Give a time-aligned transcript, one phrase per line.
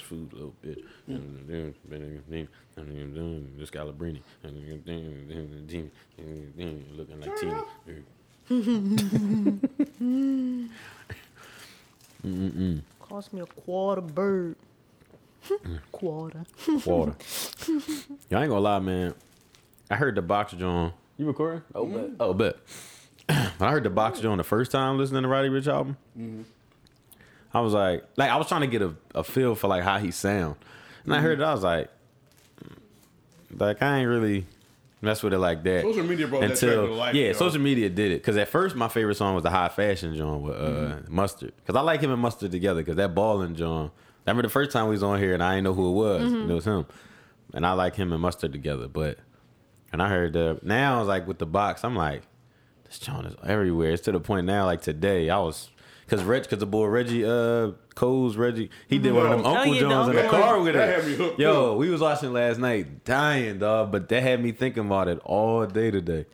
[0.00, 0.82] fast food, little bitch.
[3.58, 4.20] This Scalabrini.
[6.96, 7.64] Looking like Tina.
[12.26, 12.82] Mm-mm.
[13.00, 14.56] Cost me a quarter bird.
[15.48, 15.80] Mm.
[15.90, 16.44] quarter.
[16.84, 17.16] quarter.
[18.28, 19.14] Y'all ain't gonna lie, man.
[19.90, 20.92] I heard the box John.
[21.16, 21.62] You recording?
[21.74, 22.10] Oh, bet.
[22.20, 22.56] Oh, bet.
[23.26, 26.42] when I heard the box John the first time listening to Roddy Ricch album, mm-hmm.
[27.52, 29.98] I was like, like I was trying to get a, a feel for like how
[29.98, 30.56] he sound,
[31.04, 31.44] and I heard it.
[31.44, 31.88] I was like,
[32.64, 32.76] mm,
[33.60, 34.46] like I ain't really
[35.02, 35.82] mess with it like that.
[35.82, 37.32] Social media brought that track until to life, yeah, yo.
[37.32, 40.42] social media did it because at first my favorite song was the High Fashion John
[40.42, 41.14] with uh, Mm-hmm.
[41.14, 43.90] Mustard because I like him and Mustard together because that balling John.
[44.26, 45.94] I remember the first time we was on here and I didn't know who it
[45.94, 46.22] was.
[46.22, 46.42] Mm-hmm.
[46.42, 46.86] and It was him,
[47.54, 48.86] and I like him and Mustard together.
[48.86, 49.18] But
[49.92, 52.22] and I heard the now I was like with the box, I'm like,
[52.84, 53.90] this John is everywhere.
[53.92, 55.70] It's to the point now, like today, I was
[56.10, 59.54] because Reg, because the boy Reggie, uh, Coles Reggie, he did one of them Oh,
[59.54, 60.96] Uncle yeah, the Jones in the car with That it.
[60.96, 64.50] had me hooked Yo, we was watching last night, dying dog, but that had me
[64.50, 66.26] thinking about it all day today.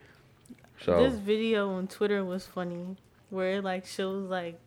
[0.82, 2.97] So This video on Twitter was funny,
[3.28, 4.58] where it like shows like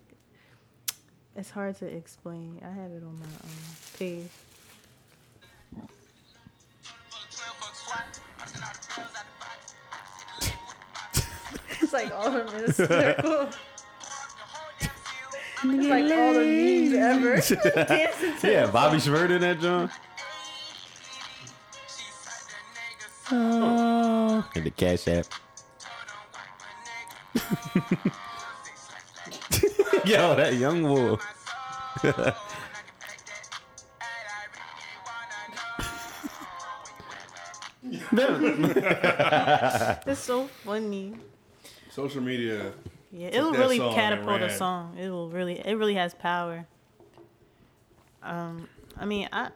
[1.36, 2.62] it's hard to explain.
[2.64, 3.50] I have it on my um,
[3.98, 4.28] page.
[11.82, 13.50] it's like all of them in a circle.
[15.62, 17.42] It's like all the memes ever.
[18.40, 19.90] To yeah, Bobby Schmurd in that John.
[23.32, 25.26] Oh, and the Cash App.
[30.06, 31.22] Yo, that young wolf.
[38.12, 41.14] That's so funny.
[41.92, 42.72] Social media.
[43.12, 44.96] Yeah, it will really catapult a song.
[45.00, 46.68] It will really, it really has power.
[48.22, 49.50] Um, I mean, I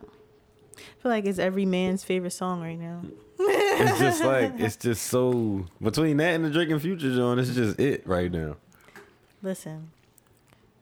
[0.99, 3.01] feel like it's every man's favorite song right now.
[3.37, 7.53] It's just like it's just so between that and the Drake and Future John, it's
[7.53, 8.55] just it right now.
[9.41, 9.91] Listen,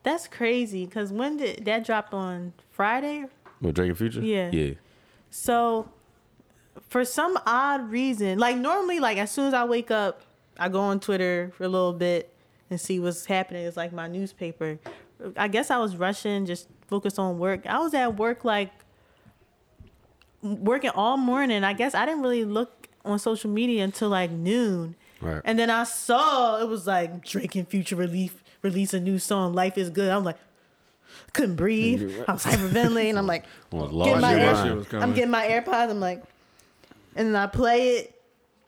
[0.04, 0.86] that's crazy.
[0.88, 3.26] Cause when did that drop on Friday?
[3.60, 4.22] With Drake and Future?
[4.22, 4.50] Yeah.
[4.52, 4.74] Yeah.
[5.30, 5.90] So,
[6.90, 10.22] for some odd reason, like normally, like as soon as I wake up,
[10.58, 12.32] I go on Twitter for a little bit
[12.72, 13.66] and see what's happening.
[13.66, 14.80] It's like my newspaper.
[15.38, 17.68] I guess I was rushing, just focused on work.
[17.68, 18.72] I was at work like
[20.42, 21.64] working all morning.
[21.64, 24.96] I guess I didn't really look on social media until like noon.
[25.22, 25.42] Right.
[25.46, 29.78] And then I saw it was like drinking Future relief release a new song, Life
[29.78, 30.10] is Good.
[30.12, 30.38] I'm like,
[31.34, 32.24] couldn't breathe.
[32.28, 33.18] I was hyperventilating.
[33.18, 34.78] I'm like, Almost Get lost my air- That shit mind.
[34.78, 35.04] was coming.
[35.04, 35.90] I'm getting my AirPods.
[35.90, 36.24] I'm like,
[37.16, 38.21] and then I play it.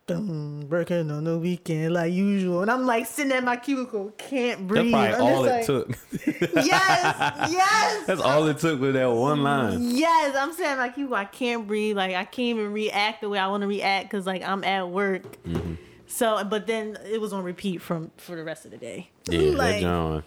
[0.06, 4.68] Boom, working on the weekend like usual, and I'm like sitting at my cubicle, can't
[4.68, 4.91] That's breathe.
[4.91, 5.90] probably I'm all it like, took.
[6.66, 9.96] Yes, yes, That's all it took with that one line.
[9.96, 10.36] yes.
[10.38, 11.16] I'm sitting at my cubicle.
[11.16, 11.96] I can't breathe.
[11.96, 14.90] Like I can't even react the way I want to react because like I'm at
[14.90, 15.41] work.
[15.46, 15.75] Mm-hmm.
[16.08, 19.09] So, but then it was on repeat from for the rest of the day.
[19.30, 20.24] Yeah, like John.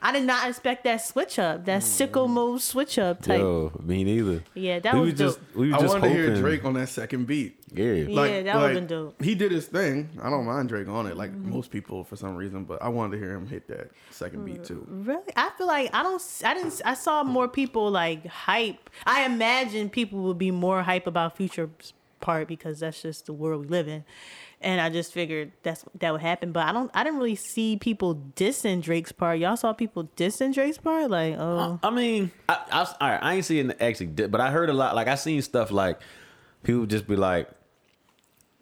[0.00, 3.40] I did not expect that switch up, that sicko mode switch up type.
[3.40, 4.44] Yo, me neither.
[4.54, 5.56] Yeah, that we was was just dope.
[5.56, 7.57] we I were just wanted to hear Drake on that second beat.
[7.72, 7.92] Yeah.
[7.92, 9.22] Yeah, that would've been dope.
[9.22, 10.08] He did his thing.
[10.22, 11.50] I don't mind Drake on it, like mm-hmm.
[11.50, 14.64] most people for some reason, but I wanted to hear him hit that second beat
[14.64, 14.86] too.
[14.90, 15.32] Mm, really?
[15.36, 16.22] I feel like I don't.
[16.44, 16.80] I didn't.
[16.84, 18.90] I saw more people like hype.
[19.06, 23.62] I imagine people would be more hype about Future's part because that's just the world
[23.62, 24.04] we live in,
[24.60, 26.52] and I just figured that's that would happen.
[26.52, 26.90] But I don't.
[26.94, 29.38] I didn't really see people dissing Drake's part.
[29.38, 31.78] Y'all saw people dissing Drake's part, like oh.
[31.82, 34.74] I mean, I, I, all right, I ain't seeing the actually, but I heard a
[34.74, 34.94] lot.
[34.94, 36.00] Like I seen stuff like
[36.62, 37.48] people just be like,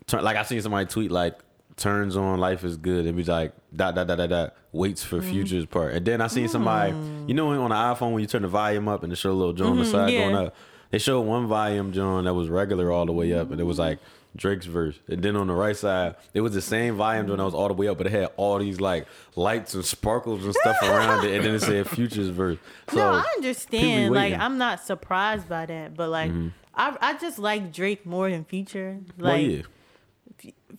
[0.07, 1.39] turn, like I seen somebody tweet like,
[1.77, 5.19] "Turns on, life is good," and be like, "Dot dot dot dot dot." Waits for
[5.19, 5.31] Mm-hmm.
[5.31, 6.93] Future's part, and then I seen somebody,
[7.27, 9.33] you know, on the iPhone when you turn the volume up and it show a
[9.33, 10.19] little John on the side Mm-hmm.
[10.19, 10.31] yeah.
[10.33, 10.55] going up.
[10.91, 13.79] They showed one volume John that was regular all the way up, and it was
[13.79, 13.99] like.
[14.35, 17.45] Drake's verse, and then on the right side, it was the same volume John that
[17.47, 20.53] was all the way up, but it had all these like lights and sparkles and
[20.55, 22.59] stuff around it, and then it said Future's verse.
[22.91, 24.15] So no, I understand.
[24.15, 24.35] Like.
[24.35, 26.33] I'm not surprised by that, but like
[26.75, 28.99] I, I just like Drake more than Future.
[29.19, 29.63] Well, Like, yeah.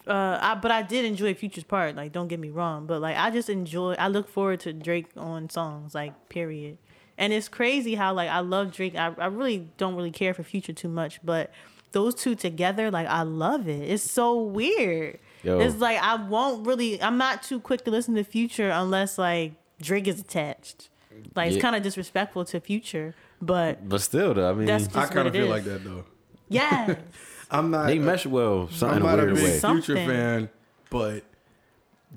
[0.08, 1.96] Uh, I, but I did enjoy Future's part.
[1.96, 3.94] Like, don't get me wrong, but like, I just enjoy.
[4.00, 5.94] I look forward to Drake on songs.
[5.96, 6.78] Like, period.
[7.18, 8.96] And it's crazy how like I love Drake.
[8.96, 11.52] I, I really don't really care for Future too much, but
[11.94, 13.90] those two together, like, I love it.
[13.90, 15.20] It's so weird.
[15.44, 15.60] Yo.
[15.60, 17.02] It's like I won't really.
[17.02, 20.90] I'm not too quick to listen to Future unless like Drake is attached.
[21.36, 21.56] Like, Yeah.
[21.56, 25.28] it's kind of disrespectful to Future, but But still, though, I mean, That's I kind
[25.28, 25.50] of feel is.
[25.50, 26.06] like that though.
[26.50, 26.96] yeah.
[27.50, 27.88] I'm not.
[27.88, 29.40] they mesh well, some, I'm in a not a big way.
[29.42, 30.08] Future Something.
[30.08, 30.50] fan,
[30.90, 31.24] but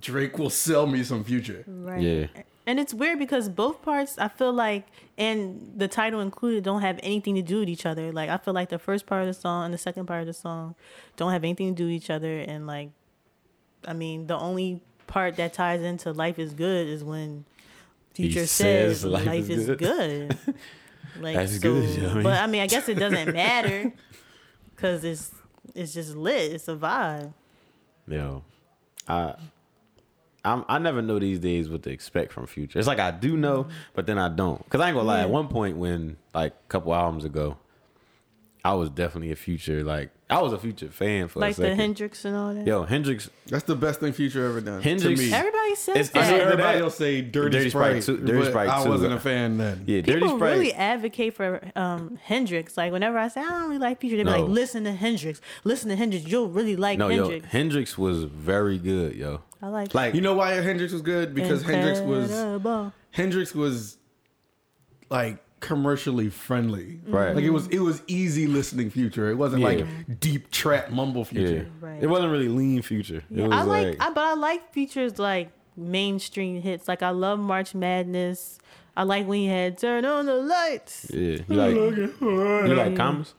[0.01, 1.65] Drake will sell me some Future.
[1.67, 2.01] Right.
[2.01, 2.27] Yeah,
[2.67, 4.87] And it's weird because both parts I feel like
[5.19, 8.13] and the title included don't have anything to do with each other.
[8.13, 10.27] Like I feel like the first part of the song and the second part of
[10.27, 10.75] the song
[11.17, 12.91] don't have anything to do with each other and like
[13.87, 17.45] I mean the only part that ties into life is good is when
[18.15, 20.39] Future says says, life life, is is good." good.
[21.21, 22.23] like That's so, good, you know I mean?
[22.23, 23.93] But I mean I guess it doesn't matter
[24.81, 25.31] because it's
[25.75, 26.53] it's just lit.
[26.53, 27.35] It's a vibe.
[28.09, 28.43] Yo,
[29.07, 29.35] I,
[30.45, 32.79] I'm, I never know these days what to expect from Future.
[32.79, 34.67] It's like I do know, but then I don't.
[34.71, 35.21] Cause I ain't gonna lie.
[35.21, 37.59] At one point, when like a couple albums ago,
[38.63, 39.83] I was definitely a Future.
[39.83, 42.67] Like I was a Future fan for Like a the Hendrix and all that.
[42.67, 43.31] Yo, Hendrix.
[43.47, 44.83] That's the best thing Future ever done.
[44.83, 45.33] Hendrix- to me.
[45.33, 46.15] Everybody says It's- that.
[46.15, 48.87] know After everybody that- will say Dirty, Dirty Sprite, Sprite too- Dirty but Sprite I
[48.89, 49.85] wasn't but- a fan then.
[49.87, 50.53] Yeah, Dirty People Sprite.
[50.53, 52.77] really advocate for um, Hendrix.
[52.77, 54.41] Like whenever I say I don't really like Future, they be No.
[54.43, 55.41] like, "Listen to Hendrix.
[55.65, 56.27] Listen to Hendrix.
[56.27, 59.41] You'll really like no, yo, Hendrix." Hendrix was very good, yo.
[59.63, 61.35] I like Like You know why Hendrix was good?
[61.35, 62.31] Because Hendrix was
[63.13, 63.97] Hendrix was
[65.11, 67.01] like commercially friendly.
[67.07, 67.35] Right.
[67.35, 69.31] Like it was it was easy listening Future.
[69.31, 69.69] It wasn't Yeah.
[69.69, 71.67] like deep trap mumble yeah, Future.
[71.81, 72.03] Right.
[72.03, 73.19] it wasn't really lean Future.
[73.19, 76.89] It Yeah, was I like, like, I, but I like Future's like mainstream hits.
[76.89, 78.59] Like I love March Madness.
[78.97, 81.39] I like when he had "Turn on the Lights." yeah.
[81.49, 81.75] You like,
[82.21, 83.35] you like commas?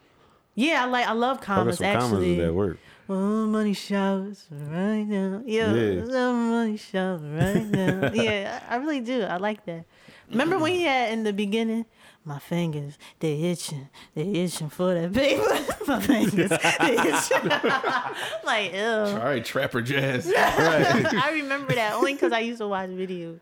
[0.56, 1.08] Yeah, I like.
[1.08, 2.40] I love I got commas some actually.
[2.40, 2.78] that work.
[3.10, 5.42] Oh, money showers right now.
[5.46, 6.04] Yeah, Yeah.
[6.06, 6.32] yeah.
[6.32, 8.12] money showers right now.
[8.14, 9.24] yeah, I I really do.
[9.24, 9.86] I like that.
[10.30, 11.86] Remember when he had in the beginning,
[12.24, 15.84] my fingers they itching, they itching for that paper.
[15.88, 17.50] my fingers they itching.
[18.44, 18.82] like, ew.
[18.82, 20.32] All right, trapper jazz.
[20.38, 23.40] I remember that only because I used to watch videos.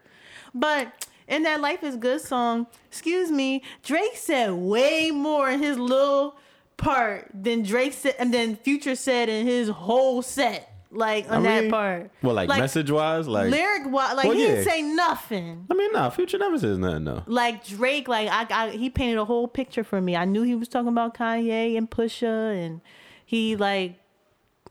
[0.53, 5.77] But in that "Life Is Good" song, excuse me, Drake said way more in his
[5.77, 6.37] little
[6.77, 10.73] part than Drake said, and then Future said in his whole set.
[10.91, 12.11] Like on I that part.
[12.23, 14.55] Well, like, message wise, like lyric wise, like Well, he yeah.
[14.55, 15.67] didn't say nothing.
[15.69, 17.23] I mean, nah, Future never says nothing though.
[17.27, 20.15] Like Drake, like I, I, he painted a whole picture for me.
[20.15, 22.81] I knew he was talking about Kanye and Pusha, and
[23.23, 23.99] he like,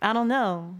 [0.03, 0.75] I don't know.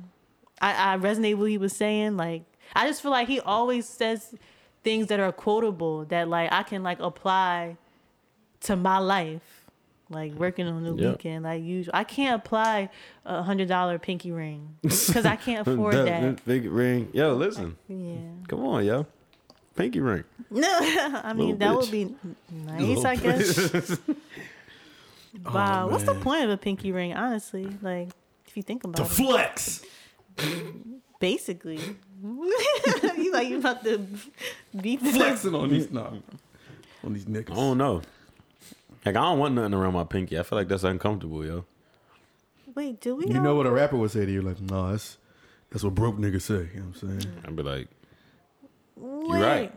[0.61, 2.17] I, I resonate with what he was saying.
[2.17, 2.43] Like,
[2.75, 4.35] I just feel like he always says
[4.83, 7.77] things that are quotable that like I can like apply
[8.63, 9.58] to my life.
[10.11, 11.13] Like working on the Yep.
[11.17, 11.93] weekend, like usual.
[11.95, 12.89] I can't apply
[13.27, 16.45] a hundred dollar pinky ring because I can't afford that.
[16.47, 17.11] Big ring.
[17.13, 17.77] Yo, listen.
[17.89, 18.17] Yeah.
[18.49, 19.07] Come on, yo.
[19.77, 20.25] Pinky ring.
[20.51, 21.77] No, I mean Little that bitch.
[21.77, 23.99] would be nice, I guess.
[25.45, 27.13] wow, oh, what's the point of a pinky ring?
[27.15, 28.09] Honestly, like
[28.47, 29.83] if you think The about it, flex.
[31.21, 31.81] basically,
[32.23, 34.07] you like you about to
[34.81, 36.23] be Flexing on these no,
[37.05, 37.53] on these niggas.
[37.53, 38.03] I don't know.
[39.09, 40.39] Like, I don't want nothing around my pinky.
[40.39, 41.65] I feel like that's uncomfortable, yo.
[42.75, 43.27] Wait, do we?
[43.27, 44.43] You know what a rapper would say to you?
[44.43, 45.19] Like, no, that's
[45.71, 46.69] that's what broke niggas say.
[46.75, 47.33] You know what I'm saying?
[47.45, 47.89] I'd be like,
[48.97, 49.73] Wait, right.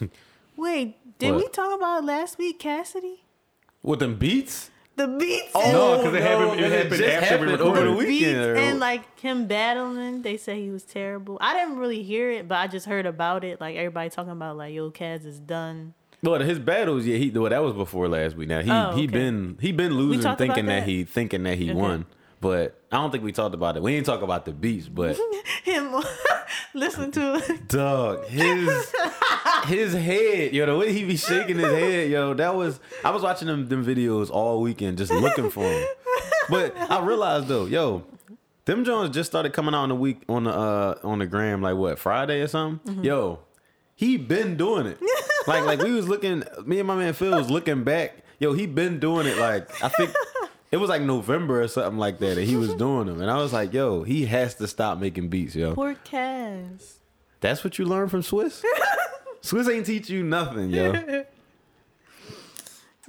[0.56, 1.44] Wait, did What?
[1.44, 3.24] we talk about last week, Cassidy?
[3.82, 4.70] with them beats?
[4.94, 5.50] The beats.
[5.54, 8.08] Oh no, and 'cause it happened- it happened just after we happened over the recorded.
[8.08, 8.58] beats weekend.
[8.58, 10.22] and like him battling.
[10.22, 11.38] They say he was terrible.
[11.40, 13.60] I didn't really hear it, but I just heard about it.
[13.60, 15.94] Like everybody talking about like, yo, Cass is done.
[16.22, 18.48] Well, his battles, yeah, he well, that was before last week.
[18.48, 19.06] Now he Oh, he okay.
[19.06, 20.80] been he been losing, thinking that?
[20.80, 20.88] that?
[20.88, 21.74] he thinking that he Okay.
[21.80, 22.06] won.
[22.40, 23.82] But I don't think we talked about it.
[23.82, 25.16] We didn't talk about the beats, but
[25.64, 25.94] Him
[26.74, 27.68] listen to it.
[27.68, 28.92] dog, his
[29.66, 33.22] his head, yo, the way he be shaking his head, yo, that was I was
[33.22, 35.86] watching them them videos all weekend just looking for him.
[36.48, 38.04] But I realized though, yo,
[38.64, 41.62] them Jones just started coming out on the week on the uh on the gram
[41.62, 42.94] like what Friday or something.
[42.94, 43.04] Mm-hmm.
[43.04, 43.38] Yo,
[43.94, 44.98] he been doing it.
[45.46, 48.18] like like we was looking, me and my man Phil was looking back.
[48.38, 49.38] Yo, he been doing it.
[49.38, 50.14] Like I think
[50.70, 53.20] it was like November or something like that, and he was doing them.
[53.20, 55.74] And I was like, yo, he has to stop making beats, yo.
[55.74, 56.98] Poor Cass.
[57.40, 58.62] That's what you learn from Swizz.
[59.42, 61.24] Swizz ain't teach you nothing, yo.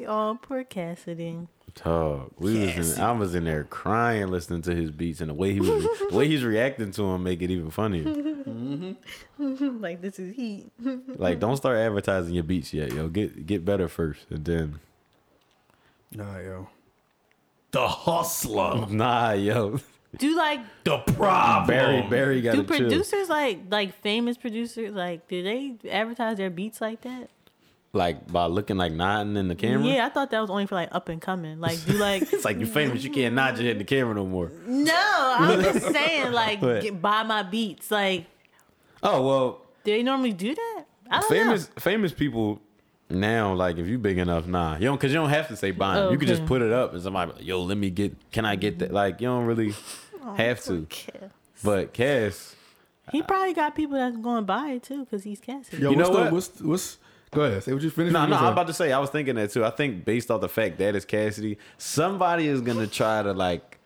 [0.07, 1.47] Oh, poor Cassidy.
[1.75, 5.33] Dog, we was in, I was in there crying listening to his beats, and the
[5.33, 8.03] way he was, the way he's reacting to him, make it even funnier.
[8.03, 9.81] Mm-hmm.
[9.81, 10.71] like this is heat.
[11.17, 13.07] Like, don't start advertising your beats yet, yo.
[13.07, 14.79] Get get better first, and then
[16.11, 16.69] Nah, yo.
[17.71, 18.87] The hustler.
[18.89, 19.79] nah, yo.
[20.17, 21.67] Do like The problem.
[21.67, 22.77] Barry Barry got do to chill.
[22.77, 27.29] producers like like famous producers like do they advertise their beats like that?
[27.95, 29.85] Like by looking like nodding in the camera.
[29.87, 31.59] Yeah, I thought that was only for like up and coming.
[31.59, 34.15] Like you like It's like you're famous, you can't nod your head in the camera
[34.15, 34.51] no more.
[34.65, 36.81] no, I'm just saying like What?
[36.81, 37.91] get, buy my beats.
[37.91, 38.25] Like
[39.03, 40.83] Oh well, do they normally do that?
[41.11, 41.73] I don't famous know.
[41.77, 42.61] famous people
[43.11, 45.69] now like if you big enough nah you don't because you don't have to say
[45.69, 46.07] buy 'em.
[46.07, 48.15] Oh, you can just put it up and somebody be like, yo let me get
[48.31, 49.75] can i get that like you don't really
[50.23, 51.27] oh, have to Okay.
[51.63, 52.55] but cass
[53.11, 55.83] He probably got people that's going to buy it too because he's Cassidy.
[55.83, 56.31] Yo, You what's know the, what?
[56.33, 56.97] What's what's?
[57.33, 57.63] Go ahead.
[57.63, 58.13] Say what you finished.
[58.13, 58.91] No, no, I'm about to say.
[58.91, 59.65] I was thinking that too.
[59.65, 63.79] I think based off the fact that it's Cassidy, somebody is gonna try to like,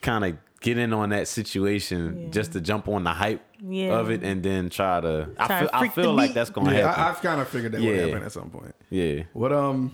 [0.00, 2.28] kind of get in on that situation Yeah.
[2.30, 3.98] just to jump on the hype Yeah.
[3.98, 5.28] of it, and then try to.
[5.38, 6.34] I feel, to I feel like meat.
[6.34, 7.02] that's gonna Yeah, happen.
[7.04, 8.74] I, I've kind of figured that would happen at some point.
[8.90, 9.22] yeah.
[9.32, 9.92] What um.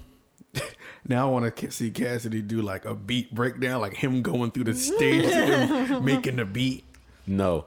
[1.09, 4.65] Now I want to see Cassidy do like a beat breakdown, like him going through
[4.65, 6.83] the stage, and making the beat.
[7.29, 7.67] No.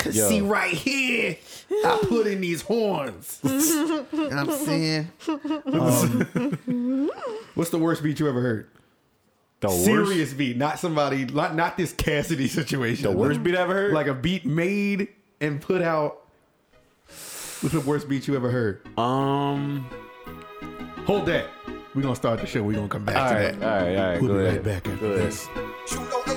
[0.00, 0.28] Cause Yo.
[0.28, 1.36] see right here,
[1.84, 3.38] I put in these horns.
[3.44, 5.10] you know what I'm saying?
[5.28, 7.10] Um,
[7.54, 8.68] what's the worst beat you ever heard?
[9.60, 9.84] The worst.
[9.84, 13.04] Serious beat, not somebody, not not this Cassidy situation.
[13.04, 13.92] The worst beat I ever heard.
[13.92, 15.08] like a beat made
[15.40, 16.26] and put out.
[17.60, 18.80] What's the worst beat you ever heard?
[18.98, 19.86] um.
[21.04, 21.46] Hold that.
[21.94, 22.62] We're gonna start the show.
[22.62, 23.52] We're gonna come back All to right.
[23.54, 23.82] All that.
[23.82, 23.96] right.
[23.98, 24.20] All right.
[24.22, 24.66] We'll go be ahead.
[24.66, 25.30] right back after Go ahead.
[25.30, 26.29] this.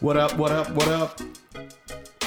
[0.00, 0.34] What up?
[0.36, 0.70] What up?
[0.70, 1.20] What up?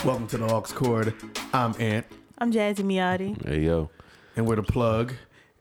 [0.06, 1.14] Welcome to the Aux Cord.
[1.54, 2.06] I'm Ant,
[2.38, 3.44] I'm Jazzy Miotti.
[3.46, 3.90] Hey yo.
[4.36, 5.14] and we're the plug.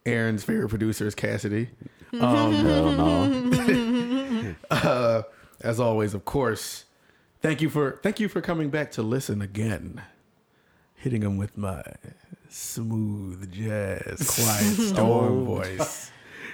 [0.04, 1.70] Aaron's favorite producer is Cassidy.
[2.12, 3.48] Hell no.
[4.70, 5.22] Uh,
[5.60, 6.84] as always, of course,
[7.40, 10.02] thank you for thank you for coming back to listen again.
[10.94, 11.82] Hitting them with my
[12.48, 16.10] smooth jazz, quiet storm voice.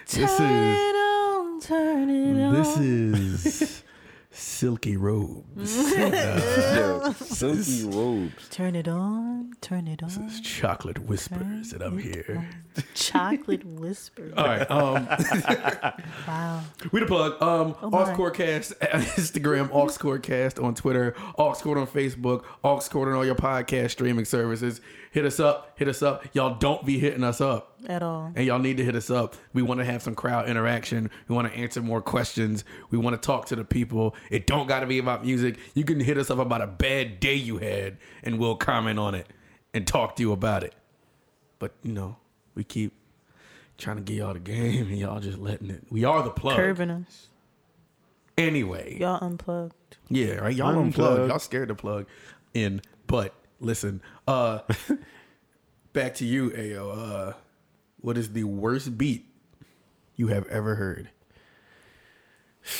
[0.06, 2.54] This turn is it on, turn it on.
[2.54, 3.82] this is
[4.38, 5.76] silky robes.
[5.98, 8.48] Yo, silky robes.
[8.50, 10.10] Turn it on, turn it on.
[10.24, 12.48] It's chocolate whispers that I'm here.
[12.94, 14.32] Chocolate whispers.
[14.36, 15.06] All right, um,
[16.28, 16.62] Wow.
[16.92, 17.42] we the plug.
[17.42, 17.98] Um, Oh my.
[18.92, 24.80] On Instagram, Auxcorecast on Twitter, Auxcord on Facebook, Auxcord on all your podcast streaming services.
[25.10, 26.24] Hit us up, hit us up.
[26.34, 27.76] Y'all don't be hitting us up.
[27.86, 28.32] At all.
[28.34, 29.34] and y'all need to hit us up.
[29.54, 31.10] We want to have some crowd interaction.
[31.28, 32.64] We want to answer more questions.
[32.90, 34.14] We want to talk to the people.
[34.30, 35.58] It don't got to be about music.
[35.74, 39.14] You can hit us up about a bad day you had, and we'll comment on
[39.14, 39.26] it
[39.72, 40.74] and talk to you about it.
[41.58, 42.16] But you know,
[42.54, 42.92] we keep
[43.78, 45.84] trying to get y'all the game, and y'all just letting it.
[45.90, 46.56] We are the plug.
[46.56, 47.28] Curving us.
[48.36, 49.96] Anyway, Y'all unplugged.
[50.08, 50.54] yeah, right.
[50.54, 50.94] Y'all don't Unplug.
[50.94, 51.28] plug.
[51.28, 52.06] Y'all scared to plug
[52.54, 52.80] in.
[53.08, 54.60] But listen, uh,
[55.92, 56.96] back to you, Ayo.
[57.30, 57.32] Uh,
[58.00, 59.26] what is the worst beat
[60.16, 61.10] you have ever heard?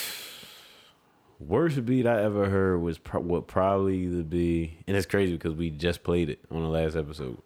[1.40, 5.54] Worst beat I ever heard was pro- what probably to be, and it's crazy because
[5.54, 7.38] we just played it on the last episode.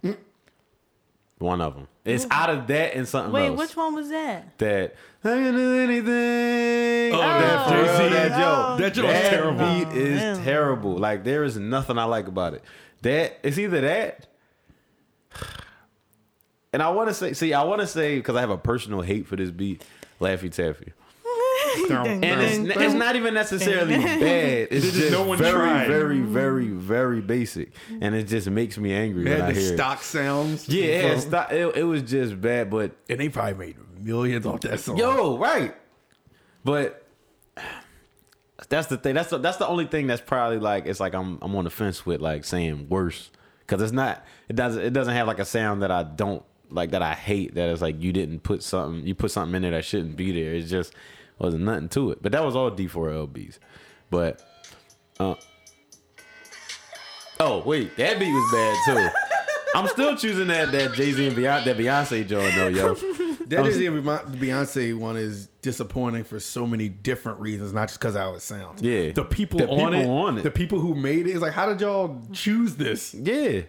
[1.38, 1.88] One of them.
[2.06, 3.58] It's out of that and something Wait, else.
[3.58, 4.56] which one was that?
[4.58, 7.12] That I can do anything.
[7.14, 8.14] Oh, that Jay-Z.
[8.14, 8.38] That joke.
[8.40, 9.58] Oh, That joke was terrible.
[9.84, 10.42] beat is man.
[10.44, 10.96] terrible.
[10.96, 12.64] Like there is nothing I like about it.
[13.02, 14.26] That it's either that,
[16.72, 19.00] and I want to say, see, I want to say because I have a personal
[19.02, 19.84] hate for this beat,
[20.20, 20.92] Laffy Taffy.
[21.90, 24.68] And it's, it's not even necessarily bad.
[24.70, 25.88] It's just just no one very, tried.
[25.88, 29.60] very, very, very basic, and it just makes me angry They when had I the
[29.60, 30.68] hear stock sounds.
[30.68, 34.44] Yeah, it, had sto- it, it was just bad, but and they probably made millions
[34.44, 34.98] off that song.
[34.98, 35.74] Yo, right.
[36.62, 37.06] But
[38.68, 39.14] that's the thing.
[39.14, 41.70] That's the, that's the only thing that's probably like it's like I'm I'm on the
[41.70, 45.44] fence with like saying worse because it's not it doesn't it doesn't have like a
[45.44, 49.06] sound that I don't like that I hate that it's like you didn't put something
[49.06, 50.54] you put something in there that shouldn't be there.
[50.54, 50.92] It just
[51.38, 52.22] wasn't nothing to it.
[52.22, 53.58] But that was all D4LBs.
[54.10, 54.42] But
[55.18, 55.34] uh
[57.40, 58.76] oh wait, that beat was bad
[59.12, 59.18] too.
[59.74, 62.94] I'm still choosing that that Jay Z and Beyonce that Beyonce joint though, yo.
[63.48, 68.14] That is the Beyonce one is disappointing for so many different reasons, not just because
[68.16, 68.82] how it sounds.
[68.82, 69.12] Yeah.
[69.12, 70.42] the people, The on, people it, on it.
[70.42, 73.14] the people who made it, is like, how did y'all choose this?
[73.14, 73.62] Yeah.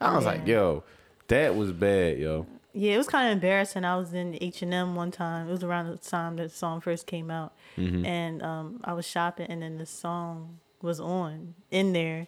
[0.00, 0.84] I was like, yo,
[1.28, 2.46] that was bad, yo.
[2.72, 3.84] Yeah, it was kind of embarrassing.
[3.84, 5.48] I was in H and M one time.
[5.48, 8.04] It was around the time that the song first came out, Mm-hmm.
[8.06, 12.26] and um, I was shopping, and then the song was on in there,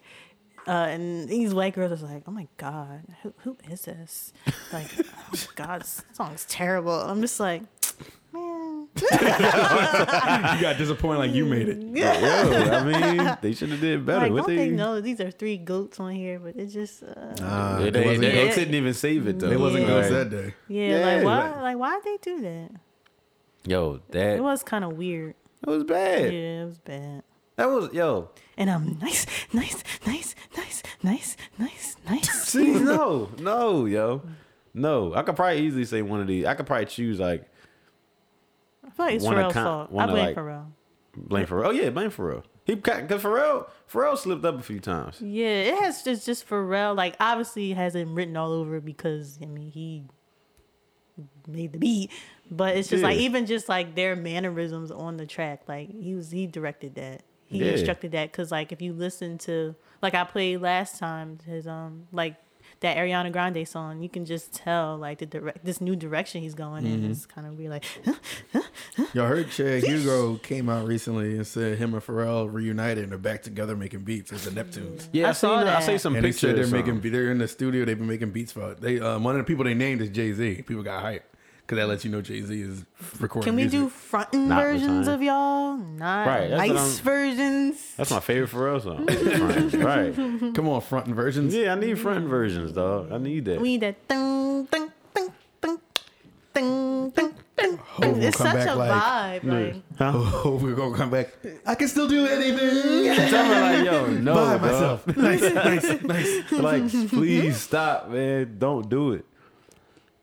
[0.66, 4.32] uh, and these white girls are like, "Oh my god, who who is this?
[4.72, 7.62] Like, oh my god, this song's terrible." I'm just like,
[8.32, 11.78] man, You got disappointed, like you made it.
[11.82, 14.20] Yo, I mean, they should have did better.
[14.20, 14.68] like what don't they?
[14.68, 16.38] they know these are three goats on here?
[16.38, 17.06] But it just, uh,
[17.42, 18.52] Uh, They, it they, wasn't, they good.
[18.54, 19.50] couldn't even save it though.
[19.50, 19.88] it wasn't Yeah.
[19.88, 20.54] good that day.
[20.68, 22.70] yeah, Yeah, like why, like- like why'd they do that?
[23.64, 25.34] Yo, that It was kind of weird.
[25.62, 26.32] It was bad.
[26.32, 27.22] Yeah, it was bad.
[27.56, 28.30] That was yo.
[28.56, 32.42] And I'm nice, nice, nice, nice, nice, nice, nice.
[32.48, 34.22] See, no, no, yo,
[34.74, 35.14] no.
[35.14, 36.44] I could probably easily say one of these.
[36.44, 37.48] I could probably choose like
[38.86, 39.90] I feel like it's Pharrell's con- fault.
[40.00, 40.66] I blame like- Pharrell.
[41.16, 41.64] blame for.
[41.64, 42.44] Oh yeah, blame for real.
[42.64, 45.20] He because Pharrell Pharrell slipped up a few times.
[45.20, 46.96] Yeah, it has just just Pharrell.
[46.96, 50.04] Like obviously has him written all over because I mean he
[51.48, 52.10] made the beat,
[52.50, 55.62] but it's just like even just like their mannerisms on the track.
[55.66, 57.22] Like he was he directed that.
[57.52, 57.72] He Yeah.
[57.72, 62.06] instructed that because like if you listen to like I played last time his um
[62.12, 62.36] like
[62.80, 66.54] that Ariana Grande song, you can just tell like the direct this new direction he's
[66.54, 67.04] going Mm-hmm.
[67.04, 67.10] in.
[67.12, 67.70] It's kind of weird.
[67.70, 67.84] Like
[69.14, 73.18] Y'all heard Chad Hugo came out recently and said him and Pharrell reunited and they're
[73.18, 75.08] back together making beats as the Neptunes.
[75.12, 75.82] Yeah, I I, saw seen, I that.
[75.84, 77.84] see some And they said they're making they're in the studio.
[77.84, 78.80] They've been making beats for it.
[78.80, 80.62] They um, one of the people they named is Jay Z.
[80.66, 81.20] People got hyped
[81.72, 82.84] because that lets you know Jay Z is
[83.18, 83.46] recording.
[83.48, 83.80] can we music.
[83.80, 85.14] do frontin' Not versions retired.
[85.14, 85.76] of y'all?
[85.78, 87.94] Not Right, that's what nice versions.
[87.96, 89.06] That's my favorite Pharrell song.
[89.80, 90.54] right.
[90.54, 91.54] Come on, fronting versions.
[91.54, 93.10] Yeah, I need front versions, dog.
[93.10, 93.58] I need that.
[93.58, 95.28] We need that ding, ding, ding,
[95.62, 95.78] ding,
[96.52, 97.78] ding, ding, ding.
[97.98, 99.44] will It's come such a like- vibe.
[99.44, 101.32] Like, Oh, we're gonna come back.
[101.64, 103.14] I can still do anything.
[103.30, 104.60] Tell me like, yo, no, By dog.
[104.60, 105.06] myself.
[105.16, 106.52] nice, nice, nice.
[106.52, 108.56] Like, please stop, man.
[108.58, 109.24] Don't do it.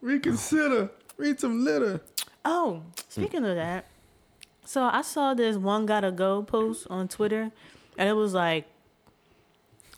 [0.01, 0.91] Reconsider.
[1.20, 2.02] Read some litter.
[2.46, 3.86] oh, speaking of that,
[4.66, 7.52] so I saw this one gotta go post on Twitter,
[7.98, 8.66] and it was like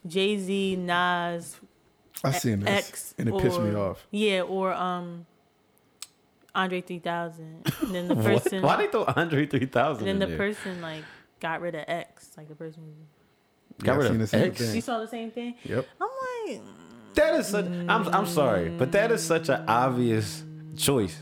[0.08, 1.58] Jay Z, Nas,
[2.24, 4.06] I seen this, X, and it pissed me off.
[4.10, 5.26] Yeah, or um,
[6.56, 7.72] Andre 3000.
[7.82, 10.38] And then the person, Why they throw Andre 3000 then the there?
[10.38, 11.04] person like
[11.40, 12.84] got rid of X, like the person.
[13.84, 14.58] Got Yeah, rid of the same X?
[14.60, 14.76] thing.
[14.76, 15.56] You saw the same thing.
[15.64, 15.88] Yep.
[16.02, 16.08] I'm
[16.48, 16.62] like,
[17.16, 17.66] That is such.
[17.66, 20.44] I'm, I'm sorry, but that is such an obvious
[20.78, 21.18] choice.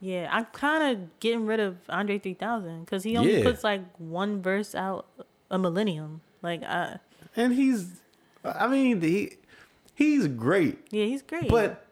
[0.00, 3.42] Yeah, I'm kind of getting rid of Andre 3000 because he only Yeah.
[3.44, 5.06] puts like one verse out
[5.50, 6.22] a millennium.
[6.42, 6.94] Like, uh,
[7.36, 8.00] And he's,
[8.44, 9.32] I mean, he
[9.94, 11.48] he's great, yeah, he's great.
[11.50, 11.86] but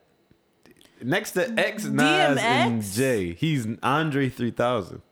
[1.03, 2.83] next to X, Nas, and?
[2.83, 5.03] J, he's Andre 3000.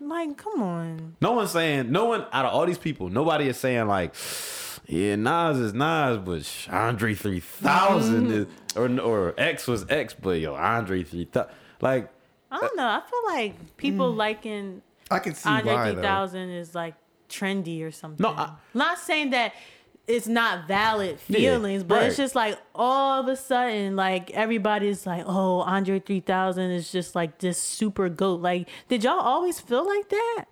[0.00, 1.16] like, come on.
[1.22, 4.14] No one's saying, no one out of all these people, nobody is saying like,
[4.88, 8.46] yeah, Nas is Nas, but Andre 3000 is,
[8.76, 11.50] or or X was X, but yo, Andre 3000.
[11.80, 12.10] Like,
[12.50, 12.86] I don't know.
[12.86, 14.16] I feel like people Mm.
[14.16, 15.94] liking I can see Andre why though.
[16.02, 16.94] 3000 is like
[17.28, 18.22] trendy or something.
[18.22, 19.52] No, I- not saying that
[20.06, 25.06] it's not valid Yeah, feelings, but it's just like all of a sudden, like everybody's
[25.06, 29.86] like, "Oh, Andre 3000 is just like this super goat." Like, did y'all always feel
[29.86, 30.46] like that?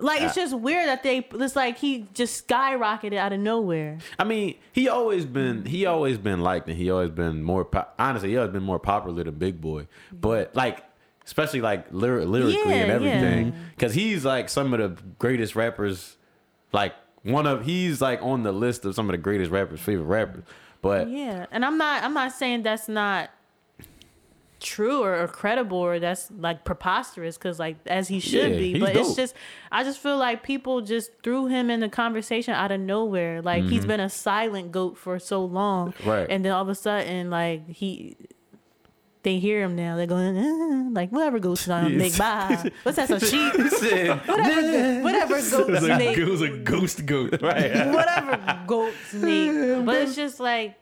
[0.00, 1.26] Like, it's just weird that they.
[1.32, 3.98] It's like he just skyrocketed out of nowhere.
[4.18, 7.64] I mean, he always been he always been liked, and he always been more.
[7.64, 9.88] Po- honestly, he always been more popular than Big Boi.
[10.12, 10.84] But like,
[11.26, 13.52] especially like lyri- lyrically and everything, yeah.
[13.74, 16.16] because he's like some of the greatest rappers.
[16.70, 20.06] Like one of he's like on the list of some of the greatest rappers, favorite
[20.06, 20.44] rappers.
[20.80, 22.04] But Yeah, and I'm not.
[22.04, 23.30] I'm not saying that's not
[24.60, 28.78] true or, or credible or that's like preposterous because like as he should Yeah, be.
[28.80, 29.34] But it's just,
[29.70, 33.40] I just feel like people just threw him in the conversation out of nowhere.
[33.42, 36.08] Like he's been a silent goat for so long, Mm-hmm.
[36.10, 36.26] Right.
[36.28, 38.16] And then all of a sudden, like he.
[39.24, 39.96] They hear him now.
[39.96, 42.12] They're going "Uh," like whatever goes on, Yes.
[42.12, 42.70] big bye.
[42.84, 43.08] What's that?
[43.08, 43.52] Some sheep?
[44.28, 47.36] Whatever, whatever goat snake it was a ghost goat.
[47.42, 47.86] right.
[47.88, 49.84] whatever goat snake.
[49.84, 50.76] But it's just like,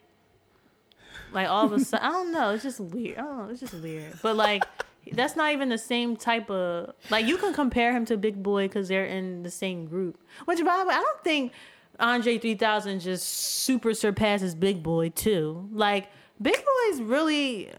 [1.36, 2.50] like all of a sudden, I don't know.
[2.50, 3.18] It's just weird.
[3.18, 3.50] I don't know.
[3.52, 4.14] It's just weird.
[4.22, 4.64] But like,
[5.12, 7.26] that's not even the same type of like.
[7.26, 10.18] You can compare him to Big Boi because they're in the same group.
[10.46, 11.52] Which, by the way, I don't think
[12.00, 15.68] Andre 3000 just super surpasses Big Boi too.
[15.72, 16.08] Like.
[16.42, 17.70] Big Boi's really.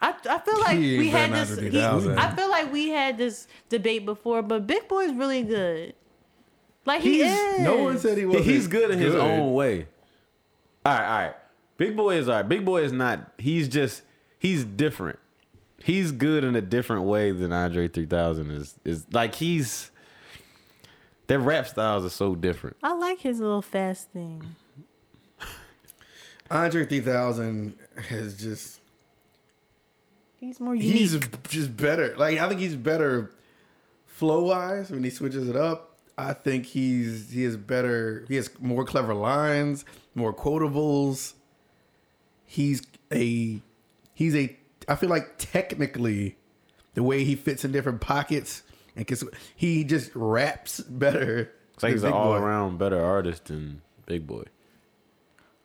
[0.00, 1.58] I, I feel like He we had this.
[1.58, 5.92] he- I feel like we had this debate before, but Big Boi's really good.
[6.86, 7.60] Like he He's- is.
[7.60, 8.42] No one said he was.
[8.42, 9.86] he's good in his own way.
[10.86, 11.34] All right, all right.
[11.76, 12.48] Big Boi is all right.
[12.48, 13.32] Big Boi is not.
[13.38, 14.02] He's just.
[14.38, 15.18] He's different.
[15.82, 18.78] He's good in a different way than Andre 3000 is.
[18.84, 19.90] Is like he's.
[21.26, 22.76] Their rap styles are so different.
[22.82, 24.56] I like his little fast thing.
[26.50, 27.74] Andre 3000
[28.08, 28.80] has just.
[30.36, 30.92] He's more unique.
[30.92, 32.14] He's just better.
[32.16, 33.32] Like I think he's better
[34.06, 35.98] flow wise when he switches it up.
[36.18, 38.24] I think he's he is better.
[38.28, 39.84] He has more clever lines,
[40.14, 41.34] more quotables.
[42.46, 42.82] He's
[43.12, 43.60] a
[44.14, 44.56] he's a.
[44.88, 46.36] I feel like technically,
[46.94, 48.62] the way he fits in different pockets
[48.94, 49.18] and can,
[49.54, 51.52] he just raps better.
[51.74, 54.44] It's like he's an all around better artist than Big Boi.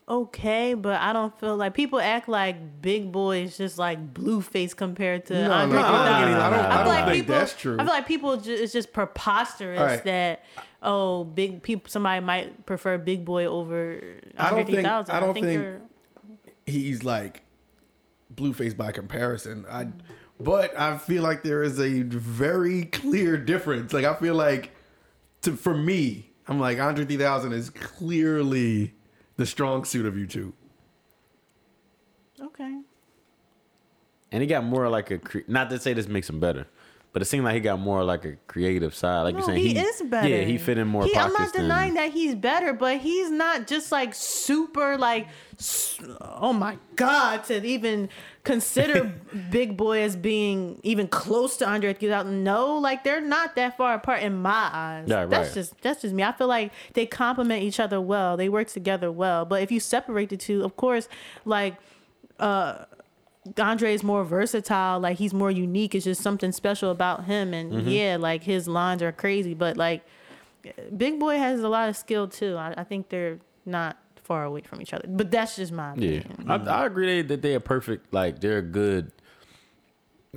[0.09, 4.75] okay, but I don't feel like people act like Big Boi is just like Blueface
[4.75, 6.27] compared to No, Andre no, I don't think 3000.
[6.27, 6.41] it is.
[6.41, 7.75] I don't- I feel don't like think people, that's true.
[7.79, 10.03] I feel like people ju- it's just preposterous All right.
[10.03, 10.43] that
[10.83, 14.01] oh, big people somebody might prefer Big Boi over
[14.37, 15.81] I don't think- I don't think- they're-
[16.65, 17.43] he's like
[18.33, 19.65] Blueface by comparison.
[19.69, 19.87] I,
[20.39, 23.93] but I feel like there is a very clear difference.
[23.93, 24.71] Like I feel like,
[25.41, 28.93] to for me, I'm like Andre 3000 is clearly
[29.37, 30.53] the strong suit of you two.
[32.39, 32.79] Okay.
[34.31, 36.67] And he got more like a cre- not to say this makes him better,
[37.13, 39.23] but it seemed like he got more like a creative side.
[39.23, 40.29] Like No, you're saying, he, is better.
[40.29, 42.03] Yeah, he fit in more He, I'm not denying than.
[42.05, 45.27] that he's better, but he's not just like super like.
[46.21, 47.43] Oh my god!
[47.45, 48.09] To even
[48.43, 49.13] consider
[49.51, 53.93] Big Boi as being even close to Andre 3000, no, like they're not that far
[53.93, 55.05] apart in my eyes.
[55.07, 56.23] Yeah, That's just that's just me.
[56.23, 58.37] I feel like they complement each other well.
[58.37, 59.45] They work together well.
[59.45, 61.07] But if you separate the two, of course,
[61.45, 61.75] like.
[62.39, 62.85] uh
[63.57, 65.95] Andre is more versatile, like he's more unique.
[65.95, 67.89] It's just something special about him, and Mm-hmm.
[67.89, 69.53] yeah, like his lines are crazy.
[69.55, 70.03] But like,
[70.95, 72.55] Big Boi has a lot of skill too.
[72.57, 75.05] I, I think they're not far away from each other.
[75.07, 76.67] But that's just my Yeah, opinion.
[76.67, 78.13] I, I agree that they're perfect.
[78.13, 79.11] Like they're a good,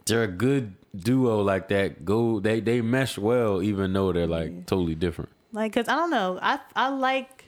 [0.06, 2.04] they're a good duo like that.
[2.04, 5.30] Go, they they mesh well, even though they're like totally different.
[5.52, 7.44] Like, cause I don't know, I I like,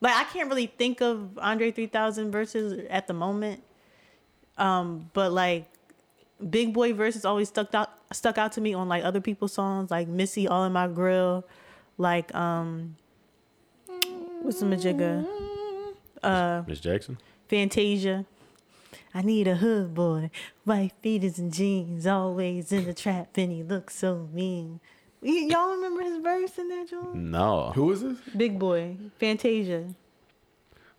[0.00, 3.62] like I can't really think of Andre three thousand verses at the moment.
[4.58, 5.66] Um, but like,
[6.50, 9.90] Big Boi verses always stuck out stuck out to me on like other people's songs,
[9.90, 11.44] like Missy All in My Grill,
[11.98, 12.96] like um,
[14.42, 15.26] what's the majigga?
[16.66, 17.18] Miss Jackson.
[17.48, 18.24] Fantasia.
[19.12, 20.30] I need a hood boy,
[20.64, 24.80] white feeders and jeans, always in the trap, and he looks so mean.
[25.20, 27.14] Y- y'all remember his verse in that joint?
[27.14, 28.18] No, Who is this?
[28.36, 29.94] Big Boi, Fantasia.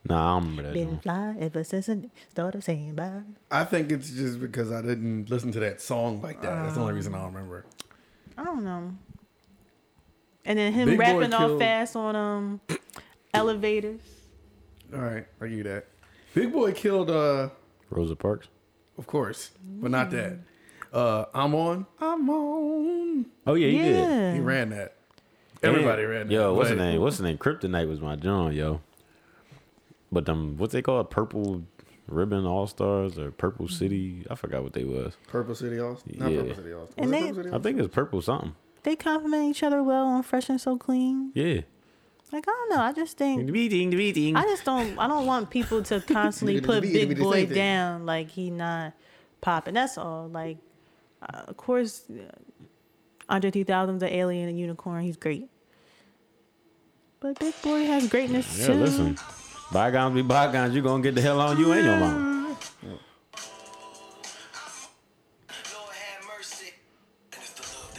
[0.08, 0.74] No, I don't remember that.
[0.74, 1.98] Been fly ever since I
[2.32, 3.22] started saying bye.
[3.50, 6.64] I think it's just because I didn't listen to that song like that.
[6.64, 7.66] That's the only reason I don't remember.
[8.38, 8.92] I don't know.
[10.46, 12.62] And then him Big Boi rapping all killed- fast on um
[13.34, 14.02] elevators.
[14.94, 15.88] All right, I give you that.
[16.36, 17.50] Big Boi killed, uh,
[17.90, 18.48] Rosa Parks.
[18.98, 20.38] of course, but not that.
[20.94, 21.86] Uh, I'm on.
[22.00, 23.26] I'm on.
[23.48, 23.96] Oh yeah, he did.
[23.96, 24.34] yeah.
[24.36, 24.96] He ran that.
[25.64, 26.08] Everybody Yeah.
[26.10, 26.34] ran that.
[26.34, 27.02] Yo, what's the but- name?
[27.02, 27.38] What's the name?
[27.40, 28.82] Kryptonite was my joint, yo.
[30.16, 31.10] But um, what's they called?
[31.12, 31.64] Purple
[32.08, 34.26] Ribbon All Stars or Purple City?
[34.32, 35.18] I forgot what they was.
[35.28, 36.16] Purple City All Stars.
[36.18, 36.40] Yeah.
[36.42, 37.04] Purple City Austin.
[37.04, 37.64] And they- Purple City I Austin?
[37.64, 38.56] think it's Purple something.
[38.84, 41.32] They compliment each other well on Fresh and So Clean.
[41.34, 41.62] Yeah.
[42.32, 42.80] Like I don't know.
[42.82, 44.36] I just think Beating, beating.
[44.36, 44.98] I just don't.
[44.98, 48.94] I don't want people to constantly put nigga, Big Boi down like he not
[49.42, 49.74] popping.
[49.76, 50.28] That's all.
[50.28, 50.58] Like,
[51.22, 52.24] uh, of course, uh,
[53.30, 55.04] Andre 3000's an alien and unicorn.
[55.04, 55.50] He's great.
[57.20, 58.74] But Big Boi has greatness Yeah, too.
[58.74, 59.18] listen.
[59.72, 60.76] Bygones be bygones.
[60.76, 62.56] You gonna get the hell on you and your mama.
[62.84, 63.00] Lord
[65.50, 66.74] have mercy.
[67.34, 67.92] And it's the love.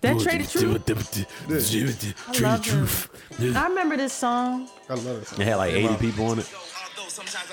[0.00, 0.84] That Trader Truth.
[2.32, 2.88] Trader love him.
[3.56, 4.68] I remember this song.
[4.88, 5.32] I love it.
[5.40, 6.52] It had like 80 people on it.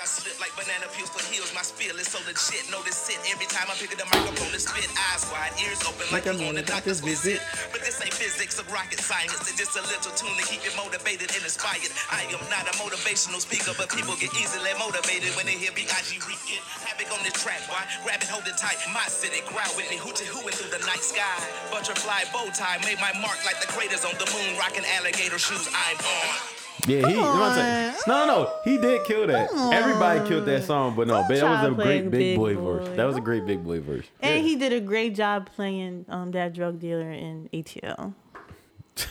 [0.06, 2.62] I slip like banana peels for heels, my spiel is so legit.
[2.70, 4.86] Know this sit every time I pick up the microphone to spit.
[5.10, 7.42] Eyes wide, ears open like, Like I'm on a doctor's visit.
[7.74, 9.34] But this ain't physics or rocket science.
[9.34, 11.90] It's just a little tune to keep you motivated and inspired.
[12.06, 16.22] I am not a motivational speaker, but people get easily motivated when they hear B.I.G.
[16.22, 16.38] read
[16.86, 17.82] Havoc on this track, why?
[18.06, 18.78] Grab it, hold it tight.
[18.94, 21.34] My city, growl with me, hoochie hooing through the night sky.
[21.74, 24.54] Butterfly bow tie made my mark like the craters on the moon.
[24.54, 26.65] Rocking alligator shoes, I'm on.
[26.86, 27.14] Yeah, he.
[27.14, 27.94] You know what I'm?
[28.06, 28.52] No, no, no.
[28.64, 29.50] He did kill that.
[29.72, 32.78] Everybody killed that song, but no, Don't that was a great big Big Boi, Boy.
[32.78, 32.96] verse.
[32.96, 34.06] That was a great Big Boi verse.
[34.20, 38.14] And he did a great job playing um, that drug dealer in ATL.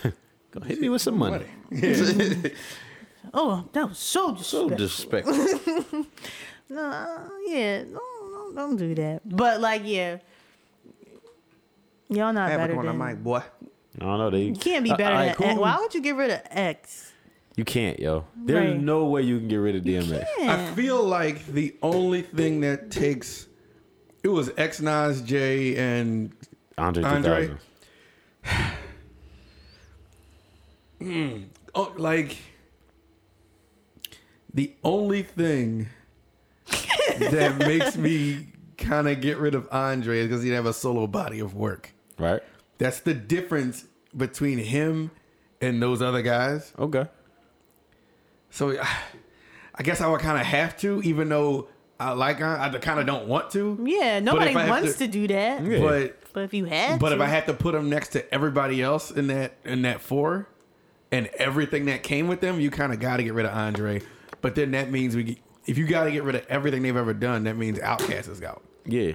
[0.51, 1.45] Go hit me with some money.
[3.33, 5.33] Oh, that was so So disrespectful.
[5.35, 6.05] disrespectful.
[6.69, 9.21] No, uh, yeah, don't, don't, don't that.
[9.25, 10.17] But like, yeah,
[12.07, 13.23] y'all not better than.
[13.23, 13.37] boy.
[13.99, 14.29] I don't know.
[14.29, 15.49] They You can't be Uh, better like, than.
[15.49, 15.59] X.
[15.59, 17.11] Why would you get rid of X?
[17.55, 18.25] You can't, yo.
[18.35, 18.81] There's Right.
[18.81, 20.25] no way you can get rid of DMX.
[20.41, 23.47] I feel like the only thing that takes
[24.23, 26.31] it was X Nas J and
[26.77, 27.45] Andre Andre.
[28.43, 28.71] 3000.
[31.01, 31.45] Mm.
[31.75, 32.37] oh, like
[34.53, 35.87] the only thing
[37.19, 41.05] that makes me kind of get rid of Andre is because he'd have a solo
[41.05, 41.93] body of work.
[42.17, 42.41] Right?
[42.77, 45.11] That's the difference between him
[45.59, 46.71] and those other guys.
[46.79, 47.07] Okay.
[48.55, 48.77] So
[49.77, 51.67] I guess I would kind of have to, even though
[51.99, 53.77] I like I kind of don't want to.
[53.85, 55.63] Yeah, nobody wants to- to, do that.
[55.63, 55.79] Yeah.
[55.79, 58.33] But But if you had but to, if I had to put them next to
[58.33, 60.47] everybody else in that in that four,
[61.11, 64.01] and everything that came with them, you kind of got to get rid of Andre.
[64.41, 66.95] But then that means we, get- if you got to get rid of everything they've
[66.95, 68.63] ever done, that means Outkast is out.
[68.85, 69.13] Yeah.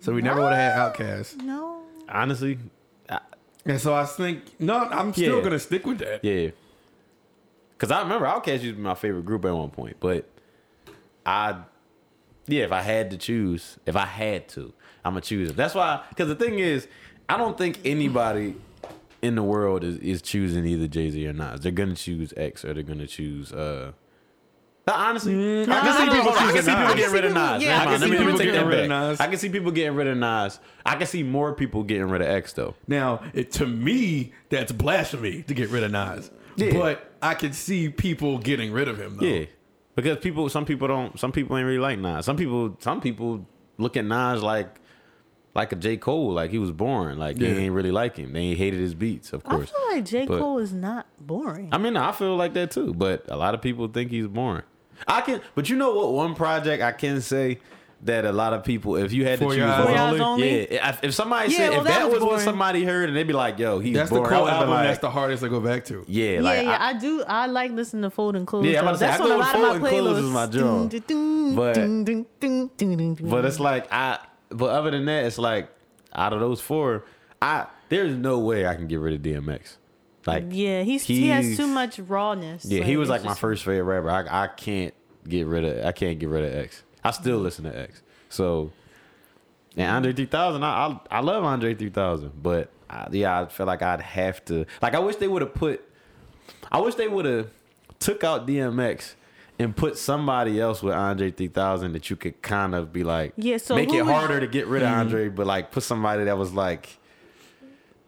[0.00, 1.42] So we never would have had Outkast.
[1.42, 2.58] no, Honestly,
[3.10, 3.18] I,
[3.66, 5.42] And so I think no, I'm still Yeah.
[5.44, 6.24] gonna stick with that.
[6.24, 6.50] yeah.
[7.78, 10.28] Because I remember Outkast used to be my favorite group at one point, but
[11.24, 11.60] I,
[12.46, 14.72] yeah, if I had to choose, if I had to,
[15.04, 15.56] I'm gonna choose it.
[15.56, 16.02] That's why.
[16.08, 16.88] Because the thing is,
[17.28, 18.56] I don't think anybody
[19.22, 21.60] in the world is, is choosing either Jay Z or Nas.
[21.60, 23.52] They're gonna choose X or they're gonna choose.
[23.52, 23.92] uh
[24.86, 26.32] no, honestly, I can see don't people.
[26.32, 27.62] I can see people getting rid of Nas.
[27.62, 29.08] yeah, I can let see me- people take getting that rid of back.
[29.10, 29.20] Nas.
[29.20, 30.60] I can see people getting rid of Nas.
[30.86, 32.74] I can see more people getting rid of X though.
[32.88, 36.30] Now, it, to me, that's blasphemy to get rid of Nas.
[36.56, 36.72] Yeah.
[36.72, 39.26] But I can see people getting rid of him though.
[39.26, 39.44] Yeah,
[39.96, 42.24] because people, some people don't, some people ain't really like Nas.
[42.24, 44.80] Some people, some people look at Nas like,
[45.54, 47.54] like a J Cole, like he was boring, like Yeah.
[47.54, 48.32] they ain't really like him.
[48.32, 49.70] They ain't hated his beats, of course.
[49.70, 50.26] I feel like J.
[50.26, 51.70] But- Cole is not boring.
[51.72, 54.62] I mean, I feel like that too, but a lot of people think he's boring.
[55.06, 56.12] I can, but you know what?
[56.12, 57.58] One project I can say
[58.02, 60.20] that a lot of people, if you had to For choose Your Eyes one, Only?
[60.20, 60.72] Only?
[60.74, 62.44] yeah, if, if somebody Yeah, said well, if that that was was what boring.
[62.44, 64.68] somebody heard and they'd be like, "Yo, he's That's the boring," I Cole would've been
[64.68, 64.74] album.
[64.76, 66.04] like, that's the hardest to go back to.
[66.06, 67.24] yeah, yeah, like yeah, I- I, do.
[67.26, 68.66] I like listening to Foldin Clothes.
[68.66, 70.06] Yeah, I'm about to say, That's I on go a with lot of my Fold
[70.06, 70.52] and Clothes is my playlists.
[70.52, 71.06] joint.
[71.08, 72.04] Dun,
[72.40, 73.30] dun, But-.
[73.30, 74.18] But it's like I.
[74.50, 75.68] But other than that, it's like
[76.14, 77.04] out of those four,
[77.42, 79.76] I there's no way I can get rid of DMX.
[80.26, 82.64] Like yeah, he's, he has he's- too much rawness.
[82.64, 84.30] Yeah, he was it's like my just- first favorite rapper.
[84.30, 84.94] I I can't
[85.26, 86.82] get rid of I can't get rid of X.
[87.08, 88.02] I still listen to X.
[88.28, 88.70] So
[89.76, 93.80] and Andre 3000, I I, I love Andre 3000, but I, yeah, I feel like
[93.80, 95.82] I'd have to like I wish they would have put
[96.70, 97.48] I wish they would have
[97.98, 99.14] took out DMX
[99.58, 103.56] and put somebody else with Andre 3000 that you could kind of be like Yeah,
[103.56, 104.96] so make it would- harder to get rid of hmm.
[104.96, 106.98] Andre, but like put somebody that was like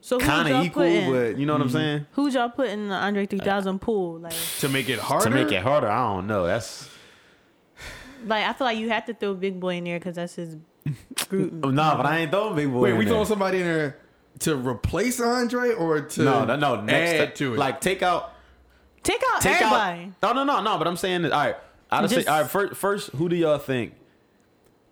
[0.02, 1.10] So who'd kind y'all of equal, put in?
[1.10, 1.72] but you know what I'm hmm.
[1.72, 2.06] saying?
[2.12, 4.18] Who'd y'all put in the Andre 3000 pool?
[4.18, 5.24] Like, To make it harder.
[5.24, 6.46] To make it harder, I don't know.
[6.46, 6.89] That's
[8.26, 10.56] like I feel like you have to throw Big Boi in there because that's his
[11.28, 11.52] group.
[11.64, 12.80] Oh, no, but I ain't throwing Big Boi.
[12.80, 13.12] Wait, in we there.
[13.14, 13.98] throwing somebody in there
[14.40, 16.80] to replace Andre or to No, no, no.
[16.80, 17.58] Next add to to it?
[17.58, 18.32] like take out,
[19.02, 20.12] Take out take everybody.
[20.22, 20.34] out.
[20.34, 20.78] No, no, no, no.
[20.78, 21.32] But I'm saying that.
[21.32, 21.56] All right,
[21.90, 22.16] I'd say.
[22.16, 23.94] Just- All right, first, first, who do y'all think?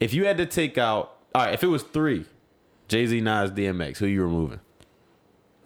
[0.01, 2.25] If you had to take out, all right, if it was three,
[2.89, 4.61] Jay Z, Nas, DMX, who you removing?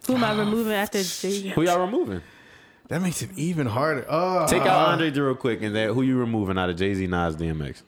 [0.06, 1.04] Who am I removing after Jay?
[1.04, 1.48] Z?
[1.50, 2.22] Who y'all removing?
[2.88, 4.04] That makes it even harder.
[4.08, 7.06] Oh, Take out Andre real quick, and then who you removing out of Jay Z,
[7.06, 7.82] Nas, DMX?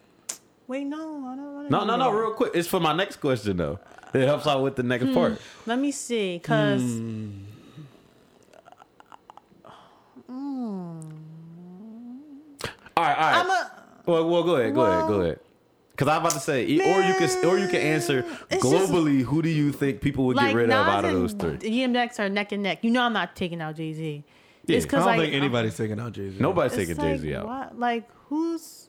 [0.66, 1.72] Wait, no, I don't want to.
[1.72, 2.52] No, no, no, real quick.
[2.54, 3.78] It's for my next question though.
[4.14, 5.40] It helps out with the next part.
[5.66, 7.30] Let me see, cause Hmm.
[12.96, 13.36] All right, all right.
[13.44, 13.72] I'm a.
[14.06, 15.40] Well, well, go ahead, go ahead, go ahead.
[15.90, 19.22] Because I'm about to say, e- or you can, or you can answer it's globally.
[19.22, 21.56] who do you think people would Like get rid Nas of out of those three?
[21.56, 22.82] DMX are neck and neck.
[22.82, 24.24] You know, I'm not taking out Jay Z.
[24.66, 24.76] Yeah.
[24.78, 26.36] It's I don't like think anybody's taking out Jay Z.
[26.40, 27.46] Nobody's taking Jay like, Z out.
[27.46, 28.88] what- Like who's?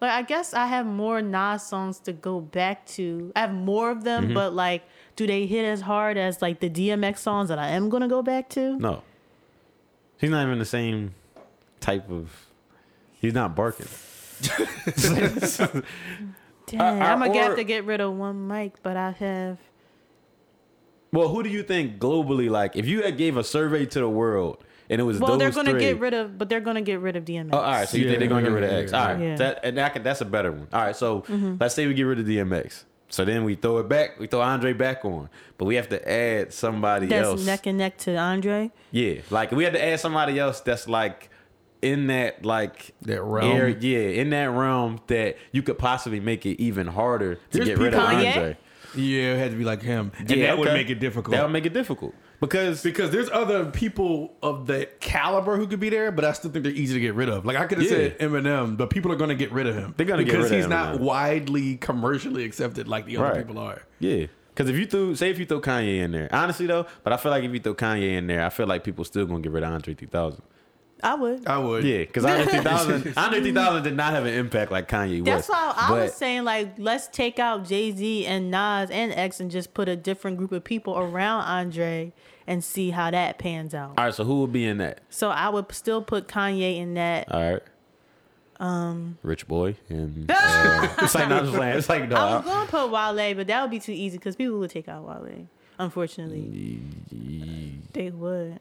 [0.00, 3.32] Like I guess I have more Nas songs to go back to.
[3.34, 4.04] I have more of Mm-hmm.
[4.26, 4.84] them, but like,
[5.16, 8.22] do they hit as hard as like the DMX songs that I am gonna go
[8.22, 8.78] back to?
[8.78, 9.02] No,
[10.18, 11.14] he's not even the same
[11.80, 12.46] type of.
[13.20, 13.88] He's not barking.
[16.66, 19.58] Damn, Uh, I'm gonna or- have to get rid of one mic, but I have.
[21.12, 22.50] Well, who do you think globally?
[22.50, 25.38] Like, if you had gave a survey to the world and it was Well, those
[25.38, 27.50] they're gonna three, get rid of, but they're gonna get rid of DMX.
[27.52, 27.88] Oh, all right.
[27.88, 28.92] So you think they're gonna get rid of X?
[28.92, 29.20] All right.
[29.20, 29.36] yeah.
[29.36, 30.68] That and that, that's a better one.
[30.72, 30.96] All right.
[30.96, 31.56] So Mm-hmm.
[31.60, 32.84] let's say we get rid of DMX.
[33.10, 34.18] So then we throw it back.
[34.20, 37.46] We throw Andre back on, but we have to add somebody That's else.
[37.46, 38.70] neck and neck to Andre.
[38.90, 41.30] Yeah, like we had to add somebody else that's like
[41.80, 43.56] in that like That realm?
[43.56, 47.68] area- yeah, in that realm that you could possibly make it even harder to There's
[47.68, 48.36] get rid of people- Kanye?
[48.36, 48.56] Andre.
[48.94, 51.34] Yeah, it had to be like him, and Yeah, that would make it difficult.
[51.36, 55.80] That would make it difficult because because there's other people of the caliber who could
[55.80, 57.44] be there, but I still think they're easy to get rid of.
[57.44, 57.96] Like I could have Yeah.
[57.96, 59.94] said Eminem, but people are going to get rid of him.
[59.96, 60.68] They're gonna get because rid of him.
[60.70, 63.46] Because he's not widely commercially accepted like the other Right.
[63.46, 63.82] people are.
[63.98, 64.26] yeah.
[64.54, 67.16] Because if you threw, say, if you throw Kanye in there, honestly though, but I
[67.16, 69.52] feel like if you throw Kanye in there, I feel like people still gonna get
[69.52, 70.42] rid of Andre 3000.
[71.00, 71.46] I would.
[71.46, 71.84] I would.
[71.84, 75.26] Yeah, because Andre 3000, Andre 3000 did not have an impact like Kanye was.
[75.26, 79.38] That's why I was saying like let's take out Jay Z and Nas and X
[79.38, 82.12] and just put a different group of people around Andre
[82.48, 83.90] and see how that pans out.
[83.98, 85.00] All right, so who would be in that?
[85.10, 87.30] So I would still put Kanye in that.
[87.30, 87.62] All right.
[88.58, 91.78] Um, Rich Boy and uh, it's like not just playing.
[91.78, 92.16] It's like no.
[92.16, 94.88] I was gonna put Wale, but that would be too easy because people would take
[94.88, 95.46] out Wale.
[95.78, 96.80] Unfortunately,
[97.92, 98.58] they would.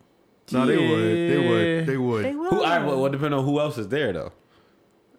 [0.51, 0.87] No, they would.
[0.87, 1.87] They would.
[1.87, 2.25] They would.
[2.25, 2.49] They would.
[2.51, 2.61] Who?
[2.61, 4.33] I well, well, depend on who else is there though.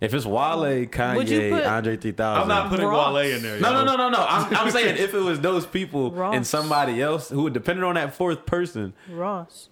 [0.01, 2.43] If it's Wale, Kanye, put- Andre 3000.
[2.43, 3.15] I'm not putting Ross.
[3.15, 3.59] Wale in there.
[3.61, 4.25] No, no, no, no, no.
[4.29, 8.15] I'm, I'm saying if it was those people and somebody else who, depending on that
[8.15, 9.69] fourth person, Ross.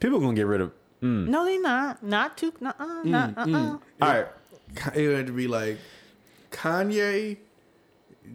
[0.00, 0.72] people gonna get rid of.
[1.00, 2.02] No, they not.
[2.02, 2.52] Not too.
[2.64, 2.72] Uh.
[2.78, 3.38] uh Not.
[3.38, 3.42] Uh.
[3.42, 4.26] uh All right,
[4.94, 5.78] It had to be like
[6.50, 7.36] Kanye,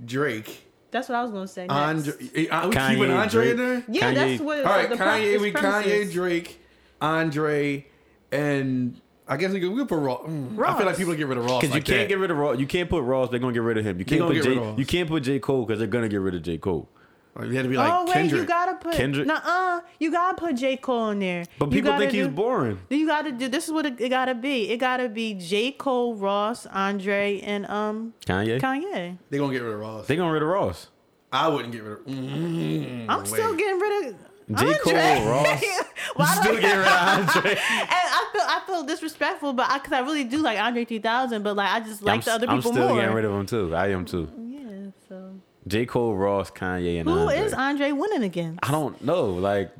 [0.05, 1.67] Drake, That's what I was gonna say.
[1.67, 1.73] Next.
[1.73, 2.13] Andre.
[2.35, 3.51] eh, uh, we Kanye, keeping Andre Drake.
[3.51, 3.83] in there?
[3.89, 4.57] Yeah, Kanye- that's what.
[4.59, 6.11] All right, the Kanye, pre- we Kanye.
[6.13, 6.61] Drake,
[7.01, 7.85] Andre,
[8.31, 9.00] and
[9.31, 10.21] I guess we could, we could put Ross.
[10.27, 11.61] mm, I feel like people get rid of Ross.
[11.61, 12.13] because like you can't that.
[12.13, 12.59] get rid of Ross.
[12.59, 13.29] You can't put Ross.
[13.29, 13.97] They're gonna get rid of him.
[13.97, 14.61] You can't gonna put get rid J.
[14.61, 14.79] of Ross.
[14.79, 16.89] You can't put J Cole because they're gonna get rid of J Cole.
[17.33, 18.41] Or you had to be like oh wait, Kendrick.
[18.41, 19.25] you gotta put Kendrick?
[19.25, 21.45] Nuh-uh, you gotta put J Cole in there.
[21.57, 22.79] But You people gotta think he's boring.
[22.89, 23.47] You gotta do.
[23.47, 24.69] This is what it, it gotta be.
[24.69, 28.59] It gotta be J Cole, Ross, Andre, and um Kanye.
[28.59, 29.17] Kanye.
[29.29, 30.07] they gonna get rid of Ross.
[30.07, 30.89] They gonna get rid of Ross.
[31.31, 32.05] I wouldn't get rid of.
[32.05, 34.15] Mm, I'm still getting rid of.
[34.55, 34.73] J.
[34.79, 34.93] Cole,
[35.29, 35.63] Ross.
[36.15, 37.51] Why do Still I- getting rid of Andre.
[37.51, 41.43] And I feel I feel disrespectful, but I, cause I really do like Andre 3000,
[41.43, 42.97] but like I just like I'm, the other people I'm still more.
[42.99, 43.75] getting rid of him too.
[43.75, 44.29] I am too.
[44.37, 44.91] yeah.
[45.07, 45.33] So
[45.67, 45.85] J.
[45.85, 47.37] Cole, Ross, Kanye, and who Andre.
[47.37, 48.59] is Andre winning against?
[48.63, 49.25] I don't know.
[49.27, 49.71] Like,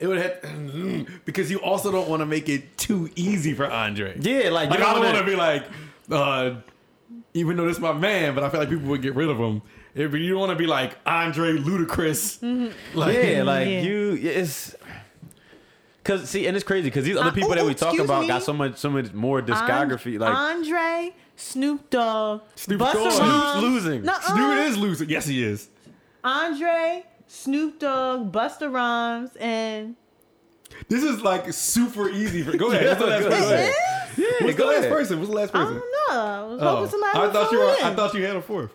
[0.00, 4.16] It would have because you also don't want to make it too easy for Andre.
[4.20, 5.64] yeah, like, Like you I don't wanna- want to be like,
[6.10, 6.54] uh,
[7.34, 9.38] even though this is my man, but I feel like people would get rid of
[9.38, 9.62] him.
[9.94, 13.80] If you don't want to be like Andre Ludacris, like yeah, like Yeah.
[13.82, 14.74] you, it's.
[16.04, 18.26] Cause see, and it's crazy because these other Uh, people that we talk about me.
[18.28, 20.14] got so much, so much more discography.
[20.14, 23.04] An- like Andre, Snoop Dogg, Snoop Busta Dogg.
[23.04, 23.14] Rhymes.
[23.14, 24.02] Snoop's losing.
[24.02, 24.36] Nuh-uh.
[24.36, 25.08] Dude is losing.
[25.10, 25.68] Yes, he is.
[26.24, 29.94] Andre, Snoop Dogg, Busta Rhymes, and
[30.88, 32.42] This is like super easy.
[32.42, 32.86] For, go ahead.
[32.98, 33.52] What's the last go person?
[33.52, 33.74] ahead.
[34.16, 34.92] yeah, What's the last ahead.
[34.92, 35.18] person?
[35.20, 35.80] What's the last I don't know.
[36.10, 37.74] I was Oh, hoping somebody I thought you were.
[37.78, 37.84] in.
[37.84, 38.72] I thought you had a fourth.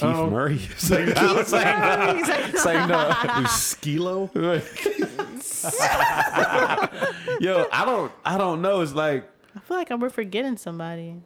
[0.00, 0.60] Keith Um, Murray.
[0.70, 2.96] It's like, it's like, He's like, it's like, no.
[3.48, 4.30] Skilo.
[7.40, 8.80] Yo, I don't, I don't know.
[8.80, 11.16] It's like, I feel like we're forgetting somebody.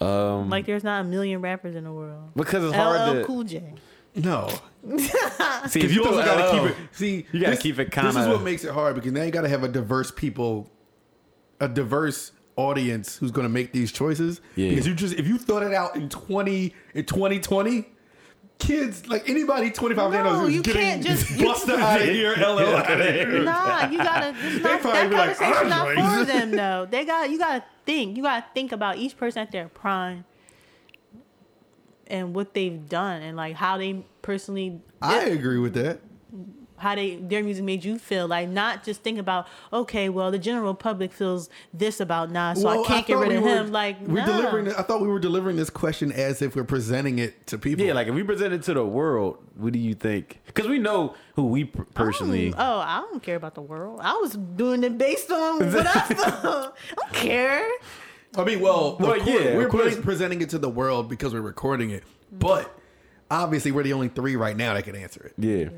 [0.00, 2.30] um, Like there's not a million rappers in the world.
[2.34, 3.74] because it's hard LL to Cool J.
[4.14, 4.58] No, see.
[5.80, 6.76] because you throw also got to keep it.
[6.92, 9.30] See, You gotta this- keep it This is what makes it hard because now you
[9.30, 10.70] got to have a diverse people,
[11.60, 14.40] a diverse audience who's going to make these choices.
[14.56, 14.70] Yeah.
[14.70, 17.88] Because you just if you throw that out in twenty in twenty twenty.
[18.58, 22.34] Kids like anybody twenty five No, is you getting can't just- Busta out of here,
[22.36, 23.42] LL out of here.
[23.42, 24.34] Nah, you gotta.
[24.40, 26.86] It's not, probably that be like, conversation's not "Andre." for them though.
[26.90, 28.16] They got you gotta think.
[28.16, 30.24] You gotta think about each person at their prime
[32.06, 36.00] and what they've done and like how they personally I agree with that.
[36.82, 38.26] How they their music made you feel.
[38.26, 42.66] Like not just think about okay, well the general public feels this about Nas, so
[42.66, 43.72] Well, I can't get rid we of were- him.
[43.72, 44.36] Like we're nah.
[44.36, 44.68] delivering.
[44.74, 47.84] I thought we were delivering this question as if we're presenting it to people.
[47.84, 50.40] Yeah, like if we present it to the world, what do you think?
[50.46, 52.52] Because we know who we per- personally.
[52.56, 54.00] Oh, I don't care about the world.
[54.02, 56.76] I was doing it based on what I felt.
[56.90, 57.66] I don't care.
[58.36, 59.96] I mean, well, Well, of course, yeah, we're of course.
[60.00, 62.02] presenting it to the world because we're recording it.
[62.32, 62.74] But
[63.30, 65.34] obviously, we're the only three right now that can answer it.
[65.36, 65.68] Yeah.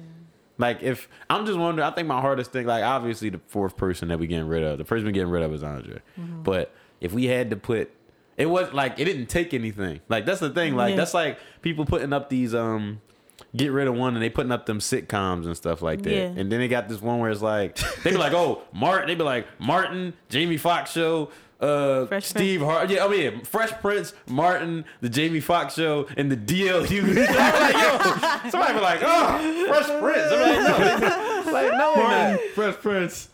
[0.58, 4.08] Like if I'm just wondering, I think my hardest thing, like obviously the fourth person
[4.08, 6.00] that we getting rid of, the person we getting rid of is Andre.
[6.16, 7.90] But if we had to put,
[8.36, 10.00] it was like it didn't take anything.
[10.08, 10.76] Like that's the thing.
[10.76, 10.96] Like Yeah.
[10.96, 13.00] that's like people putting up these um,
[13.56, 16.12] get rid of one and they putting up them sitcoms and stuff like that.
[16.12, 16.24] Yeah.
[16.24, 19.14] And then they got this one where it's like they be like, oh Martin, they
[19.14, 21.30] be like Martin, Jamie Foxx show.
[21.60, 26.30] Uh, Fresh Steve Hart, yeah, oh yeah, Fresh Prince, Martin, the Jamie Foxx show, and
[26.30, 27.00] the DLU.
[27.00, 27.14] I'm
[28.44, 30.32] like, yo, somebody be like, oh, Fresh Prince.
[30.32, 31.00] I'm like,
[31.46, 32.38] no, like no, Martin, man.
[32.54, 33.28] Fresh Prince,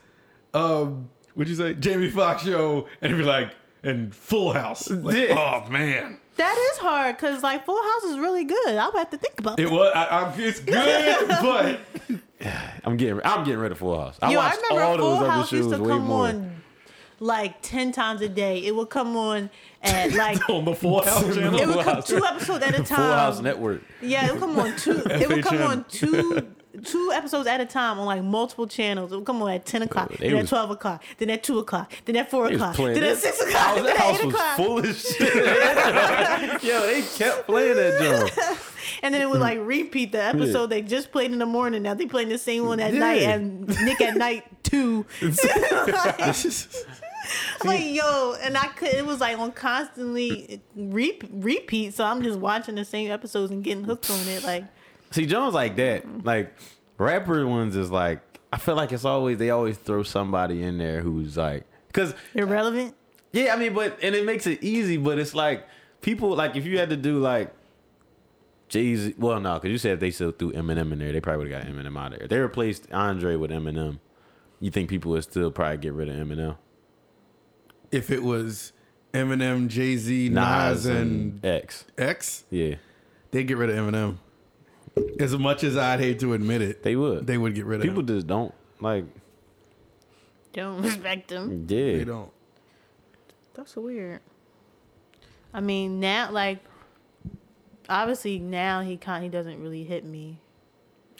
[0.54, 1.74] um, what'd you say?
[1.74, 3.52] Jamie Foxx show, and it'd be like,
[3.82, 4.88] and Full House.
[4.90, 5.62] Like, Yeah.
[5.66, 8.76] Oh man, That is hard because like Full House is really good.
[8.76, 9.72] I'll have to think about it that.
[9.72, 9.92] was.
[9.94, 11.80] I, I, it's good, but
[12.84, 14.18] I'm getting, I'm getting rid of Full House.
[14.22, 16.26] I Yo, I watched remember all Full those other House used to way come more.
[16.28, 16.62] on
[17.18, 18.58] like ten times a day.
[18.64, 19.50] It would come on
[19.82, 21.60] at like on the Full House channel.
[21.60, 22.86] it would come two episodes at a time.
[22.86, 23.82] Full House Network.
[24.00, 25.02] Yeah, it would come on two.
[25.06, 26.46] it would come on two.
[26.84, 29.10] Two episodes at a time on like multiple channels.
[29.12, 31.58] It would come on at ten o'clock, They then at twelve o'clock, then at two
[31.58, 34.56] o'clock, then at four o'clock, then that- at six o'clock, then at eight was o'clock.
[34.56, 35.34] full of shit.
[36.62, 38.58] Yo, they kept playing that joint.
[39.02, 41.82] And then it would like repeat the episode they just played in the morning.
[41.82, 45.06] Now they playing the same one at night and Nick at night too.
[47.64, 48.88] like yo, and I could.
[48.94, 51.94] It was like on constantly re- repeat.
[51.94, 54.42] So I'm just watching the same episodes and getting hooked on it.
[54.44, 54.64] Like
[55.10, 56.24] See, Jones like that.
[56.24, 56.54] Like
[56.98, 58.20] rapper ones is like
[58.52, 62.94] I feel like it's always they always throw somebody in there who's like because irrelevant.
[63.32, 65.66] yeah, I mean, but and it makes it easy, but it's like
[66.00, 67.52] people like if you had to do like
[68.68, 69.14] Jay Z.
[69.18, 71.52] Well, no, because you said if they still threw Eminem in there, they probably would
[71.52, 72.28] have got Eminem out of there.
[72.28, 73.98] They replaced Andre with Eminem.
[74.60, 76.56] You think people would still probably get rid of Eminem?
[77.90, 78.72] if it was
[79.12, 81.84] Eminem, Jay Z, Nas, and X.
[81.98, 82.76] X, Yeah,
[83.32, 84.18] they'd get rid of Eminem.
[85.18, 87.26] As much as I'd hate to admit it, they would.
[87.26, 88.06] they would get rid of people him.
[88.06, 89.04] just don't like.
[90.52, 91.66] Don't respect them.
[91.68, 92.30] Yeah, They don't.
[93.54, 94.20] That's weird.
[95.52, 96.58] I mean now, like
[97.88, 100.38] obviously now he kind he doesn't really hit me.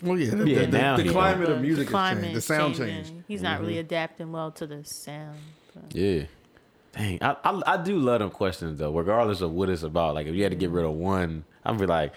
[0.02, 2.20] Well, yeah, the, Yeah, the, now the he climate The- of music the has changed.
[2.22, 3.04] climate The sound changing.
[3.04, 3.24] changed.
[3.28, 3.80] He's not really mm-hmm.
[3.80, 5.38] adapting well to the sound.
[5.74, 6.22] but- Yeah.
[6.92, 10.14] Dang, I, I I do love them questions though, regardless of what it's about.
[10.16, 12.12] Like if you had to get rid of one, I'd be like,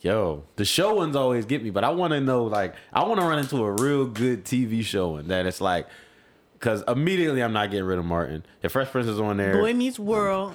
[0.00, 3.20] Yo, the show ones always get me, but I want to know like I want
[3.20, 5.88] to run into a real good TV show and that it's like
[6.52, 8.44] because immediately I'm not getting rid of Martin.
[8.62, 10.54] If Fresh Prince is on there, Boy Meets World.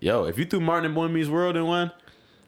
[0.00, 1.92] yo, if you threw Martin and Boy Meets World in one,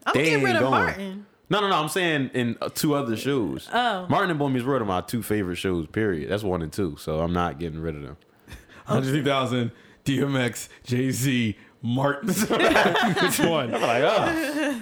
[0.05, 0.83] I'm They getting rid ain't of going.
[0.83, 1.25] Martin.
[1.49, 3.69] no, no, no, I'm saying in uh, two other shows.
[3.73, 4.05] Oh.
[4.09, 5.87] Martin and Boy Meets World are my two favorite shows.
[5.87, 6.29] Period.
[6.29, 8.17] That's one and two, so I'm not getting rid of them.
[8.87, 9.71] 150,000,
[10.05, 12.29] DMX, Jay Z, Martin.
[13.21, 13.73] Which one?
[13.73, 14.81] I'm Like, oh,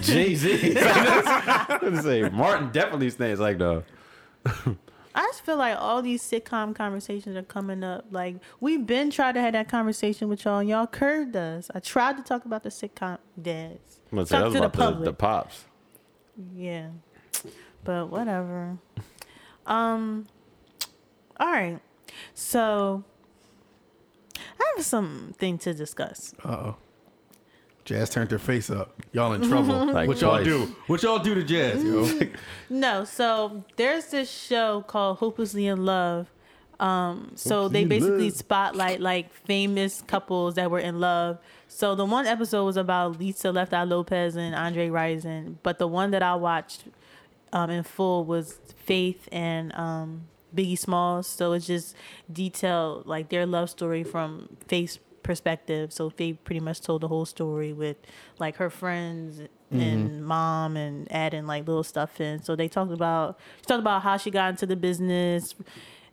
[0.00, 0.74] Jay Z.
[2.02, 3.82] say Martin definitely stands like the.
[5.16, 8.06] I just feel like all these sitcom conversations are coming up.
[8.10, 11.70] Like we've been trying to have that conversation with y'all, and y'all curved us.
[11.74, 14.00] I tried to talk about the sitcom dads.
[14.10, 15.04] Let's say that Talk was to the about the, public.
[15.04, 15.64] the pops.
[16.54, 16.88] Yeah.
[17.84, 18.78] But whatever.
[19.66, 20.26] Um
[21.38, 21.80] all right.
[22.34, 23.04] So
[24.60, 26.34] I have something to discuss.
[26.44, 26.76] Uh oh.
[27.84, 28.94] Jazz turned her face up.
[29.12, 29.86] Y'all in trouble.
[29.92, 30.46] Like what y'all twice.
[30.46, 30.74] do?
[30.86, 32.08] What y'all do to Jazz, yo?
[32.70, 36.30] No, so there's this show called Hopelessly in Love.
[36.80, 38.36] Um, so they basically Love.
[38.36, 41.38] spotlight like famous couples that were in love.
[41.68, 45.86] So the one episode was about Lisa Left Eye Lopez and Andre Rison, but the
[45.86, 46.84] one that I watched
[47.52, 50.22] um, in full was Faith and um,
[50.54, 51.26] Biggie Smalls.
[51.26, 51.94] So it's just
[52.32, 55.92] detailed like their love story from Faith's perspective.
[55.92, 57.96] So Faith pretty much told the whole story with
[58.38, 59.40] like her friends
[59.70, 60.22] and mm-hmm.
[60.22, 62.42] mom and adding like little stuff in.
[62.42, 65.54] So they talked about she talked about how she got into the business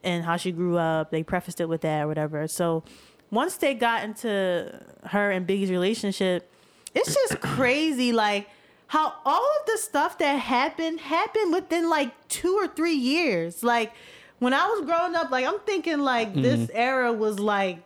[0.03, 1.11] and how she grew up.
[1.11, 2.47] They prefaced it with that or whatever.
[2.47, 2.83] So
[3.29, 6.51] once they got into her and Biggie's relationship,
[6.95, 8.49] it's just crazy like
[8.87, 13.63] how all of the stuff that happened happened within like two or three years.
[13.63, 13.93] Like
[14.41, 17.77] when I was growing up, like I'm thinking like this era was like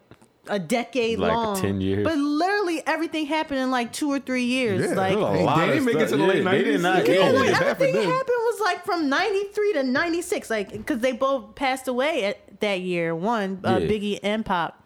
[0.48, 1.60] a decade Like long.
[1.62, 2.04] 10 years.
[2.06, 4.80] But literally everything happened in like two or three years.
[4.82, 6.64] Yeah, like There's a lot they of didn't make it to the Yeah, late They
[6.64, 6.82] did 90s.
[6.82, 7.08] not.
[7.08, 11.12] Yeah, Yeah, yeah, like everything happened was like from 93 to 96 like because they
[11.12, 13.88] both passed away at that year one uh, Yeah.
[13.88, 14.82] biggie and pop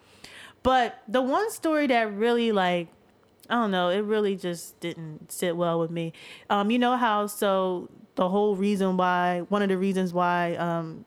[0.64, 2.88] but the one story that really like
[3.48, 6.12] i don't know it really just didn't sit well with me
[6.50, 11.04] um you know how so the whole reason why one of the reasons why um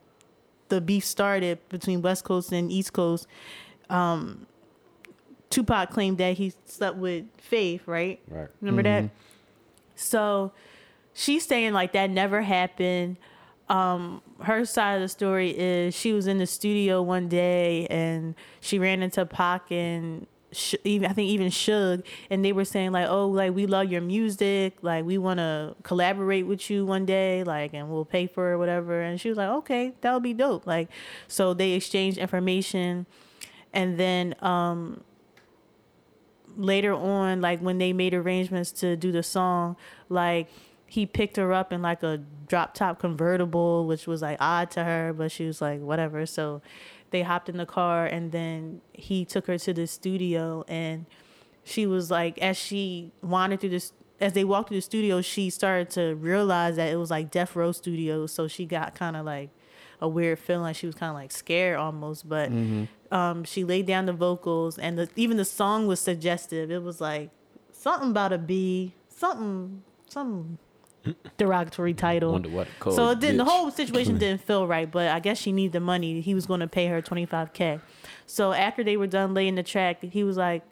[0.75, 3.27] the beef started between west coast and east coast
[3.89, 4.45] um
[5.49, 8.47] tupac claimed that he slept with faith right Right.
[8.61, 9.09] Remember that?
[9.95, 10.51] So
[11.13, 13.17] she's saying like that never happened.
[13.69, 18.35] Um, her side of the story is she was in the studio one day and
[18.59, 20.27] she ran into Pac and
[20.83, 24.01] Even I think even Suge, and they were saying like, "Oh, like we love your
[24.01, 28.53] music, like we want to collaborate with you one day, like, and we'll pay for
[28.53, 30.89] it, whatever." And she was like, "Okay, that would be dope." Like,
[31.27, 33.05] so they exchanged information,
[33.73, 35.03] and then um,
[36.57, 39.75] later on, like when they made arrangements to do the song,
[40.09, 40.49] like
[40.93, 44.83] he picked her up in like a drop top convertible, which was like odd to
[44.83, 46.25] her, but she was like, whatever.
[46.25, 46.61] So
[47.13, 51.05] they hopped in the car and then he took her to the studio and
[51.63, 55.49] she was like, as she wandered through this, as they walked through the studio, she
[55.49, 58.33] started to realize that it was like Death Row Studios.
[58.33, 59.49] So she got kind of like
[60.01, 62.27] a weird feeling, like she was kind of like scared almost.
[62.27, 62.51] But
[63.11, 66.71] um, she laid down the vocals, and the, even the song was suggestive.
[66.71, 67.29] It was like
[67.71, 70.57] something about a bee, something, some
[71.37, 72.31] derogatory title.
[72.33, 73.37] Wonder what so it didn't.
[73.37, 76.21] The whole situation didn't feel right, but I guess she needed the money.
[76.21, 77.79] He was going to pay her twenty five k.
[78.25, 80.63] So after they were done laying the track, he was like,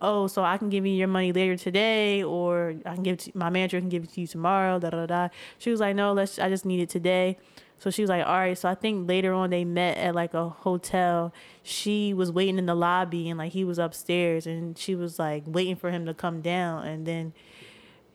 [0.00, 3.20] "Oh, so I can give you your money later today, or I can give it
[3.20, 5.28] to, my manager can give it to you tomorrow." Da da da.
[5.58, 6.38] She was like, "No, let's.
[6.38, 7.38] I just need it today."
[7.78, 10.34] So she was like, "All right." So I think later on they met at like
[10.34, 11.32] a hotel.
[11.62, 15.44] She was waiting in the lobby, and like he was upstairs, and she was like
[15.46, 17.32] waiting for him to come down, and then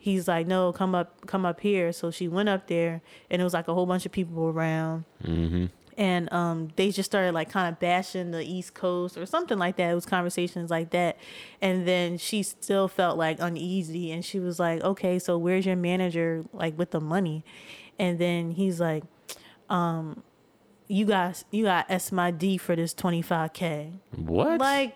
[0.05, 3.01] he's like, "No, come up, come up here." So she went up there,
[3.31, 5.05] and it was like a whole bunch of people around,
[5.97, 9.77] and um, they just started like kind of bashing the East Coast or something like
[9.77, 9.89] that.
[9.89, 11.17] It was conversations like that,
[11.59, 15.75] and then she still felt like uneasy, and she was like, "Okay, so where's your
[15.75, 17.43] manager like with the money?"
[17.97, 19.03] And then he's like,
[19.69, 20.21] um,
[20.87, 24.59] "You guys, you got S my D for this twenty five k." What?
[24.59, 24.95] Like,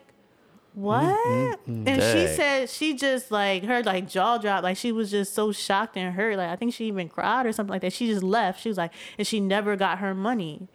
[0.77, 0.81] Mm-hmm.
[0.81, 1.59] what?
[1.67, 1.87] Mm-hmm.
[1.87, 5.51] And she said she just like her like jaw dropped, like she was just so
[5.51, 6.37] shocked and hurt.
[6.37, 7.93] Like I think she even cried or something like that.
[7.93, 8.61] She just left.
[8.61, 10.67] She was like, and she never got her money.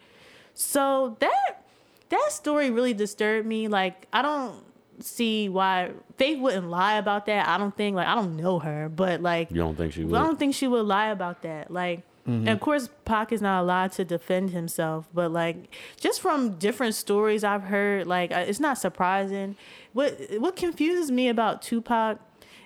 [0.53, 1.63] So that
[2.09, 3.67] that story really disturbed me.
[3.67, 4.63] Like I don't
[4.99, 7.47] see why Faith wouldn't lie about that.
[7.47, 10.15] I don't think like I don't know her, but like you don't think she would.
[10.15, 11.71] I don't think she would lie about that.
[11.71, 16.57] Like, and of course, Pac is not allowed to defend himself, but like, just from
[16.57, 19.55] different stories I've heard, like, uh, it's not surprising.
[19.95, 22.19] What what confuses me about Tupac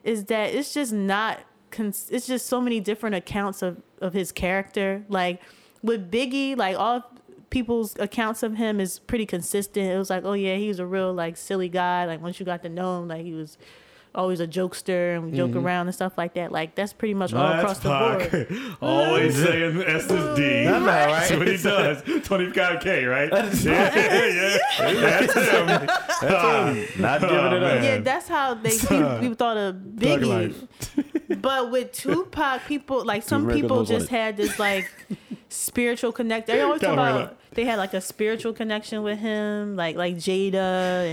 [0.03, 1.39] is that it's just not
[1.77, 5.05] it's just so many different accounts of of his character.
[5.09, 5.39] Like
[5.83, 7.03] with Biggie, like all
[7.51, 9.91] people's accounts of him is pretty consistent.
[9.91, 12.05] It was like, oh yeah, he was a real like silly guy.
[12.05, 13.59] Like once you got to know him, like he was
[14.15, 15.65] always a jokester and we joke mm-hmm.
[15.65, 16.51] around and stuff like that.
[16.51, 18.77] Like that's pretty much all across the board.
[18.81, 20.65] Always saying SSD.
[20.65, 21.29] That's all right.
[21.29, 22.01] That's what he does.
[22.01, 23.31] 25K, right?
[23.63, 24.57] yeah, yeah,
[24.91, 25.27] yeah.
[25.27, 27.01] That's him.
[27.01, 27.83] Not giving it oh, up.
[27.83, 30.67] Yeah, that's how they people, people thought of Biggie.
[31.41, 34.09] but with Tupac, people like some people just it.
[34.09, 34.89] had this like
[35.49, 36.47] spiritual connect.
[36.47, 40.53] They always talk about they had like a spiritual connection with him, like like Jada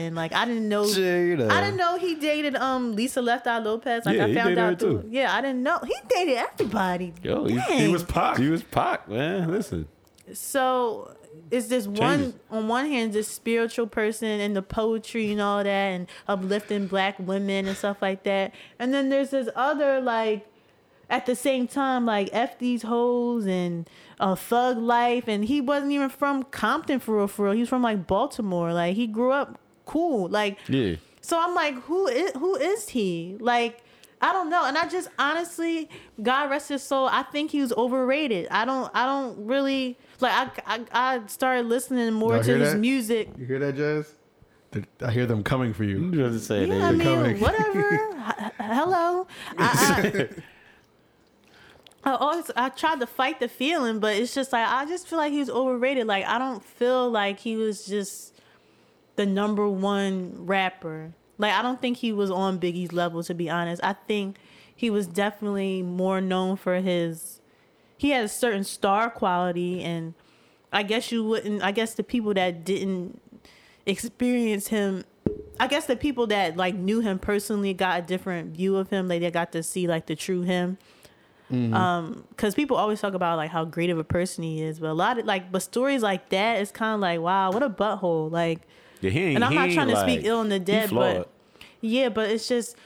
[0.06, 0.84] and like I didn't know.
[0.84, 1.50] Jada.
[1.50, 4.04] I didn't know he dated um Lisa Left Eye Lopez.
[4.04, 5.02] Like Yeah, I he found dated her out through.
[5.02, 5.08] too.
[5.10, 7.14] Yeah, I didn't know he dated everybody.
[7.22, 8.38] Yo, he, He was Pac.
[8.38, 9.50] he was Pac, man.
[9.50, 9.88] Listen.
[10.32, 11.12] so
[11.50, 12.00] is this Changes.
[12.00, 16.86] one on one hand this spiritual person and the poetry and all that and uplifting
[16.86, 20.46] black women and stuff like that and then there's this other like
[21.10, 23.88] at the same time like f these hoes and
[24.20, 27.68] uh, thug life and he wasn't even from compton for real for real he was
[27.68, 30.96] from like baltimore like he grew up cool like Yeah.
[31.20, 33.36] so I'm like, who is who is he?
[33.40, 33.82] Like,
[34.22, 34.64] I don't know.
[34.64, 35.88] And I just honestly,
[36.22, 38.48] God rest his soul, I think he was overrated.
[38.50, 40.32] I don't I don't really like
[40.66, 42.78] I I, I started listening more Y'all to hear his that?
[42.78, 43.28] music.
[43.38, 44.12] You hear that, Jazz?
[45.02, 45.98] I hear them coming for you.
[46.12, 47.40] You just say Yeah, I mean, coming.
[47.40, 47.90] whatever.
[48.28, 49.26] H- Hello.
[49.58, 50.28] I, I,
[52.06, 55.18] I always I tried to fight the feeling, but it's just like I just feel
[55.18, 56.06] like he was overrated.
[56.06, 58.32] Like I don't feel like he was just
[59.16, 61.12] the number one rapper.
[61.36, 63.82] Like I don't think he was on Biggie's level to be honest.
[63.82, 64.36] I think
[64.74, 67.40] he was definitely more known for his
[67.98, 70.14] he had a certain star quality and
[70.72, 73.20] I guess you wouldn't I guess the people that didn't
[73.84, 75.02] experience him
[75.58, 79.08] I guess the people that like knew him personally got a different view of him.
[79.08, 80.78] Like they got to see like the true him.
[81.50, 84.88] Um, because people always talk about like how great of a person he is, but
[84.90, 87.70] a lot of like, but stories like that, it's kind of like, wow, what a
[87.70, 88.30] butthole.
[88.30, 88.60] Like,
[89.00, 91.30] Yeah, and I'm not trying to like- speak ill on the dead, but
[91.80, 92.76] yeah, but it's just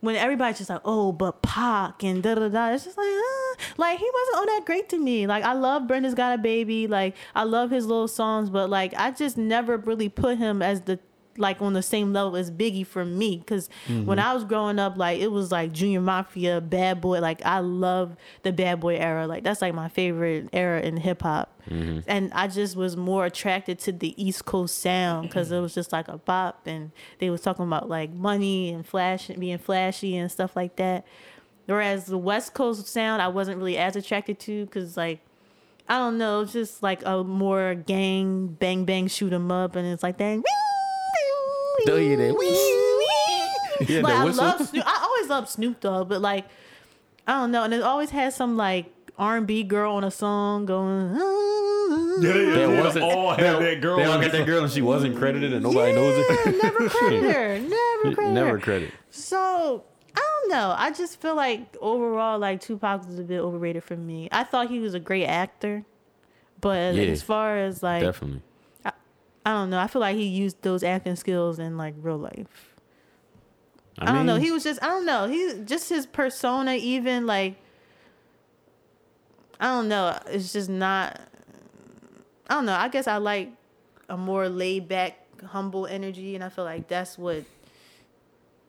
[0.00, 2.68] when everybody's just like, oh, but Pac and da da da.
[2.70, 5.26] It's just like, uh, like he wasn't all that great to me.
[5.26, 6.86] Like I love Brenda's Got a Baby.
[6.86, 10.82] Like I love his little songs, but like I just never really put him as
[10.82, 10.98] the
[11.38, 13.38] like on the same level as Biggie for me.
[13.38, 14.20] Because when mm-hmm.
[14.20, 17.20] I was growing up, like it was like Junior Mafia, Bad Boy.
[17.20, 19.26] Like I love the Bad Boy era.
[19.26, 21.54] Like that's like my favorite era in hip hop.
[21.68, 22.00] Mm-hmm.
[22.06, 25.92] And I just was more attracted to the East Coast sound because it was just
[25.92, 30.16] like a bop, and they was talking about like money and flash, and being flashy
[30.16, 31.06] and stuff like that.
[31.66, 35.20] Whereas the West Coast sound, I wasn't really as attracted to because like
[35.88, 39.86] I don't know, it's just like a more gang bang bang shoot 'em up, and
[39.86, 40.42] it's like that.
[41.86, 44.44] Oh, yeah, that Yeah, like I whistle.
[44.44, 44.84] love Snoop.
[44.86, 46.46] I always love Snoop Dogg, but like
[47.26, 48.86] I don't know, and it always has some like
[49.18, 51.10] R and B girl on a song going.
[51.14, 52.54] Ah, ah, yeah, they, ah.
[52.54, 53.96] That they wasn't all they, had that girl.
[53.96, 56.62] They all got that girl and she wasn't credited and nobody knows it.
[56.62, 57.58] never credit her.
[57.58, 58.58] Never credit Never her.
[58.58, 58.90] credit.
[59.10, 59.84] So
[60.16, 60.74] I don't know.
[60.76, 64.28] I just feel like overall, like Tupac was a bit overrated for me.
[64.32, 65.84] I thought he was a great actor,
[66.60, 68.42] but Yeah, as far as like, Definitely.
[69.44, 69.78] I don't know.
[69.78, 72.74] I feel like he used those acting skills in like real life.
[73.98, 74.36] I, I, don't know.
[74.36, 75.26] He was just I don't know.
[75.28, 77.56] He just his persona even like
[79.60, 80.18] I don't know.
[80.26, 81.20] It's just not
[82.48, 82.74] I don't know.
[82.74, 83.50] I guess I like
[84.08, 87.44] a more laid back, humble energy and I feel like that's what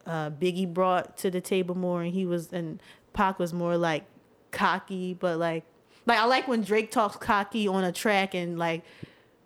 [0.06, 2.80] uh Biggie brought to the table more and he was and
[3.12, 4.04] Pac was more like
[4.50, 5.64] cocky, but like
[6.06, 8.82] like I like when Drake talks cocky on a track and like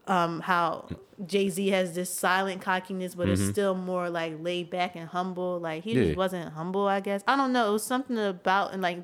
[0.06, 0.88] um how
[1.26, 5.58] Jay Z has this silent cockiness, but it's still more like laid back and humble.
[5.60, 5.98] Like he Mm-hmm.
[6.00, 6.04] Yeah.
[6.06, 7.22] just wasn't humble, I guess.
[7.26, 7.68] I don't know.
[7.68, 8.98] It was something about and like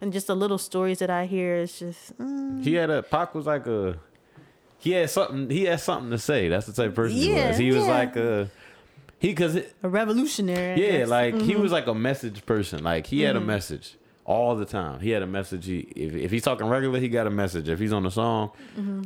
[0.00, 1.56] and just the little stories that I hear.
[1.56, 3.98] It's just mm, he had a Pac was like a
[4.78, 6.48] he had something he had something to say.
[6.48, 7.56] That's the type of person he was.
[7.58, 8.50] He was like a
[9.18, 10.98] he cause a revolutionary.
[10.98, 11.60] Yeah, like he Mhm.
[11.60, 12.84] was like a message person.
[12.84, 13.26] Like he Mm-hmm.
[13.26, 13.96] had a message
[14.26, 14.98] all the time.
[15.00, 15.66] He had a message.
[15.66, 17.68] He if, if he's talking regular, he got a message.
[17.68, 18.50] If he's on the song,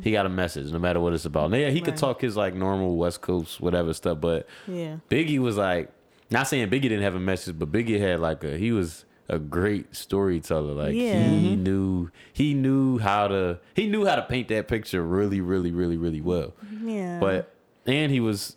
[0.03, 0.71] he got a message.
[0.71, 1.51] No matter what it's about.
[1.51, 1.99] Now, yeah, he could Mm-hmm.
[2.05, 4.97] Talk his like normal West Coast whatever stuff, but yeah.
[5.09, 5.91] Biggie was like,
[6.31, 9.37] not saying Biggie didn't have a message, but Biggie had like a he was a
[9.37, 10.73] great storyteller.
[10.73, 11.23] Like Yeah.
[11.23, 15.71] he knew he knew how to he knew how to paint that picture really, really,
[15.71, 16.53] really, really well.
[16.83, 17.19] Yeah.
[17.19, 17.53] But
[17.85, 18.55] and he was,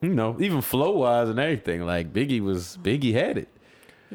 [0.00, 1.84] you know, even flow wise and everything.
[1.84, 3.48] Like Biggie was Biggie had it.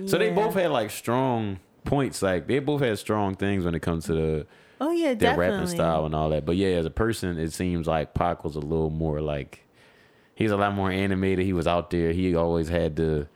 [0.05, 2.21] So they both had like strong points.
[2.21, 4.47] Like they both had strong things when it comes to the
[4.79, 5.51] Oh yeah, their definitely.
[5.57, 6.45] rapping style and all that.
[6.45, 9.65] But yeah, as a person, it seems like Pac was a little more like
[10.35, 11.45] he's a lot more animated.
[11.45, 12.11] He was out there.
[12.13, 13.27] He always had to,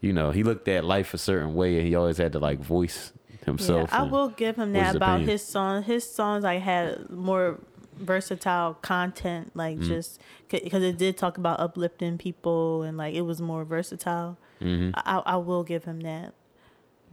[0.00, 2.58] you know, he looked at life a certain way, and he always had to like
[2.60, 3.12] voice
[3.44, 3.90] himself.
[3.92, 5.28] Yeah, I will give him that about opinion.
[5.28, 5.82] his song.
[5.82, 7.58] His songs like had more
[7.98, 9.88] versatile content, like Mm-hmm.
[9.88, 14.38] just because it did talk about uplifting people and like it was more versatile.
[14.62, 14.90] Mm-hmm.
[14.94, 16.32] I, I will give him that.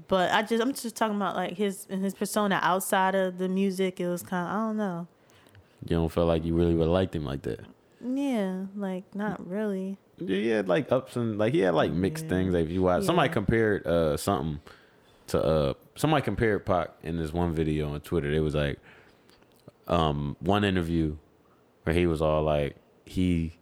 [0.08, 3.50] But I just I'm just talking about like his and his persona outside of the
[3.50, 4.00] music.
[4.00, 5.08] It was kind of I don't know.
[5.88, 7.62] You don't feel like you really would have liked him like that.
[8.04, 9.98] Yeah, like not really.
[10.18, 12.54] Yeah, he had like ups and like he had like mixed things.
[12.54, 14.60] Like if you watch, somebody compared uh something
[15.28, 18.32] to uh somebody compared Pac in this one video on Twitter.
[18.32, 18.80] It was like
[19.88, 21.18] um one interview
[21.84, 22.76] where he was all like
[23.06, 23.54] he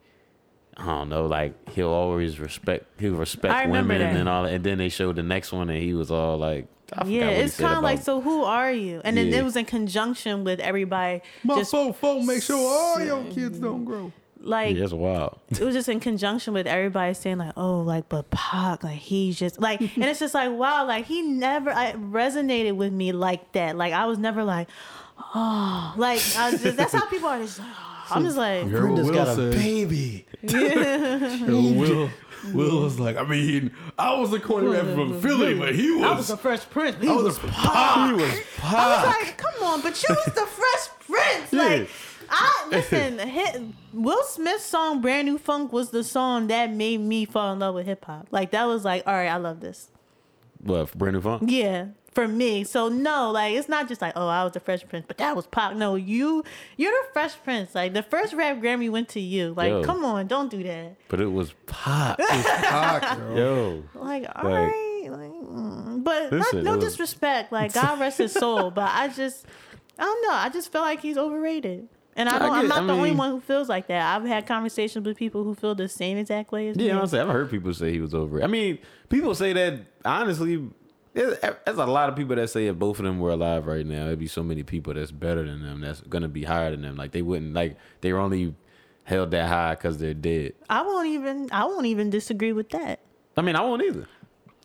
[0.80, 4.19] I don't know like he'll always respect he'll I respect remember women that.
[4.19, 4.53] and all that.
[4.53, 7.25] And then they showed the next one and he was all like I forgot Yeah,
[7.27, 8.21] what he it's said kind of like so.
[8.21, 9.01] Who are you?
[9.03, 9.39] And then Yeah.
[9.39, 11.21] it was in conjunction with everybody.
[11.43, 14.11] My just phone, phone, make sure all your kids don't grow.
[14.41, 15.38] like yeah, that's wild.
[15.51, 19.38] it was just in conjunction with everybody saying like, oh, like, but Pac, like he's
[19.38, 23.51] just like, and it's just like, wow, like he never I resonated with me like
[23.51, 23.75] that.
[23.75, 24.69] Like I was never like,
[25.36, 27.39] oh, like I was just that's how people are.
[27.39, 27.86] Just, oh.
[28.12, 29.51] I'm just like, Heard what Brenda's Will got a said.
[29.53, 30.26] baby.
[31.47, 32.10] Will,
[32.53, 36.03] Will was like, I mean, I was a corner rapper from Philly, but he was.
[36.03, 36.28] I was was.
[36.30, 36.97] the Fresh Prince.
[37.01, 38.07] He I was, was a pop.
[38.10, 38.32] He was
[38.64, 41.53] I was like, come on, but you was the Fresh Prince.
[41.53, 41.89] Like,
[42.30, 43.20] I listen.
[43.20, 43.62] Hit,
[43.93, 47.76] Will Smith's song "Brand New Funk" was the song that made me fall in love
[47.76, 48.28] with hip hop.
[48.32, 49.89] Like that was like, all right, I love this.
[50.62, 51.43] What brand new funk?
[51.47, 52.64] Yeah, for me.
[52.64, 55.36] So no, like it's not just like, oh, I was the Fresh Prince, but that
[55.36, 55.76] was pop.
[55.76, 56.43] No, you,
[56.78, 57.76] you're the Fresh Prince.
[57.76, 59.53] Like the first rap Grammy went to you.
[59.55, 59.84] Like, Yo.
[59.84, 60.95] come on, don't do that.
[61.07, 62.20] But it was pop.
[62.20, 63.84] It was pop Yo.
[63.95, 67.51] Like, all Like- right, like, mm, but Listen, not, no was- disrespect.
[67.51, 69.45] Like God rest his soul, but I just,
[69.97, 70.34] I don't know.
[70.34, 71.88] I just feel like he's overrated.
[72.16, 74.16] And I I don't, I'm not I the only one who feels like that.
[74.16, 76.88] I've had conversations with people who feel the same exact way as me.
[76.88, 78.43] Yeah, honestly, I've heard people say he was over.
[78.43, 78.80] I mean,
[79.10, 80.68] people say that honestly.
[81.14, 83.86] There's, there's a lot of people that say if both of them were alive right
[83.86, 86.82] now, it'd be so many people that's better than them, that's gonna be higher than
[86.84, 86.95] them.
[86.95, 88.53] Like they wouldn't like they were only
[89.05, 90.53] held that high because they're dead.
[90.70, 92.99] I won't even, I won't even disagree with that.
[93.36, 94.07] I mean, I won't either.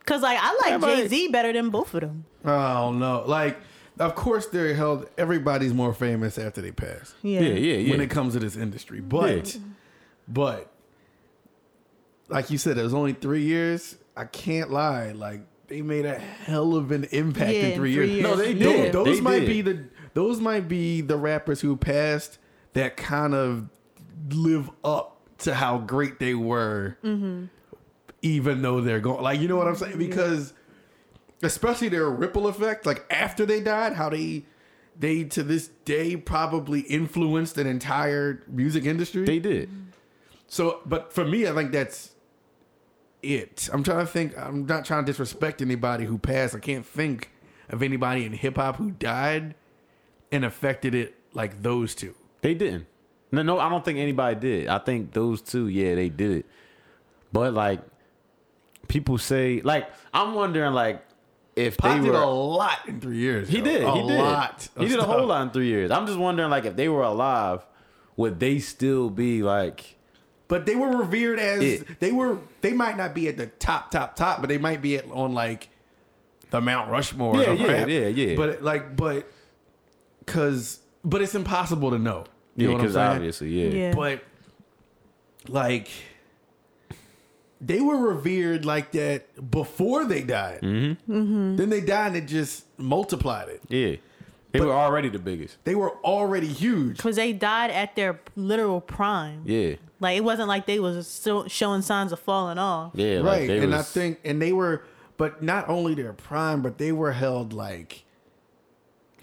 [0.05, 2.25] Cause like I like Jay Z better than both of them.
[2.45, 3.23] Oh no!
[3.25, 3.57] Like,
[3.97, 5.09] of course they're held.
[5.17, 7.15] Everybody's more famous after they pass.
[7.23, 7.89] Yeah, Yeah, yeah, yeah.
[7.91, 9.61] When it comes to this industry, but, Yeah.
[10.27, 10.71] but,
[12.29, 13.95] like you said, it was only three years.
[14.15, 15.11] I can't lie.
[15.11, 18.09] Like they made a hell of an impact Yeah, in in three three years.
[18.11, 18.23] years.
[18.23, 18.71] No, they Yeah.
[18.71, 18.93] did.
[18.93, 19.47] Those They might did.
[19.47, 22.37] be the those might be the rappers who passed
[22.73, 23.67] that kind of
[24.29, 27.45] live up to how great they were, Mm-hmm.
[28.21, 29.21] even though they're going.
[29.21, 29.97] Like you know what I'm saying?
[29.97, 30.53] Because
[31.43, 34.45] especially their ripple effect, like after they died, how they
[34.97, 39.25] they to this day probably influenced an entire music industry.
[39.25, 39.69] They did.
[40.47, 42.11] So, but for me, I think that's
[43.25, 43.69] it.
[43.73, 44.37] I'm trying to think.
[44.37, 46.55] I'm not trying to disrespect anybody who passed.
[46.55, 47.31] I can't think
[47.69, 49.55] of anybody in hip hop who died
[50.31, 52.15] and affected it like those two.
[52.41, 52.87] They didn't.
[53.31, 54.67] No, no, I don't think anybody did.
[54.67, 56.45] I think those two, yeah, they did it.
[57.33, 57.81] But like,
[58.87, 61.03] people say, like, I'm wondering, like,
[61.55, 63.49] if Pac they did were a lot in three years.
[63.49, 63.63] He yo.
[63.63, 63.83] did.
[63.83, 64.19] A he did.
[64.19, 64.69] lot.
[64.77, 65.91] He did a whole lot in three years.
[65.91, 67.65] I'm just wondering, like, if they were alive,
[68.15, 69.95] would they still be like?
[70.47, 71.99] But they were revered as It.
[71.99, 72.37] they were.
[72.61, 75.33] They might not be at the top, top, top, but they might be at, on
[75.33, 75.69] like
[76.51, 77.41] the Mount Rushmore.
[77.41, 77.87] Yeah, yeah, rap.
[77.87, 78.35] yeah, yeah.
[78.35, 79.27] But like, but
[80.19, 82.25] because, but it's impossible to know.
[82.55, 83.11] You Yeah, know what I'm because saying?
[83.15, 83.69] obviously, yeah.
[83.87, 83.93] Yeah.
[83.95, 84.23] But
[85.47, 85.87] like
[87.61, 90.61] they were revered like that before they died.
[90.61, 91.55] Mm-hmm.
[91.55, 93.61] Then they died and it just multiplied it.
[93.69, 93.95] yeah,
[94.59, 95.57] they were already the biggest.
[95.63, 96.97] They were already huge.
[96.97, 99.41] Cause they died at their literal prime.
[99.45, 102.91] Yeah, Like it wasn't like they was still showing signs of falling off.
[102.95, 103.47] yeah, like, right.
[103.47, 104.83] they And I think and they were
[105.17, 108.03] but not only their prime, but they were held like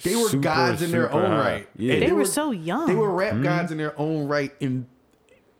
[0.03, 1.39] they were Super, gods in their own high.
[1.39, 1.69] right.
[1.77, 1.95] Yeah.
[1.95, 2.87] And They were so young.
[2.89, 3.43] They were rap Mm-hmm.
[3.45, 4.87] gods in their own right in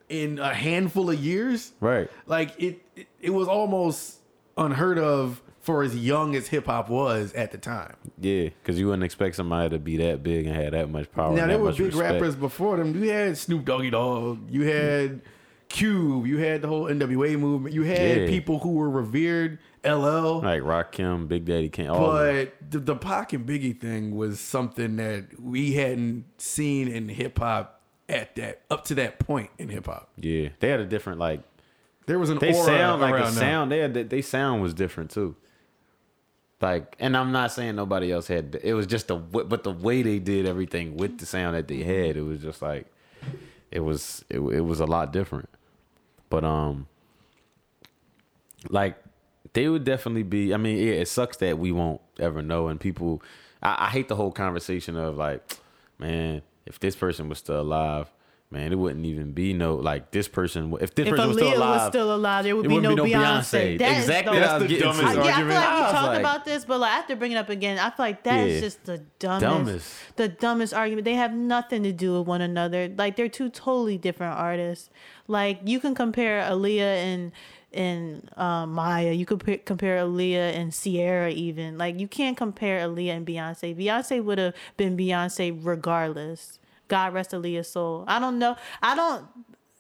[0.09, 1.73] in a handful of years.
[1.81, 2.11] right.
[2.27, 4.19] like it, it it was almost
[4.57, 7.95] unheard of for as young as hip hop was at the time.
[8.21, 11.35] Yeah, because you wouldn't expect somebody to be that big and have that much power.
[11.35, 12.13] now there were big respect.
[12.15, 12.95] rappers before them.
[13.03, 15.23] You had Snoop Doggy Dogg, you had
[15.69, 18.27] Cube, you had the whole NWA movement, you had Yeah.
[18.27, 20.41] people who were revered, LL.
[20.43, 21.87] like Rock, Rakim, Big Daddy Kane.
[21.89, 22.13] All.
[22.13, 27.39] But the, the Pac and Biggie thing was something that we hadn't seen in hip
[27.39, 30.11] hop at that up to that point in hip hop.
[30.21, 31.41] yeah, they had a different like
[32.07, 33.35] There was an they sound like around a them.
[33.35, 33.73] sound.
[33.73, 35.37] They had they sound was different too.
[36.63, 38.59] Like, and I'm not saying nobody else had.
[38.63, 41.83] It was just the but the way they did everything with the sound that they
[41.83, 42.87] had, it was just like
[43.73, 45.49] it was it, it was a lot different.
[46.31, 46.87] But um,
[48.71, 48.97] like
[49.55, 50.55] they would definitely be.
[50.55, 52.69] I mean, yeah, it sucks that we won't ever know.
[52.69, 53.23] And people,
[53.61, 55.43] I, I hate the whole conversation of like,
[55.99, 58.09] man, if this person was still alive,
[58.53, 60.77] man, it wouldn't even be no like this person.
[60.81, 63.05] If this If person was still alive, was still alive, there would be wouldn't no,
[63.05, 63.79] Beyonce.
[63.79, 64.37] That is exactly.
[64.39, 65.21] the- what I was That's the getting dumbest to.
[65.21, 65.55] I, yeah, I feel like we
[65.87, 67.79] I talked like- about this, but like I have to bring it up again.
[67.79, 68.61] I feel like that is Yeah.
[68.61, 69.95] just the dumbest, Dumbest.
[70.17, 71.05] the dumbest argument.
[71.07, 72.89] They have nothing to do with one another.
[72.97, 74.91] Like they're two totally different artists.
[75.27, 76.81] Like you can compare Aaliyah
[77.13, 77.33] and
[77.75, 79.13] and um, Mya.
[79.13, 81.31] You could p- compare Aaliyah and Ciara.
[81.31, 83.75] Even like you can't compare Aaliyah and Beyonce.
[83.75, 86.59] Beyonce would have been Beyonce regardless.
[86.93, 88.05] God rest Aaliyah's soul.
[88.07, 88.55] I don't know.
[88.83, 89.25] I don't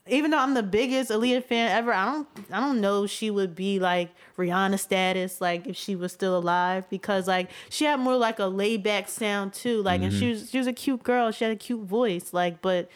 [0.09, 3.55] even though I'm the biggest Aaliyah fan ever, I don't I don't know she would
[3.55, 4.09] be like
[4.39, 8.47] Rihanna status, like if she was still alive, because like she had more like a
[8.47, 9.83] laid back sound too.
[9.83, 10.21] Like and mm-hmm.
[10.21, 11.31] she was she was a cute girl.
[11.33, 12.33] She had a cute voice.
[12.33, 12.89] Like but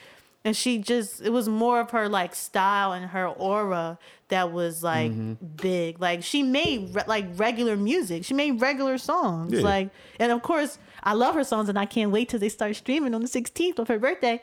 [0.47, 4.81] and she just it was more of her like style and her aura that was
[4.81, 5.33] like mm-hmm.
[5.57, 6.01] big.
[6.01, 8.25] Like she made re- like regular music.
[8.25, 9.53] She made regular songs.
[9.53, 9.63] Yeah.
[9.63, 9.91] Like
[10.21, 13.13] and of course I love her songs and I can't wait till they start streaming
[13.13, 14.41] on the 16th of her birthday.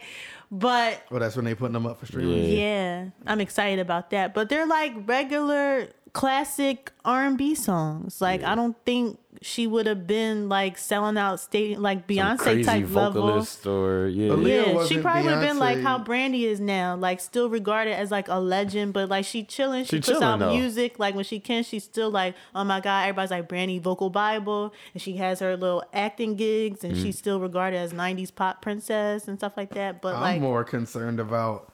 [0.51, 2.49] But Well, that's when they putting them up for streaming.
[2.49, 2.57] Yeah.
[2.57, 4.33] yeah, I'm excited about that.
[4.33, 8.21] But they're like regular classic R&B songs.
[8.21, 12.37] Like I don't think she would have been like selling out stadium like Some Beyonce
[12.37, 13.23] crazy type level.
[13.65, 14.29] or yeah.
[14.29, 17.49] Aaliyah Yeah, she wasn't probably would have been like how Brandy is now, like still
[17.49, 19.83] regarded as like a legend, but like she chilling.
[19.83, 20.53] She, She puts out though.
[20.55, 20.97] music.
[20.99, 24.73] Like when she can, she's still like, oh my god, everybody's like Brandy vocal Bible,
[24.93, 27.01] and she has her little acting gigs, and Mm.
[27.01, 30.01] she's still regarded as '90s pop princess and stuff like that.
[30.01, 31.73] But I'm like, more concerned about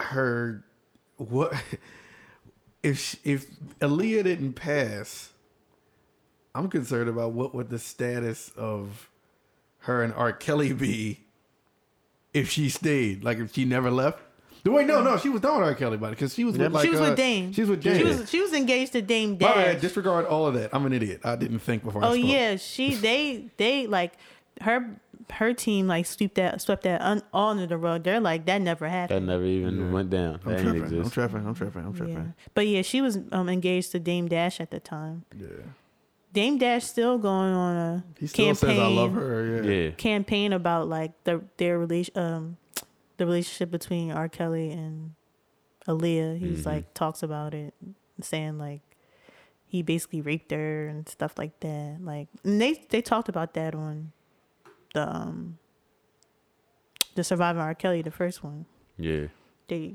[0.00, 0.64] her.
[1.18, 1.52] What
[2.82, 3.46] if she, if
[3.80, 5.30] Aaliyah didn't pass?
[6.54, 9.08] I'm concerned about what would the status of
[9.80, 10.32] her and R.
[10.32, 11.20] Kelly be
[12.34, 13.24] if she stayed.
[13.24, 14.20] Like if she never left.
[14.64, 15.74] Wait, no, no, she was done with R.
[15.74, 17.52] Kelly, buddy, because she was with like she was uh, with Dame.
[17.52, 17.96] She was with Dame.
[17.96, 19.54] She was she was engaged to Dame My Dash.
[19.54, 19.80] bad.
[19.80, 20.74] Disregard all of that.
[20.74, 21.20] I'm an idiot.
[21.24, 22.04] I didn't think before.
[22.04, 24.12] I Oh yeah, she they they like
[24.60, 25.00] her
[25.32, 28.02] her team like swept that swept that un, all under the rug.
[28.04, 29.28] They're like that never happened.
[29.28, 30.40] That never even went down.
[30.44, 30.80] I'm That didn't tripping.
[30.82, 31.14] I'm exist.
[31.14, 31.46] tripping.
[31.46, 31.84] I'm tripping.
[31.84, 32.14] I'm tripping.
[32.16, 35.24] Yeah, but yeah, she was um, engaged to Dame Dash at the time.
[35.38, 35.46] Yeah.
[36.32, 39.62] Dame Dash still going on a He still campaign says I love her.
[39.64, 39.70] Yeah.
[39.70, 39.90] Yeah.
[39.92, 42.56] campaign about like the their relation um
[43.16, 44.28] the relationship between R.
[44.28, 45.14] Kelly and
[45.86, 46.38] Aaliyah.
[46.38, 46.68] He's Mm-hmm.
[46.68, 47.74] like talks about it,
[48.20, 48.80] saying like
[49.66, 51.98] he basically raped her and stuff like that.
[52.00, 54.12] Like and they they talked about that on
[54.94, 55.58] the um
[57.14, 57.74] the Surviving R.
[57.74, 58.66] Kelly, the first one.
[58.98, 59.26] Yeah.
[59.68, 59.94] They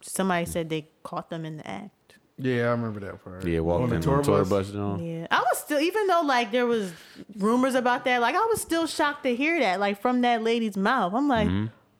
[0.00, 1.92] somebody said they caught them in the act.
[2.38, 3.46] Yeah, I remember that part.
[3.46, 4.48] Yeah, walking On the in tour on tour bus.
[4.48, 4.70] bus.
[4.70, 5.04] John.
[5.04, 6.92] Yeah, I was still even though like there was
[7.36, 10.76] rumors about that, like I was still shocked to hear that like from that lady's
[10.76, 11.12] mouth.
[11.14, 11.48] I'm like,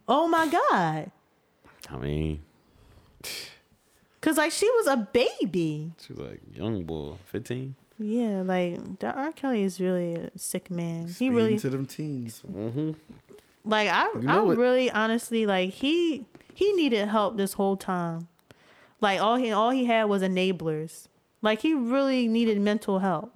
[0.09, 1.11] oh my god,
[1.91, 2.43] I mean,
[4.20, 5.93] because like she was a baby.
[6.01, 7.76] she was like young boy, fifteen.
[8.03, 9.32] Yeah, like that R.
[9.32, 11.07] Kelly is really a sick man.
[11.09, 12.42] He really to them teens.
[12.50, 12.92] Mm-hmm.
[13.64, 18.28] like I I know what- really honestly like he he needed help this whole time.
[19.00, 21.07] Like all he all he had was enablers.
[21.42, 23.32] Like he really needed mental help.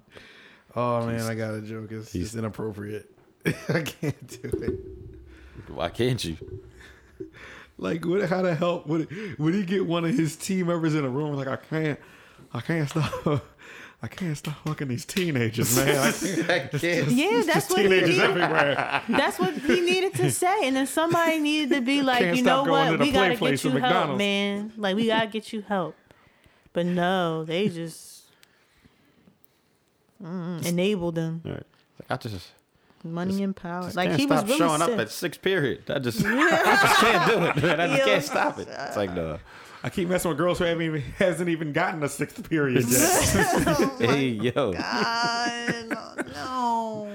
[0.75, 1.91] Oh man, I got a joke.
[1.91, 3.09] It's just inappropriate.
[3.45, 5.71] I can't do it.
[5.71, 6.37] Why can't you?
[7.77, 8.27] Like, what?
[8.29, 8.87] How to help?
[8.87, 9.07] Would
[9.39, 11.35] would he get one of his team members in a room?
[11.35, 11.99] Like, I can't,
[12.53, 13.45] I can't stop.
[13.99, 15.97] I can't stop fucking these teenagers, man.
[15.97, 16.49] I can't.
[16.49, 17.07] I can't.
[17.09, 18.19] Yeah, that's what he needed.
[18.19, 19.01] everywhere.
[19.09, 22.63] That's what he needed to say, and then somebody needed to be like, you know
[22.63, 24.73] what, we gotta get you help, McDonald's." man.
[24.77, 25.95] Like we gotta get you help.
[26.73, 28.25] But no, they just
[30.23, 31.63] mm, enabled them, All right.
[32.07, 32.51] I just,
[33.03, 33.83] money and power.
[33.83, 34.89] just Like can't he was really showing sick.
[34.93, 35.89] up at six period.
[35.89, 36.29] I just, yeah.
[36.31, 37.79] I just can't do it, man.
[37.81, 38.05] I just Yo.
[38.05, 38.67] can't stop it.
[38.69, 39.39] It's like no.
[39.87, 42.99] I keep messing with girls who haven't even hasn't even gotten a sixth period yet.
[42.99, 45.85] Oh hey yo, God,
[46.35, 47.09] no,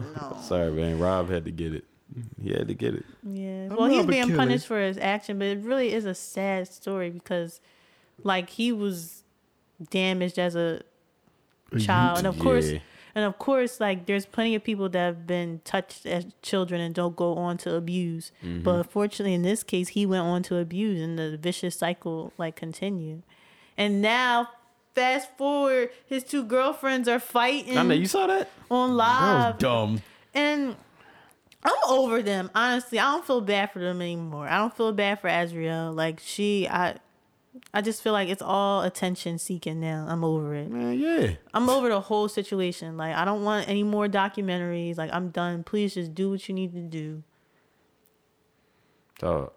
[0.00, 0.38] no.
[0.42, 0.98] sorry man.
[0.98, 1.84] Rob had to get it.
[2.42, 3.04] He had to get it.
[3.22, 3.68] Yeah.
[3.68, 4.36] Well, he's being Kelly.
[4.36, 7.60] punished for his action, but it really is a sad story because,
[8.24, 9.22] like, he was
[9.90, 10.80] damaged as a
[11.78, 12.78] child, and of course, Yeah.
[13.14, 16.94] And of course, like, there's plenty of people that have been touched as children and
[16.94, 18.32] don't go on to abuse.
[18.44, 18.62] Mm-hmm.
[18.62, 22.56] But unfortunately, in this case, he went on to abuse, and the vicious cycle like
[22.56, 23.22] continued.
[23.76, 24.48] And now,
[24.94, 28.50] fast forward, his two girlfriends are fighting I know you saw that.
[28.70, 29.54] on That live.
[29.54, 30.02] was dumb.
[30.34, 30.76] And
[31.64, 32.50] I'm over them.
[32.54, 34.48] Honestly, I don't feel bad for them anymore.
[34.48, 35.94] I don't feel bad for Azriel.
[35.94, 36.96] Like she, I,
[37.72, 40.06] I just feel like it's all attention seeking now.
[40.08, 40.70] I'm over it.
[40.70, 41.34] Man, yeah.
[41.54, 42.96] I'm over the whole situation.
[42.96, 44.98] Like I don't want any more documentaries.
[44.98, 45.64] Like I'm done.
[45.64, 47.22] Please just do what you need to do.
[49.18, 49.52] Dog.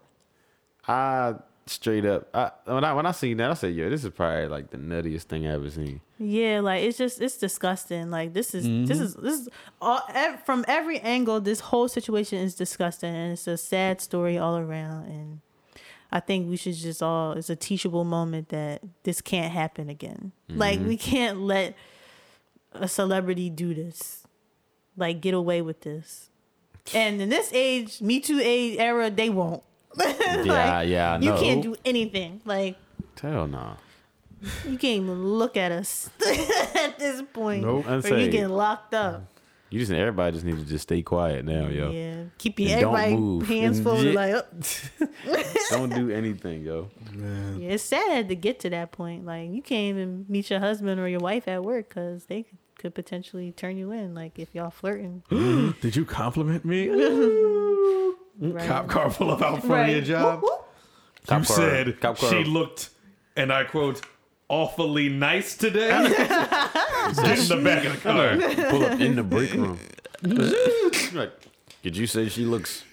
[0.86, 1.34] I
[1.66, 2.28] straight up.
[2.34, 4.78] I when I when I seen that, I said, "Yo, this is probably like the
[4.78, 8.10] nuttiest thing I ever seen." Yeah, like it's just it's disgusting.
[8.10, 8.86] Like this is mm-hmm.
[8.86, 9.48] this is this is
[9.80, 11.40] all ev- from every angle.
[11.40, 15.06] This whole situation is disgusting, and it's a sad story all around.
[15.06, 15.40] And
[16.12, 20.32] I think we should just all it's a teachable moment that this can't happen again.
[20.50, 20.60] Mm-hmm.
[20.60, 21.74] Like we can't let
[22.72, 24.24] a celebrity do this.
[24.96, 26.28] Like get away with this.
[26.94, 29.62] And in this age, Me Too age era, they won't.
[30.44, 32.40] Yeah, yeah, I You can't do anything.
[32.44, 32.76] Like
[33.20, 33.76] Hell no.
[34.68, 36.10] you can't even look at us
[36.74, 37.64] at this point.
[37.64, 37.86] Nope.
[37.86, 39.24] I'd Or you say- get locked up.
[39.72, 41.90] You just everybody just need to just stay quiet now, yo.
[41.90, 42.22] Yeah.
[42.38, 43.48] Keeping And don't everybody move.
[43.48, 44.20] hands And folded yeah.
[44.20, 44.34] like
[45.00, 45.44] oh.
[45.70, 46.90] Don't do anything, yo.
[47.16, 49.24] Yeah, it's sad to get to that point.
[49.24, 52.58] Like you can't even meet your husband or your wife at work because they could-
[52.78, 54.12] could potentially turn you in.
[54.14, 55.22] Like if y'all flirting.
[55.80, 56.88] Did you compliment me?
[58.40, 58.66] Right.
[58.66, 60.42] Cop car pull up out front of your job.
[60.42, 60.68] Whoop, whoop.
[61.28, 62.88] Cop you car- said cop car- she looked,
[63.36, 64.00] and I quote,
[64.48, 65.90] awfully nice today.
[67.10, 68.70] Get in the back of the car.
[68.70, 69.78] Pull up in the break room.
[71.14, 71.32] like,
[71.82, 72.84] did you say she looks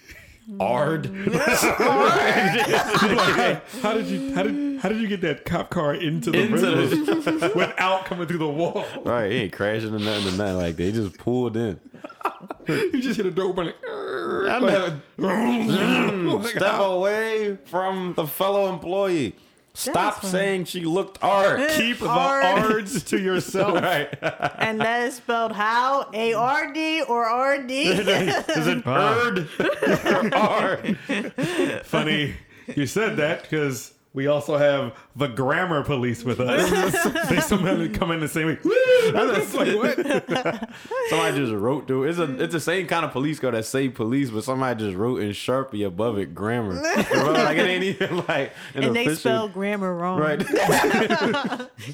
[0.59, 1.05] hard?
[3.81, 6.55] How did you how did how did you get that cop car into the Into
[6.57, 8.85] room without coming through the wall?
[9.05, 10.57] right, he ain't crashing or nothing or nothing.
[10.57, 11.79] Like they just pulled in.
[12.67, 13.65] You just hit a door open.
[13.67, 19.35] Like, oh Step away from the fellow employee.
[19.79, 21.69] Stop saying she looked hard.
[21.77, 23.73] Keep the ards to yourself.
[23.81, 24.09] right.
[24.59, 26.09] And that is spelled how?
[26.13, 27.83] A R D or R D?
[27.83, 29.47] Is it hard?
[30.33, 30.97] hard.
[31.85, 32.35] Funny
[32.75, 37.29] you said that because we also have the grammar police with us.
[37.29, 38.57] they somehow come in the same way.
[38.63, 39.95] It's like what?
[41.09, 42.05] Somebody just wrote through.
[42.05, 44.97] It's a it's the same kind of police car that say police, but somebody just
[44.97, 46.73] wrote in Sharpie above it grammar.
[46.81, 50.19] like it ain't even like an and they spell grammar wrong.
[50.19, 50.39] right.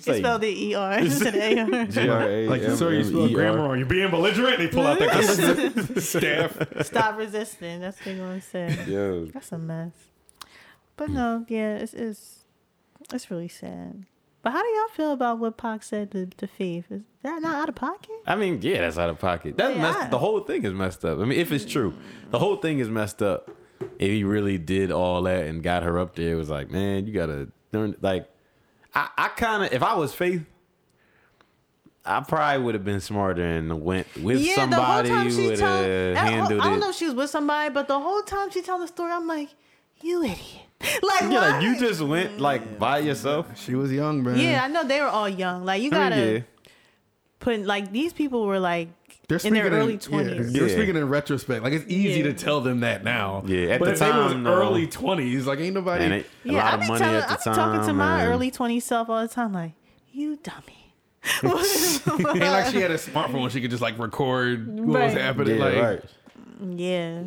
[0.06, 1.86] They spelled the E R instead of A R.
[1.86, 2.50] G-R-A-M-M-E-R.
[2.50, 3.78] Like, sir, you spell grammar wrong.
[3.78, 4.58] You're being belligerent.
[4.60, 6.86] They pull out their staff.
[6.86, 7.82] Stop resisting.
[7.82, 8.86] That's what they're gonna say.
[8.88, 9.92] Yo, That's a mess.
[10.98, 12.46] But no, yeah, it's it's
[13.14, 14.06] it's really sad.
[14.42, 16.86] But how do y'all feel about what Pac said to, to Faith?
[16.92, 18.12] Is that not out of pocket?
[18.28, 19.58] I mean, yeah, that's out of pocket.
[19.58, 19.82] That's Yeah.
[19.82, 21.18] messed, the whole thing is messed up.
[21.18, 21.96] I mean, if it's true,
[22.30, 23.50] the whole thing is messed up.
[23.98, 27.08] If he really did all that and got her up there, it was like, man,
[27.08, 27.96] you gotta learn.
[28.02, 28.30] Like,
[28.94, 30.46] I, I kind of, if I was Faith,
[32.06, 35.56] I probably would have been smarter and went with yeah, somebody the whole time she
[35.56, 38.62] told, I, I don't know if she was with somebody, but the whole time she
[38.62, 39.50] told the story, I'm like,
[40.06, 40.40] you idiot.
[41.02, 42.78] Like, Yeah, like you just went like mm.
[42.80, 43.48] by yourself.
[43.60, 44.38] She was young, man.
[44.38, 45.66] yeah, I know they were all young.
[45.66, 46.40] Like you I gotta yeah.
[47.40, 48.90] put like these people were like
[49.28, 50.54] They're in speaking their early yeah, twenties.
[50.54, 50.74] they're Yeah.
[50.76, 51.64] speaking in retrospect.
[51.64, 52.26] Like it's easy Yeah.
[52.26, 53.44] to tell them that now.
[53.48, 54.54] Yeah, at but the if they was time, though.
[54.54, 56.04] early twenties, like ain't nobody.
[56.06, 57.56] And it, a Yeah, lot I of be money telling, at the I be time.
[57.56, 59.72] talking to my and- early 20 self all the time, like,
[60.12, 60.94] you dummy.
[61.44, 65.18] ain't like she had a smartphone when she could just like record what was Right.
[65.22, 65.58] happening.
[65.58, 66.04] Yeah, like, right.
[66.76, 67.24] yeah.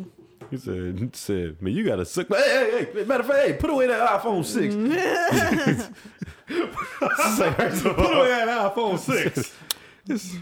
[0.49, 2.27] He said, he said, man, you got to suck.
[2.29, 4.73] Hey, hey, hey, matter of fact, hey, put away that iPhone 6.
[7.37, 9.53] Say, first of Put away that iPhone 6.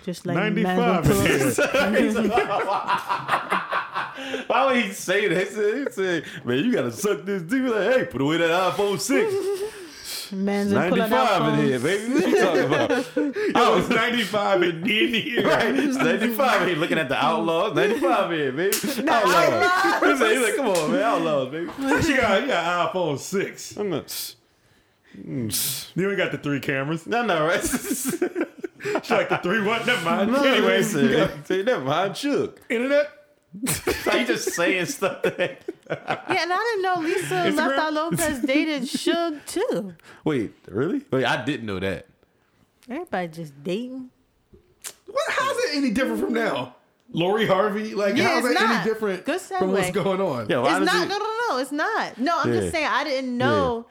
[0.05, 1.51] Just like 95 man, here.
[4.47, 5.47] Why would he say that?
[5.47, 7.61] He said, he said man, you got to suck this dick.
[7.63, 9.33] Like, hey, put away that iPhone 6.
[10.31, 11.09] Man's pulling out
[11.41, 12.13] 95 in here, baby.
[12.13, 12.91] What you talking about?
[13.55, 15.47] I was 95 and in here.
[15.47, 15.75] right.
[15.75, 16.75] It's 95 here.
[16.77, 17.75] Looking at the Outlawz.
[17.75, 18.71] 95 here, baby.
[18.71, 20.11] Outlawz.
[20.11, 21.01] He said, he's like, come on, man.
[21.01, 22.01] Outlawz, baby.
[22.03, 23.77] She got, you got iPhone 6.
[23.77, 24.35] I'm not.
[25.15, 27.07] You ain't got the three cameras.
[27.07, 27.63] No, no, right?
[29.03, 29.85] She like the three what?
[29.87, 30.35] Never mind.
[30.35, 32.61] Anyway, anyway, say never mind, shook.
[32.69, 33.09] internet.
[34.11, 35.21] He just saying stuff.
[35.23, 37.55] That, Yeah, and I didn't know Lisa Instagram?
[37.55, 39.93] Left Eye Lopez dated Suge too.
[40.23, 41.01] wait, really?
[41.11, 42.07] Wait, I didn't know that.
[42.89, 44.09] Everybody just dating.
[45.07, 46.75] what, how's it any different from now?
[47.11, 48.75] Lori Harvey, like Yeah, how's it's it not.
[48.75, 50.49] any different Good from what's going on?
[50.49, 51.05] Yeah, why it's does not.
[51.05, 52.17] it- No, no, no, it's not.
[52.17, 52.59] No, I'm Yeah.
[52.59, 53.85] just saying I didn't know.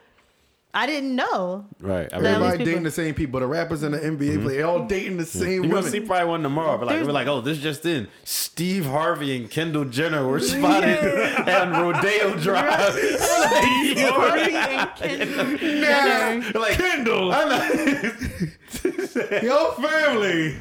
[0.73, 1.65] I didn't know.
[1.79, 2.07] Right.
[2.13, 3.39] I That mean, Everybody people- dating the same people.
[3.39, 4.43] The rappers and the NBA mm-hmm.
[4.43, 7.07] play, they all dating the same you're gonna see probably one tomorrow, but like There's-
[7.07, 8.07] we're like, oh, this just in.
[8.23, 10.99] Steve Harvey and Kendall Jenner were spotted
[11.49, 12.93] on Rodeo Drive.
[12.93, 16.59] Steve Harvey and Kendall Jenner.
[16.59, 20.57] like Kendall, I'm not, your family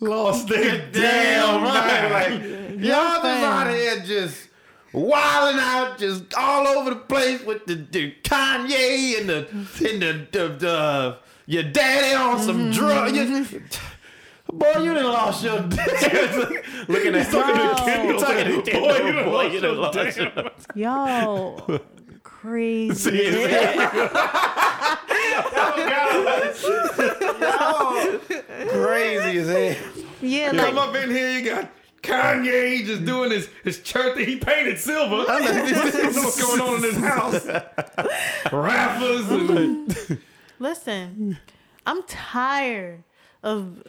[0.00, 2.30] lost their damn damn right.
[2.30, 2.76] mind.
[2.76, 4.47] Like y'all just out here just
[4.92, 9.46] wilding out, just all over the place with the, the Kanye and the
[9.88, 11.16] and the, the, the
[11.46, 12.70] your daddy on some mm-hmm.
[12.72, 13.52] drugs.
[13.52, 13.62] You-
[14.50, 15.60] Boy, you done lost your
[16.88, 17.86] looking at talking to Kendall.
[18.18, 18.18] Kendall.
[18.18, 21.80] Talking to Boy, you done Boy, lost you done your lost damn your- Y'all
[22.22, 23.10] crazy.
[27.60, 28.20] Oh,
[28.68, 30.04] crazy as hell.
[30.20, 31.70] yeah, Come like up in here, you got
[32.08, 35.30] Kanye just doing his, his church that he painted silver.
[35.30, 37.46] I don't know what's going on in his house.
[38.52, 40.20] Rappers and
[40.58, 41.38] listen,
[41.86, 43.04] I'm tired
[43.42, 43.82] of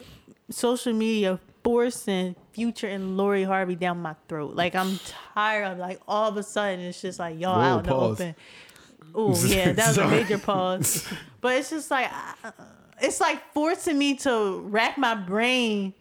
[0.50, 4.54] social media forcing Future and Lori Harvey down my throat.
[4.54, 4.98] Like I'm
[5.34, 7.94] tired of like all of a sudden it's just like y'all Whoa, out in the
[7.94, 8.34] open.
[9.14, 11.06] Oh yeah, that was a major pause.
[11.40, 12.10] But it's just like
[12.44, 12.50] uh,
[13.00, 15.94] it's like forcing me to rack my brain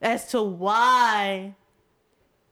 [0.00, 1.54] as to why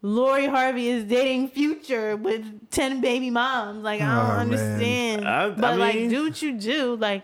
[0.04, 3.84] Lori Harvey is dating Future with ten baby moms.
[3.84, 5.28] Like I don't Oh, understand.
[5.28, 6.96] I- I but like, mean- do what you do.
[6.96, 7.22] Like,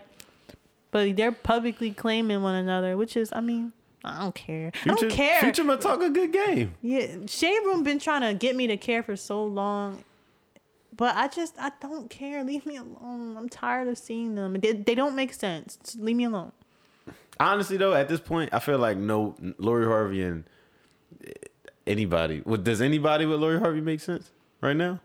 [0.91, 3.73] but they're publicly claiming one another, which is, I mean,
[4.03, 4.71] I don't care.
[4.85, 5.41] I don't care.
[5.41, 6.73] Future might talk a good game.
[6.81, 10.03] Yeah, Shade Room been trying to get me to care for so long,
[10.95, 12.43] but I just I don't care.
[12.45, 13.35] Leave me alone.
[13.37, 14.53] I'm tired of seeing them.
[14.53, 15.77] They, they don't make sense.
[15.83, 16.53] Just leave me alone.
[17.41, 20.45] Honestly, though, at this point, I feel like no Lori Harvey and
[21.89, 22.41] anybody.
[22.45, 24.31] Well, does anybody with Lori Harvey make sense
[24.61, 24.99] right now?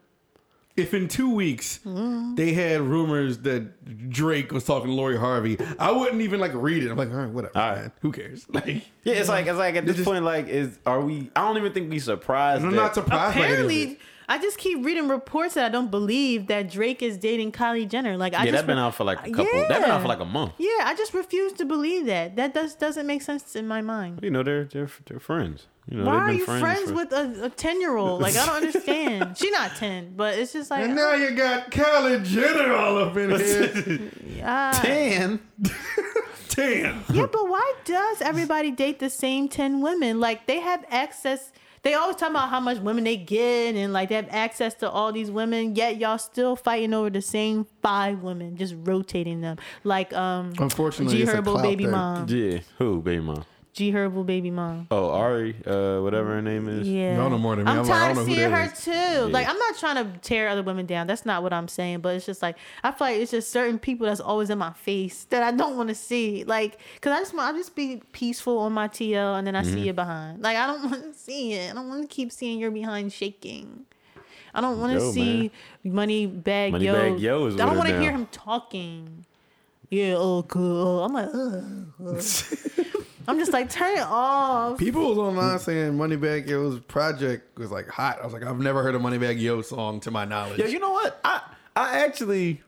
[0.76, 2.35] if in two weeks Mm-hmm.
[2.35, 6.82] they had rumors that Drake was talking to Lori Harvey, I wouldn't even like read
[6.82, 6.91] it.
[6.91, 7.78] I'm like, all right, whatever, All right.
[7.82, 7.93] man.
[8.03, 8.45] Who cares?
[8.53, 11.30] Like, Yeah, it's like it's like at this just- point, like is are we?
[11.37, 12.64] I don't even think we surprised.
[12.64, 13.37] I'm that- not surprised.
[13.37, 13.99] by any of Apparently, it.
[14.28, 18.16] I just keep reading reports that I don't believe that Drake is dating Kylie Jenner.
[18.16, 19.45] Like I Yeah, just that's been re- out for like a couple.
[19.68, 20.55] That's been out for like a month.
[20.59, 22.35] Yeah, I just refuse to believe that.
[22.35, 24.20] That does doesn't make sense in my mind.
[24.24, 25.68] You know, they're they're, they're friends.
[25.91, 28.22] You know, Why they've are you friends, for- with a ten year old?
[28.22, 29.37] Like I don't understand.
[29.39, 33.16] She's not ten, but it's just like And now you got Kylie Jenner all up
[33.16, 34.11] in here.
[34.45, 35.41] uh, Ten.
[36.49, 37.03] Ten.
[37.12, 40.20] yeah, but why does everybody date the same ten women?
[40.20, 41.53] Like they have access.
[41.82, 44.89] They always talk about how much women they get and like they have access to
[44.89, 45.74] all these women.
[45.74, 49.59] Yet y'all still fighting over the same five women, just rotating them.
[49.82, 51.91] Like um, Unfortunately, G it's a Herbo clout baby thing.
[51.91, 53.45] mom, Yeah, who baby mom?
[53.75, 54.87] G Herbo baby mom.
[54.93, 56.89] Oh, Ari, uh, whatever her name is.
[56.89, 57.16] Yeah.
[57.16, 57.70] Y'all know more than me.
[57.72, 58.77] I'm, I'm like, I tired don't of know who seeing her that
[59.27, 59.33] too.
[59.33, 61.07] Like I'm not trying to tear other women down.
[61.09, 61.99] That's not what I'm saying.
[61.99, 64.72] But it's just like I feel like it's just certain people that's always in my
[64.75, 66.45] face that I don't want to see.
[66.45, 69.62] Like, cause I just want I just be peaceful on my TL and then I
[69.62, 69.75] Mm-hmm.
[69.75, 70.41] see you behind.
[70.41, 71.72] Like I don't want to see it.
[71.72, 73.87] I don't want to keep seeing your behind shaking.
[74.55, 75.51] I don't want to Yo, see
[75.83, 76.93] money bag Money yo.
[76.93, 79.25] Bag Yo is I don't want to hear him talking.
[79.91, 81.03] Yeah, oh cool.
[81.05, 82.25] I'm like, ugh.
[83.27, 83.35] ugh.
[83.35, 84.79] I'm just like, turn it off.
[84.79, 88.18] People was online saying Moneybagg Yo's project was like hot.
[88.20, 90.59] I was like, I've never heard a Moneybag Yo song to my knowledge.
[90.59, 91.20] Yeah, you know what?
[91.25, 91.41] I
[91.77, 92.62] I actually,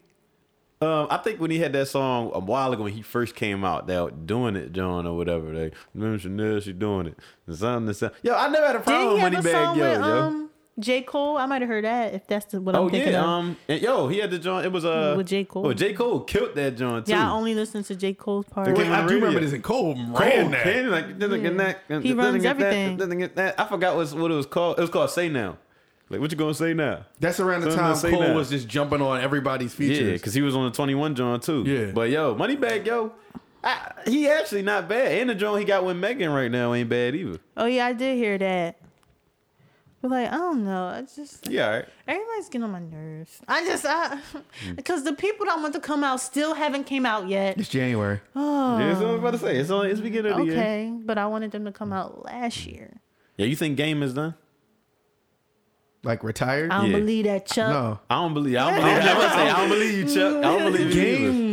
[0.80, 3.64] um, I think when he had that song a while ago when he first came
[3.64, 5.52] out, that doing it, John or whatever.
[5.52, 7.18] They remember Chanel, she doing it.
[7.46, 8.14] The sound, the sound.
[8.22, 10.22] Yo, I never had a Did problem with have Moneybagg Yo, with yo.
[10.22, 10.45] um
[10.78, 11.38] J Cole?
[11.38, 13.26] I might have heard that if that's the, what Oh I'm thinking Oh, yeah, of.
[13.26, 14.66] um, and yo, he had the joint.
[14.66, 15.44] It was uh With J.
[15.44, 15.66] Cole.
[15.66, 17.12] Oh, J Cole killed that joint too.
[17.12, 18.68] yeah, I only listen to J Cole's part.
[18.76, 19.40] Wait, I do the remember radio.
[19.40, 20.62] this in Cole Cole, ran that.
[20.64, 22.96] Ken, like, didn't get that, He didn't runs get that, everything.
[22.98, 23.58] didn't get that.
[23.58, 24.78] I forgot what, what it was called.
[24.78, 25.58] It was called Say Now.
[26.08, 27.04] Like, what you gonna say now?
[27.18, 28.34] That's around the Something time say Cole now.
[28.34, 29.98] was just jumping on everybody's features.
[29.98, 30.20] Yeah, features.
[30.20, 31.64] because he was on the 21 joint too.
[31.66, 31.90] Yeah.
[31.92, 33.12] But yo, Money Moneybagg Yo,
[33.64, 35.18] I, he actually not bad.
[35.20, 37.40] And the joint he got with Megan right now ain't bad either.
[37.56, 38.76] Oh yeah, I did hear that.
[40.08, 40.86] But like, I don't know.
[40.86, 41.84] I just Yeah, all right.
[42.06, 43.40] everybody's getting on my nerves.
[43.48, 44.74] I just I hmm.
[44.76, 47.58] because the people that want to come out still haven't came out yet.
[47.58, 48.20] It's January.
[48.36, 49.56] Oh, Yeah, that's what I was about to say.
[49.56, 50.54] It's only it's beginning of the year.
[50.58, 53.00] okay, but I wanted them to come out last year.
[53.36, 54.34] Yeah, you think game is done?
[56.04, 56.70] Like retired?
[56.70, 56.98] I don't Yeah.
[56.98, 57.68] believe that, Chuck.
[57.70, 57.98] no.
[58.08, 58.56] I don't believe.
[58.56, 58.94] I don't believe.
[59.02, 60.36] I, was about to say, I don't believe you, Chuck.
[60.36, 61.02] I don't believe you.
[61.02, 61.45] Game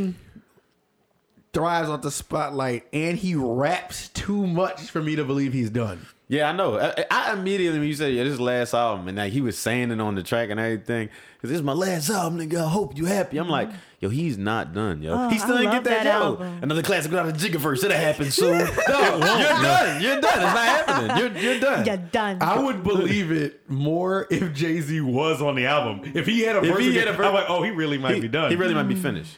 [1.54, 6.06] thrives off the spotlight and he raps too much for me to believe he's done.
[6.28, 6.80] Yeah, I know.
[6.80, 9.56] I, I immediately when you said yeah, this is last album, and like he was
[9.58, 12.66] saying it on the track and everything, because this is my last album, nigga.
[12.66, 13.38] I hope you happy.
[13.38, 13.78] I'm like, mm-hmm.
[14.00, 15.14] yo, he's not done, yo.
[15.14, 16.26] Oh, he still I ain't love get that, that yo.
[16.26, 16.60] album.
[16.64, 17.84] Another classic without a Jiggaverse.
[17.84, 18.58] It'll happen soon.
[18.58, 20.02] no, you're done.
[20.02, 20.42] You're done.
[20.42, 21.18] It's not happening.
[21.18, 21.86] You're you're done.
[21.86, 22.38] You're done.
[22.42, 26.14] I would believe it more if Jay Z was on the album.
[26.16, 28.00] If he had a If verse, he had a verse- I'm like, oh, he really
[28.00, 28.50] might he, be done.
[28.50, 29.38] he really might be finished.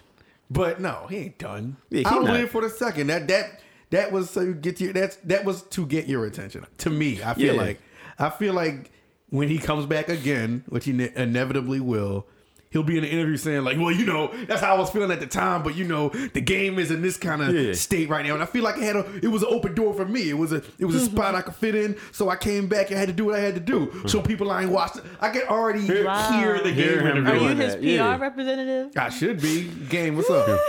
[0.50, 1.78] But no, he ain't done.
[1.90, 2.34] Yeah, he I don't not.
[2.34, 3.08] believe for the second.
[3.08, 6.66] That that that was so you get your that's that was to get your attention.
[6.80, 7.62] To me, I feel Yeah.
[7.62, 7.82] like
[8.20, 8.92] I feel like
[9.30, 12.28] when he comes back again, which he ne- inevitably will,
[12.76, 15.10] he'll be in an interview saying like, "Well, you know, that's how I was feeling
[15.10, 17.72] at the time, but you know, the game is in this kind of Yeah.
[17.72, 19.94] state right now, and I feel like it had a it was an open door
[19.94, 20.30] for me.
[20.30, 21.36] It was a it was a spot mm-hmm.
[21.38, 23.54] I could fit in, so I came back and had to do what I had
[23.56, 23.86] to do.
[23.88, 24.08] Mm-hmm.
[24.10, 26.32] So people I ain't watched, I can already Wow.
[26.34, 27.28] hear the Hear game him.
[27.28, 28.18] Are you his that, PR yeah.
[28.18, 28.92] representative?
[28.98, 29.70] I should be.
[29.90, 30.60] Game, what's up?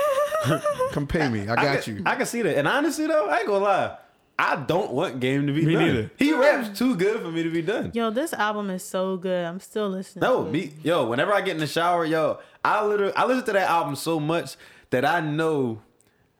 [0.92, 1.42] Come pay me.
[1.48, 2.02] I got can, you.
[2.06, 2.56] I can see that.
[2.56, 3.96] And honestly though, I ain't gonna lie.
[4.38, 5.86] I don't want Game to be Me done.
[5.86, 6.10] neither.
[6.18, 7.90] He raps too good for me to be done.
[7.94, 9.44] Yo, this album is so good.
[9.46, 10.20] I'm still listening.
[10.28, 10.52] No, to it.
[10.52, 11.06] me, yo.
[11.06, 14.20] Whenever I get in the shower, yo, I literally I listen to that album so
[14.20, 14.56] much
[14.90, 15.80] that I know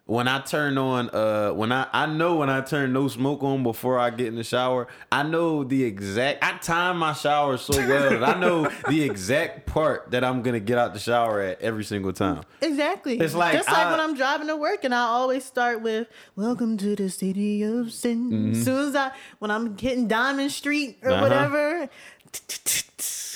[0.07, 3.65] when I turn on uh when I I know when I turn no smoke on
[3.65, 4.87] before I get in the shower.
[5.11, 6.45] I know the exact.
[6.45, 10.61] I time my shower so well that I know the exact part that I'm gonna
[10.61, 12.43] get out the shower at every single time.
[12.63, 13.19] Exactly.
[13.19, 16.07] It's like just like I- when I'm driving to work and I always start with
[16.37, 20.99] "Welcome to the city of sin." As soon as I when I'm hitting Diamond Street
[21.03, 21.13] or Mm-hmm.
[21.15, 21.23] Uh-huh.
[21.23, 21.91] whatever.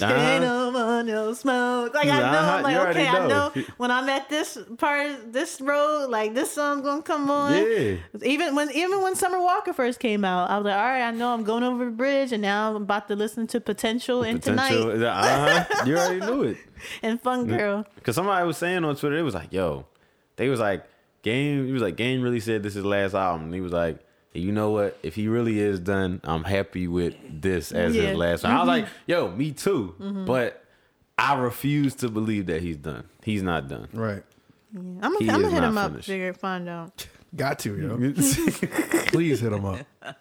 [0.02, 1.94] Ain't no more no smoke.
[1.94, 2.50] Like I know, Uh-huh.
[2.56, 3.28] I'm like, You okay, I know.
[3.54, 7.52] know when I'm at this part, this road, like this song's gonna come on.
[7.52, 7.96] Yeah.
[8.22, 11.10] Even when even when Summer Walker first came out, I was like, all right, I
[11.10, 14.40] know I'm going over the bridge, and now I'm about to listen to Potential and
[14.42, 14.92] Potential.
[14.92, 15.84] Tonight Uh-huh.
[15.86, 16.56] you already knew it.
[17.02, 17.84] and Fun Girl.
[18.02, 19.86] Cause somebody was saying on Twitter, it was like, yo,
[20.36, 20.84] they was like,
[21.22, 23.46] Game, he was like, Game really said this is his last album.
[23.46, 23.98] And he was like,
[24.32, 24.98] you know what?
[25.02, 28.02] If he really is done, I'm happy with this as Yeah.
[28.08, 28.52] his last one.
[28.52, 29.94] I was like, yo, me too.
[30.26, 30.64] But
[31.18, 33.04] I refuse to believe that he's done.
[33.22, 33.88] He's not done.
[33.92, 34.22] Right.
[34.74, 36.06] I'm gonna, I'm gonna hit him up, finished.
[36.08, 37.06] figure find out.
[37.34, 37.96] Got to, yo.
[39.08, 39.80] Please hit him up.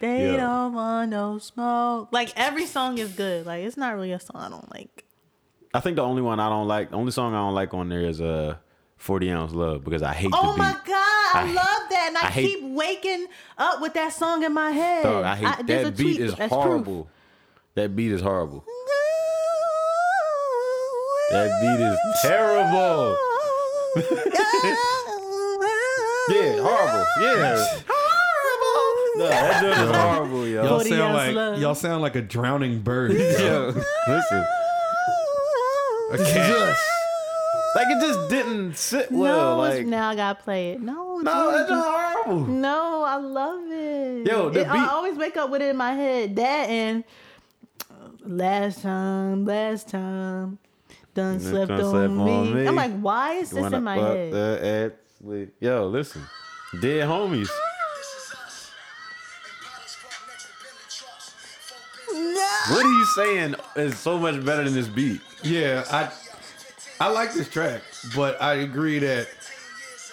[0.00, 0.36] They Yeah.
[0.38, 2.08] don't want no smoke.
[2.12, 3.46] Like every song is good.
[3.46, 5.04] Like it's not really a song I don't like.
[5.72, 7.88] I think the only one I don't like, the only song I don't like on
[7.88, 8.56] there is uh
[9.04, 12.16] 40 Ounce Love because I hate Oh the my god, I, I- love that, and
[12.16, 13.26] I, I hate- keep waking
[13.58, 15.02] up with that song in my head.
[15.02, 16.64] Dog, I hate there's a that beat tweet is that's proof.
[16.64, 17.08] horrible.
[17.74, 18.64] That beat is horrible.
[21.30, 23.16] That beat is terrible.
[26.26, 27.04] Yeah, horrible.
[27.20, 27.74] Yeah.
[29.16, 30.64] No, that joint is horrible, yo.
[30.64, 31.60] Y'all sound like love.
[31.60, 33.12] y'all sound like a drowning bird.
[33.12, 33.18] yo.
[33.18, 33.66] Yo,
[34.08, 34.46] listen.
[36.12, 36.76] A cat.
[37.74, 39.64] Like it just didn't sit well.
[39.64, 40.80] it's- Like now I gotta play it.
[40.80, 41.82] No, no, really that's good.
[41.84, 42.46] horrible.
[42.46, 44.26] No, I love it.
[44.26, 46.36] Yo, the It- I always wake up with it in my head.
[46.36, 47.04] That and
[47.90, 47.94] uh,
[48.24, 50.58] last time, last time,
[51.14, 52.30] done slept, done on, slept me.
[52.32, 52.66] on me.
[52.68, 54.32] I'm like, why is this in my fuck head?
[54.32, 56.22] the ass Yo, listen.
[56.80, 57.48] Dead homies.
[62.12, 62.48] No.
[62.70, 65.20] What are you saying is so much better than this beat?
[65.42, 66.10] Yeah, I
[67.04, 67.82] I like this track,
[68.16, 69.28] but I agree that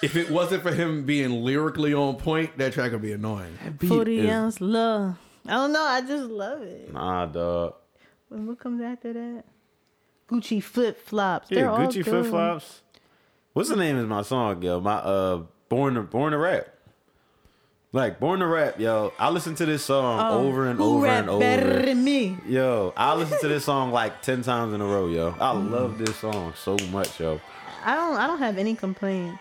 [0.03, 3.57] if it wasn't for him being lyrically on point, that track would be annoying.
[3.79, 5.15] Beat 40 is- ounce love.
[5.47, 5.81] I don't know.
[5.81, 6.91] I just love it.
[6.91, 7.75] Nah, dog.
[8.29, 9.45] And what comes after that?
[10.27, 11.49] Gucci flip flops.
[11.49, 12.81] Yeah, They're Gucci flip flops.
[13.53, 14.81] What's the name of my song, yo?
[14.81, 16.67] My uh, born to born to rap.
[17.93, 19.11] Like born to rap, yo.
[19.19, 21.39] I listen to this song oh, over and over and over.
[21.41, 22.37] better than me?
[22.47, 25.35] Yo, I listen to this song like ten times in a row, yo.
[25.37, 25.69] I mm.
[25.69, 27.41] love this song so much, yo.
[27.83, 28.15] I don't.
[28.15, 29.37] I don't have any complaint.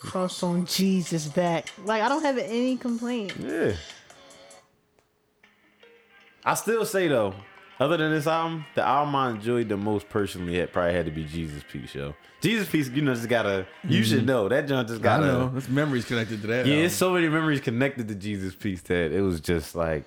[0.00, 1.68] Cross on Jesus back.
[1.82, 3.32] Like I don't have any complaint.
[3.38, 3.72] Yeah.
[6.44, 7.34] I still say though,
[7.80, 11.12] other than this album, the album I enjoyed the most personally had probably had to
[11.12, 12.14] be Jesus Piece, yo.
[12.40, 13.66] Jesus Piece, you know, just gotta.
[13.84, 15.08] You should know that joint just Mm-hmm.
[15.08, 15.26] I gotta.
[15.26, 15.48] know.
[15.50, 16.66] There's memories connected to that.
[16.66, 16.86] Yeah, album.
[16.86, 20.04] it's so many memories connected to Jesus Piece that it was just like,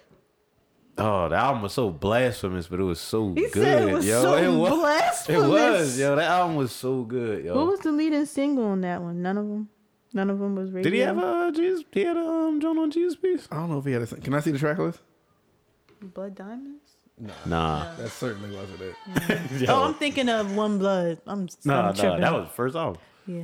[0.97, 4.05] oh, the album was so blasphemous, but it was so He good, said it was
[4.07, 4.21] yo.
[4.21, 5.43] so it was, blasphemous.
[5.45, 6.15] It was, yo.
[6.15, 7.55] That album was so good, yo.
[7.55, 9.21] What was the leading single on that one?
[9.21, 9.69] None of them.
[10.13, 10.83] None of them was radio.
[10.91, 11.85] Did he have a Jesus?
[11.91, 13.47] He had a um, joint on Jesus Piece?
[13.49, 14.07] I don't know if he had a.
[14.07, 14.99] Can I see the track list?
[16.01, 16.97] Blood Diamonds?
[17.45, 18.95] Nah, That certainly wasn't it.
[19.67, 19.73] yo.
[19.75, 21.19] Oh, I'm thinking of One Blood.
[21.27, 21.91] I'm, nah, I'm nah.
[21.93, 22.21] tripping.
[22.21, 23.01] That was the first album.
[23.27, 23.43] yeah.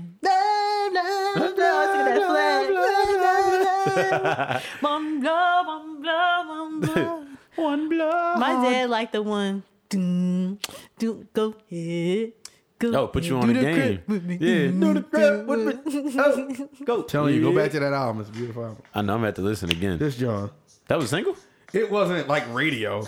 [4.82, 7.28] One blood, one blood, one blood.
[7.58, 8.40] One blood.
[8.40, 9.64] My dad liked the one.
[9.90, 10.60] Doom,
[11.00, 12.34] doom, go ahead.
[12.78, 14.00] Go Oh, put you on do the game.
[14.08, 14.38] with me.
[14.40, 14.68] Yeah.
[14.70, 16.12] Mm, Do the crap with me.
[16.20, 17.02] Oh, go.
[17.02, 18.22] Telling you, go back to that album.
[18.22, 18.84] It's a beautiful album.
[18.94, 19.98] I know I'm gonna have to listen again.
[19.98, 20.52] This John.
[20.88, 21.36] That was a single?
[21.74, 23.04] It wasn't like radio,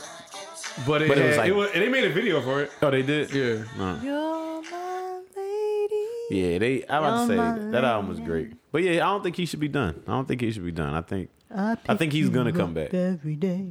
[0.88, 2.72] but it, But it was like- it was, and they made a video for it.
[2.82, 3.32] Oh, they did?
[3.34, 3.64] Yeah.
[3.78, 4.00] No.
[4.04, 6.06] You're my lady.
[6.32, 6.86] Yeah, they.
[6.88, 9.46] I about to say that, that album was great, but yeah, I don't think he
[9.46, 10.02] should be done.
[10.08, 10.94] I don't think he should be done.
[10.94, 12.94] I think I, I think he's gonna come back.
[12.94, 13.66] every day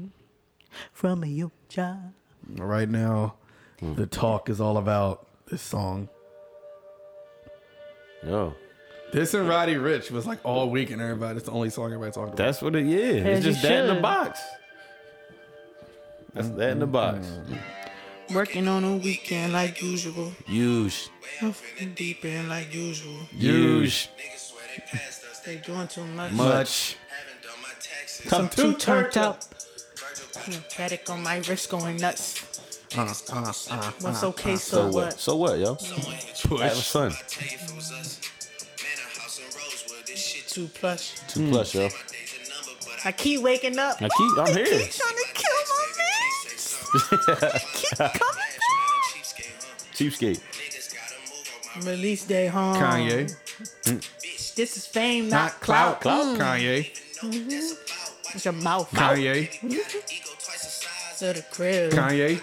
[0.93, 2.13] from your child.
[2.57, 3.35] Right now,
[3.81, 3.95] Hmm.
[3.95, 6.09] the talk is all about this song.
[8.27, 8.55] yo,
[9.13, 11.37] This and Roddy Ricch was like all week, and everybody.
[11.37, 12.37] It's the only song everybody talked about.
[12.37, 12.87] that's what it.
[12.87, 12.99] Yeah,
[13.29, 14.41] As it's you just that in the box.
[16.35, 17.27] That's that in the box.
[18.35, 20.33] Working on a weekend like usual.
[20.47, 21.11] Use,
[21.95, 23.21] Deep in like usual.
[23.33, 24.09] use
[25.45, 26.33] They doing too much.
[26.33, 26.97] much.
[28.31, 29.43] I'm too turned up.
[30.69, 32.45] Static on my wrist going nuts.
[32.97, 34.93] Uh, uh, uh, What's okay, so, So what?
[34.95, 35.21] what?
[35.21, 35.75] So what, yo?
[35.75, 37.13] That was fun.
[40.49, 41.23] Two plus.
[41.29, 41.89] Two plus, yo.
[43.05, 44.01] I keep waking up.
[44.03, 44.39] I keep.
[44.39, 44.65] I'm here.
[44.67, 45.27] Keep trying to
[49.95, 50.41] Cheapskate.
[51.85, 52.77] Release day home.
[52.77, 53.35] Kanye,
[53.85, 54.55] mm.
[54.55, 56.01] This is fame, not, not clout.
[56.01, 56.27] Clout.
[56.27, 56.39] Mm.
[56.39, 56.91] Kanye,
[57.21, 58.35] mm-hmm.
[58.35, 58.91] It's your mouth.
[58.91, 59.75] Kanye, mm-hmm.
[61.19, 61.93] To the crib.
[61.93, 62.41] Kanye.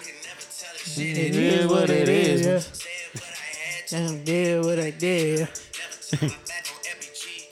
[0.98, 2.46] It is what it is.
[2.46, 3.96] Mm-hmm.
[3.96, 5.48] And did what I did.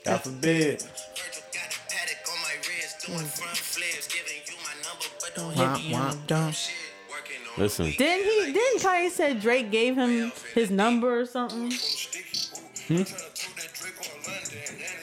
[0.05, 0.83] God forbid.
[5.35, 6.53] Don't hit me, I'm dumb.
[7.57, 7.91] Listen.
[7.97, 8.53] Didn't he?
[8.53, 11.71] Didn't Kanye said Drake gave him his number or something?
[12.87, 13.03] Hmm?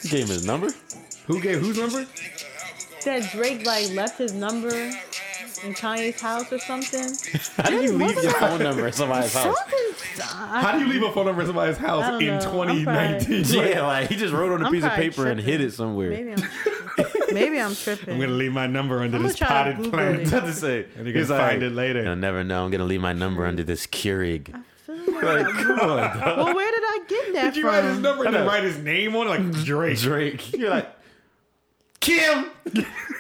[0.09, 0.69] Gave him his number.
[1.27, 2.07] Who gave whose number?
[3.05, 4.71] That Drake like left his number
[5.65, 7.15] in Kanye's house or something.
[7.57, 9.57] How do you leave your phone number at somebody's house?
[9.57, 9.79] Something.
[10.21, 12.35] How do you leave a phone number in somebody's house in know.
[12.35, 13.45] I'm 2019?
[13.47, 15.73] Yeah, like he just wrote on a I'm piece of probably paper and hid it
[15.73, 16.11] somewhere.
[17.35, 17.75] Maybe I'm.
[17.75, 18.15] Tripping.
[18.15, 20.21] I'm gonna leave my number under I'm this gonna try to potted Google plant.
[20.23, 20.33] it.
[20.33, 20.87] What to say?
[20.97, 22.03] And you can find it later.
[22.03, 22.65] You'll never know.
[22.65, 24.53] I'm gonna leave my number under this Keurig.
[24.89, 27.71] like, Come on, well, where did I get that Did you from?
[27.73, 29.99] write his number and then write his name on it like Drake?
[29.99, 30.53] Drake.
[30.53, 30.89] You're like,
[32.01, 32.47] Kim,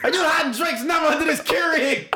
[0.02, 2.08] are you hiding Drake's number under this Keurig?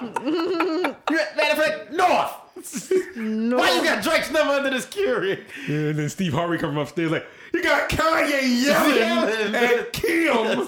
[1.11, 3.17] Matter of fact, North.
[3.17, 3.57] No.
[3.59, 5.41] Why you got Drake's number under this Keurig?
[5.69, 7.27] And then Steve Harvey come upstairs like,
[7.57, 9.55] you got Kanye yelling Yelling.
[9.55, 10.59] at Kim.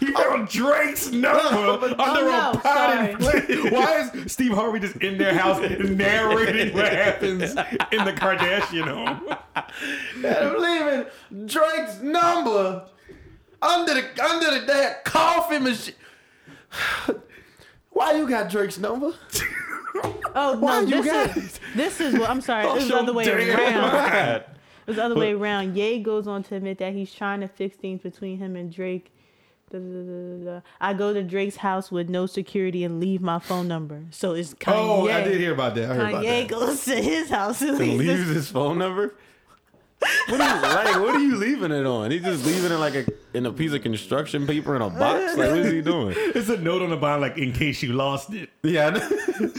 [0.00, 0.46] You got oh.
[0.46, 3.72] Drake's number oh, under Oh, no, a potted plant.
[3.72, 9.36] Why is Steve Harvey just in their house narrating what happens in the Kardashian home?
[9.54, 12.86] I'm leaving Drake's number
[13.60, 15.94] under the under the that coffee machine.
[17.90, 19.12] Why you got Drake's number?
[20.34, 22.64] Oh Why no, you this got is this is what I'm sorry.
[22.66, 24.44] Oh, this was the other way around.
[24.86, 24.88] Mind.
[24.88, 25.76] It was the other way around.
[25.76, 29.12] Ye goes on to admit that he's trying to fix things between him and Drake.
[29.70, 30.60] Da, da, da, da, da.
[30.80, 34.02] I go to Drake's house with no security and leave my phone number.
[34.10, 34.72] So it's Kanye.
[34.74, 35.90] Oh, I did hear about that.
[35.90, 36.48] I heard about Kanye that.
[36.48, 39.14] goes to his house and He leaves leaves his his phone number.
[40.28, 41.00] What are you like?
[41.00, 42.10] What are you leaving it on?
[42.10, 45.36] He's just leaving it like a in a piece of construction paper in a box.
[45.38, 46.14] Like what is he doing?
[46.34, 48.50] It's a note on the bottom, like in case you lost it.
[48.64, 48.90] Yeah, I
[49.38, 49.52] know.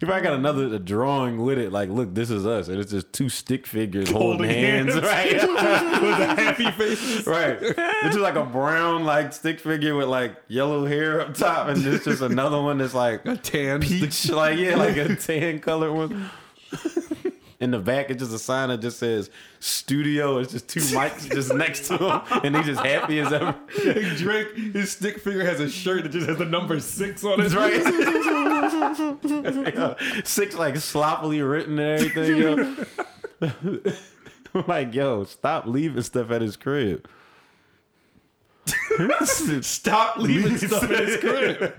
[0.00, 1.72] He probably got another drawing with it.
[1.72, 5.04] Like, look, this is us, and it's just two stick figures holding, hands, hands.
[5.06, 5.32] right?
[6.04, 7.26] With the happy faces.
[7.26, 7.58] right.
[7.60, 7.76] It's
[8.06, 12.04] just like a brown like stick figure with like yellow hair up top, and it's
[12.04, 13.80] just another one that's like A tan.
[13.80, 16.30] peach, like yeah, like a tan color one.
[17.64, 21.32] In the back, it's just a sign that just says "studio." It's just two mics
[21.32, 23.54] just next to him, and he's just happy as ever.
[24.18, 27.54] Drake, his stick figure has a shirt that just has the number six on it.
[27.54, 27.82] Right.
[30.26, 32.36] Six like sloppily written and everything.
[32.36, 32.84] Yo.
[34.54, 37.08] I'm like, yo, stop leaving stuff at his crib.
[39.62, 41.74] Stop leaving stuff at his crib.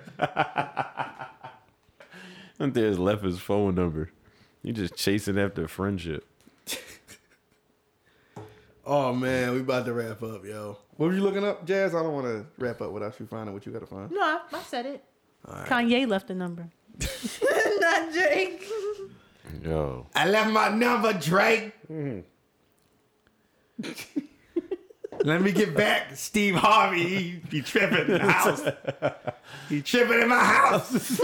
[2.57, 4.09] And there's left his phone number.
[4.65, 6.25] You just chasing after friendship.
[8.87, 10.77] Oh man, we about to wrap up, yo.
[10.97, 11.95] What were you looking up, Jazz?
[11.95, 14.11] I don't want to wrap up without you finding what you gotta find.
[14.11, 15.03] No, I, I said it.
[15.65, 16.69] Kanye left the number.
[17.79, 18.63] Not Drake.
[19.63, 21.73] Yo, I left my number, Drake.
[21.91, 22.23] Mm.
[25.23, 27.03] Let me get back, Steve Harvey.
[27.03, 28.61] He be tripping in the house.
[29.67, 31.17] He tripping in my house.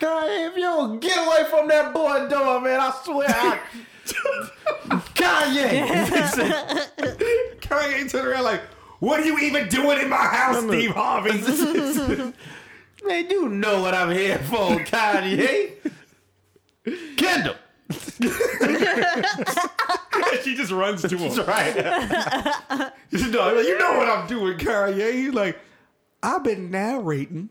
[0.00, 3.58] Kanye, if you don't get away from that boy door, man, I swear, I...
[5.14, 5.86] Kanye.
[7.60, 8.62] Kanye turned around like,
[9.00, 11.32] "What are you even doing in my house, Steve Harvey?"
[13.06, 15.72] Man, you know what I'm here for, Kanye.
[17.16, 17.54] Kendall.
[20.42, 21.34] she just runs to him.
[21.34, 21.74] That's Right.
[23.10, 25.12] you, know, like, you know what I'm doing, Kanye.
[25.14, 25.58] He's like,
[26.22, 27.48] I've been narrating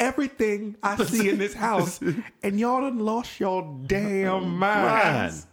[0.00, 2.00] everything I see in this house,
[2.42, 5.46] and y'all done lost your damn minds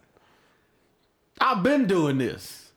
[1.39, 2.71] I've been doing this.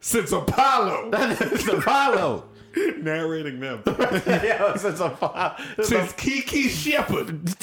[0.00, 1.10] since Apollo.
[1.40, 2.48] It's Apollo.
[2.98, 3.82] Narrating them.
[3.86, 5.56] yeah, since Apollo.
[5.82, 7.54] Since Kiki Shepard.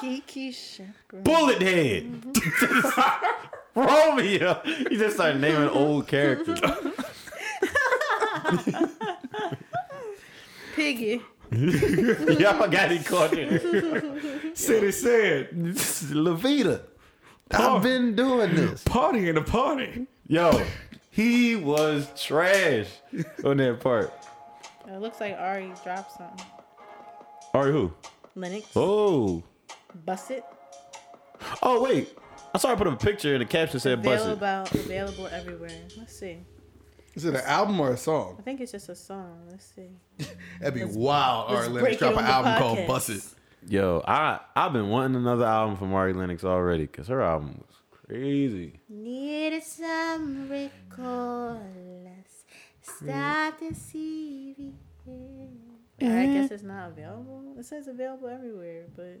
[0.00, 1.22] Kiki Shepard.
[1.22, 2.04] Bullet Head.
[2.22, 3.80] Mm-hmm.
[3.80, 4.60] Romeo.
[4.90, 6.58] You just start naming old characters.
[10.74, 11.20] Piggy.
[11.50, 13.58] Y'all got it caught here.
[14.54, 16.82] Said it said, Levita.
[17.50, 18.82] I've been doing this.
[18.84, 20.06] Party in a party.
[20.26, 20.62] Yo,
[21.10, 22.86] he was trash
[23.44, 24.12] on that part.
[24.86, 26.46] It looks like Ari dropped something.
[27.54, 27.92] Ari who?
[28.34, 28.66] Lennox.
[28.76, 29.42] Oh.
[30.04, 30.44] Bust it.
[31.62, 32.16] Oh, wait.
[32.54, 34.32] I saw I put up a picture and the caption said bust it.
[34.32, 35.70] Available, available everywhere.
[35.96, 36.44] Let's see.
[37.18, 38.36] Is it an album or a song?
[38.38, 39.40] I think it's just a song.
[39.50, 39.88] Let's see.
[40.60, 41.50] That'd be wild.
[41.50, 42.86] let's Ari break Lennox drop an the album called podcast.
[42.86, 43.22] Bust It.
[43.66, 47.76] Yo, I I've been wanting another album from Ari Lennox already because her album was
[47.90, 48.78] crazy.
[48.88, 51.60] Need some recall.
[52.82, 54.78] Stop deceiving.
[56.00, 57.56] I guess it's not available.
[57.58, 59.18] It says available everywhere, but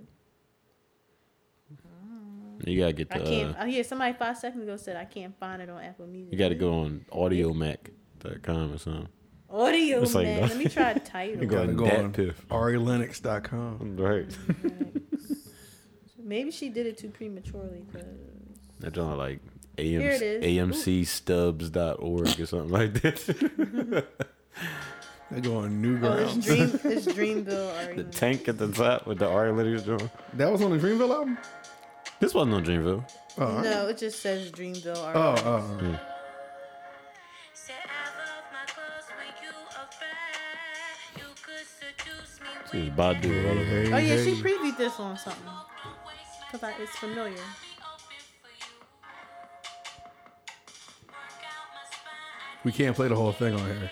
[2.64, 3.16] You gotta get the.
[3.16, 3.24] I the.
[3.24, 3.56] can't.
[3.56, 6.32] Uh, I hear somebody five seconds ago said I can't find it on Apple Music.
[6.32, 9.08] you gotta go on Audiomack.com or something.
[9.50, 10.42] audio It's like man.
[10.42, 11.42] Let me try title.
[11.42, 12.48] You go Gotta go Dat on Piff.
[12.48, 13.96] AriLennox.com.
[13.96, 14.36] Right.
[16.22, 17.84] Maybe she did it too prematurely.
[17.92, 18.02] Cause
[18.80, 19.40] That's on like
[19.76, 20.44] Here it is.
[20.44, 24.06] AMCstubs.org or something like that.
[25.30, 26.44] They go on oh, it's Newgrounds.
[26.44, 26.80] Dream.
[26.92, 27.84] It's Dreamville.
[27.84, 30.10] Ari the tank at the top with the Ari Lennox drum.
[30.34, 31.36] that was on the Dreamville album?
[32.20, 33.04] This wasn't on Dreamville.
[33.38, 33.64] Oh, all right.
[33.64, 34.96] No, it just says Dreamville.
[35.02, 35.42] Ari oh, Lennox.
[35.44, 36.00] oh, oh.
[37.54, 41.16] Said I love my clothes when you around.
[41.16, 43.44] You could seduce me This is Badu.
[43.44, 43.94] all over.
[43.94, 45.42] Oh yeah, Hey, she previewed this on something.
[46.50, 47.32] Cause I, it's familiar.
[47.32, 47.38] open
[48.42, 48.72] for you.
[51.06, 52.64] Work out my spine.
[52.64, 53.90] We can't play the whole thing on here.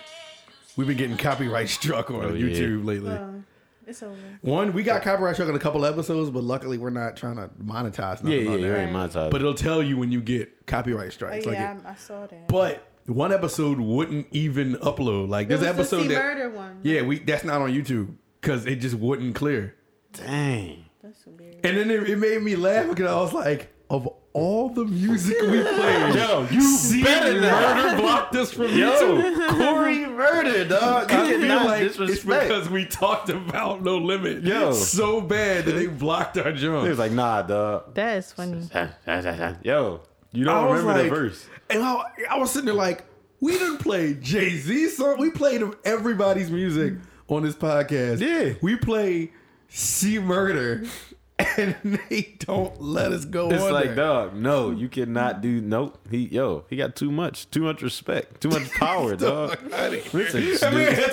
[0.77, 2.57] We've been getting copyright struck on Oh, yeah.
[2.59, 3.13] YouTube lately.
[3.13, 3.45] Um,
[3.87, 4.17] it's over.
[4.43, 7.49] One, we got copyright struck on a couple episodes, but luckily we're not trying to
[7.63, 8.77] monetize nothing Yeah, yeah, on you there.
[8.79, 9.31] ain't monetized.
[9.31, 11.47] But it'll tell you when you get copyright Oh strikes.
[11.47, 12.49] like yeah, it- I, I saw that.
[12.49, 15.29] but one episode wouldn't even upload.
[15.29, 16.81] Like it this episode the that murder one.
[16.83, 19.77] yeah, we that's not on YouTube because it just wouldn't clear.
[20.13, 20.85] Dang.
[21.03, 21.65] That's weird.
[21.65, 25.41] And then it, it made me laugh because I was like, of all the music
[25.43, 27.77] we played, Yo, you See, better not.
[27.77, 29.49] murder blocked us from YouTube.
[29.51, 31.11] Corey murder, dog.
[31.13, 34.73] I feel like it's because we talked about No Limit Yo.
[34.73, 36.89] so bad that they blocked our He joint.
[36.89, 37.95] was like, nah, dog.
[37.95, 38.69] That is funny.
[39.63, 40.01] Yo,
[40.33, 41.47] you don't was remember like- the verse.
[41.71, 43.05] And I, I was sitting there like,
[43.41, 45.19] we didn't play Jay Z song.
[45.19, 46.95] We played everybody's music
[47.29, 48.21] on this podcast.
[48.21, 48.55] Yeah.
[48.63, 49.33] we play
[49.69, 50.85] C Murder,
[51.59, 51.77] and
[52.09, 53.51] they don't let us go.
[53.51, 53.95] It's on like, there.
[53.97, 55.61] dog, no, you cannot do.
[55.61, 55.99] Nope.
[56.11, 59.59] He, yo, he got too much, too much respect, too much power, dog.
[59.71, 61.13] Listen, That man Snoop,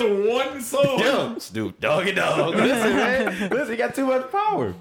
[0.50, 0.98] one song.
[0.98, 2.54] yo, Snoop, doggy dog.
[2.56, 4.72] Listen, man, listen, he got too much power.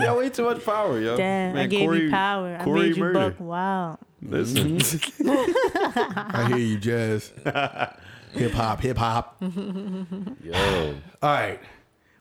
[0.00, 1.18] Yo, way too much power, yo.
[1.18, 2.56] Damn, I gave Corey- you power.
[2.58, 3.30] I Corey made you murder.
[3.30, 3.98] buck wild.
[4.22, 4.78] Listen,
[5.26, 7.30] I hear you, Jazz.
[8.32, 9.36] hip hop, hip hop.
[9.42, 11.60] yo, All right,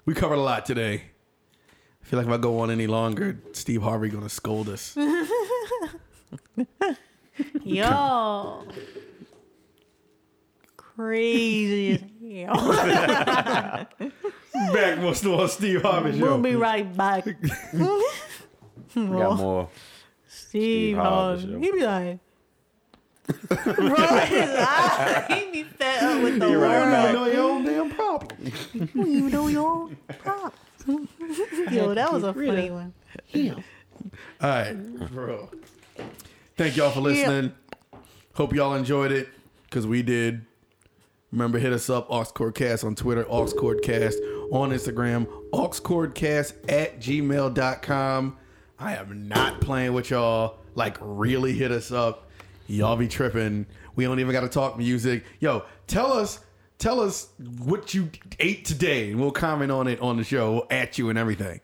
[0.06, 1.04] we covered a lot today.
[2.12, 4.98] I feel like if I go on any longer, Steve Harvey gonna scold us.
[7.64, 8.66] Yo.
[10.76, 12.02] Crazy as
[12.50, 12.74] hell.
[14.74, 16.42] Back most of all Steve Harvey We'll show.
[16.42, 17.26] be right back.
[17.74, 17.80] we
[18.96, 19.70] got more.
[20.28, 21.54] Steve Harvey Harvey.
[21.54, 21.60] show.
[21.60, 22.20] He be like,
[23.48, 26.92] bro, his eye, he be fed up with the Be right world.
[26.92, 27.14] back.
[27.14, 28.52] know your own damn problem.
[28.96, 30.52] You know your own problem.
[30.88, 32.94] Yo, that was a funny one.
[33.30, 33.56] Yeah.
[34.42, 34.74] All right,
[35.12, 35.50] bro.
[36.58, 37.54] Thank y'all for listening.
[38.34, 39.28] Hope y'all enjoyed it
[39.66, 40.46] because we did.
[41.32, 44.16] Remember, hit us up, AuxCordcast on Twitter, AuxCordcast
[44.52, 48.38] on Instagram, AuxCordcast at gmail.com.
[48.80, 50.58] I am not playing with y'all.
[50.76, 52.30] Like, really hit us up.
[52.68, 53.66] Y'all be tripping.
[53.96, 55.24] We don't even got to talk music.
[55.40, 56.40] Yo, tell us,
[56.82, 57.30] tell us
[57.60, 58.10] what you
[58.40, 60.52] ate today, and we'll comment on it on the show.
[60.54, 61.62] We'll at you and everything.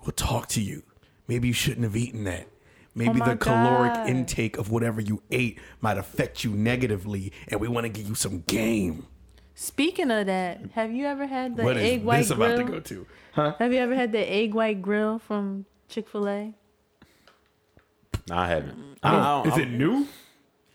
[0.00, 0.82] We'll talk to you.
[1.28, 2.48] Maybe you shouldn't have eaten that.
[2.94, 4.08] Maybe Oh the caloric God.
[4.08, 8.14] intake of whatever you ate might affect you negatively, and we want to give you
[8.14, 9.06] some game.
[9.54, 12.66] Speaking of that, have you ever had the What is egg white this about grill?
[12.66, 13.06] to go to?
[13.58, 16.54] Have you ever had the egg white grill from Chick Fil A?
[18.28, 18.98] Nah, I haven't.
[19.02, 20.06] I don't, I don't, Is it new?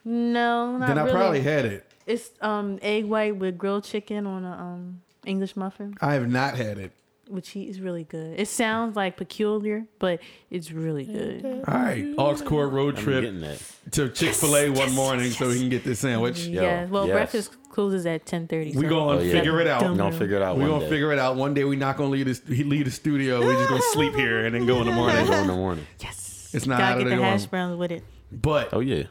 [0.05, 1.13] No, not Then I really.
[1.13, 1.91] probably had it.
[2.07, 6.55] It's um egg white with grilled chicken on a um English muffin, I have not
[6.55, 6.91] had it.
[7.27, 8.39] which he is really good.
[8.39, 11.43] It sounds like peculiar, but it's really good.
[11.67, 13.57] All right, Aux Cord road I'm trip getting
[13.91, 16.45] to Chick Fil A one morning so he can get this sandwich.
[16.47, 16.85] yeah.
[16.85, 17.13] Well, yes.
[17.13, 18.71] breakfast closes at ten thirty.
[18.71, 19.31] We gonna Oh, yeah.
[19.33, 19.81] figure it out.
[19.81, 19.91] Dumb.
[19.91, 20.89] We gonna figure it out We one gonna day.
[20.89, 21.35] figure it out.
[21.35, 22.41] One day we not gonna leave this.
[22.47, 23.45] He leave the studio.
[23.45, 25.25] We just gonna sleep here and then go in the morning.
[25.27, 25.85] Go in the morning.
[25.99, 26.51] Yes.
[26.53, 27.49] It's not out Gotta of get the the hash norm.
[27.49, 28.03] browns with it.
[28.31, 29.03] But Oh yeah.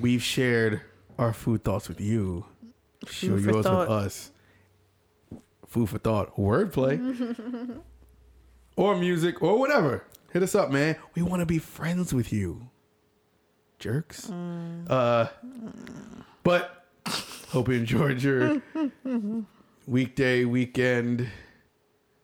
[0.00, 0.80] we've shared
[1.20, 2.46] our food thoughts with you.
[3.06, 3.88] Share Food for yours thought.
[3.88, 4.30] with us.
[5.66, 7.78] Food for thought, wordplay,
[8.76, 10.04] or music, or whatever.
[10.32, 10.96] Hit us up, man.
[11.14, 12.68] We want to be friends with you,
[13.78, 14.26] jerks.
[14.26, 14.90] Mm.
[14.90, 15.28] Uh,
[16.42, 16.86] but
[17.50, 18.60] hope you enjoyed your
[19.86, 21.28] weekday, weekend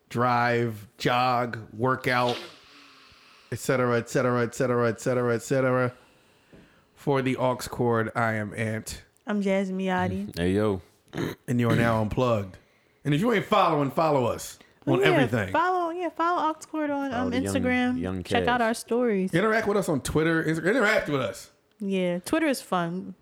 [0.09, 2.39] drive, jog, workout,
[3.52, 5.93] etc., etc., etc., etc., etc.
[7.06, 9.04] For the aux cord, I am Ant.
[9.28, 10.36] I'm Jazzy Miotti.
[10.36, 10.82] Hey yo,
[11.46, 12.56] and you are now unplugged.
[13.04, 14.58] And if you ain't following, follow us
[14.88, 15.52] on Oh, yeah, everything.
[15.52, 18.00] Follow, yeah, follow Aux Cord on um, the young- Instagram.
[18.00, 19.32] young Check out our stories.
[19.32, 20.42] Interact with us on Twitter.
[20.42, 20.70] Instagram.
[20.70, 21.52] Interact with us.
[21.78, 23.14] Yeah, Twitter is fun.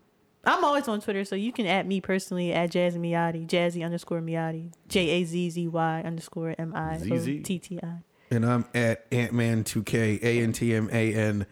[0.47, 4.23] I'm always on Twitter, so you can add me personally at Jazzy Miotti, Jazzy underscore
[4.23, 7.99] Miotti, J A Z Z Y underscore M I O T T I.
[8.31, 11.45] And I'm at Antman2K, A N T M A N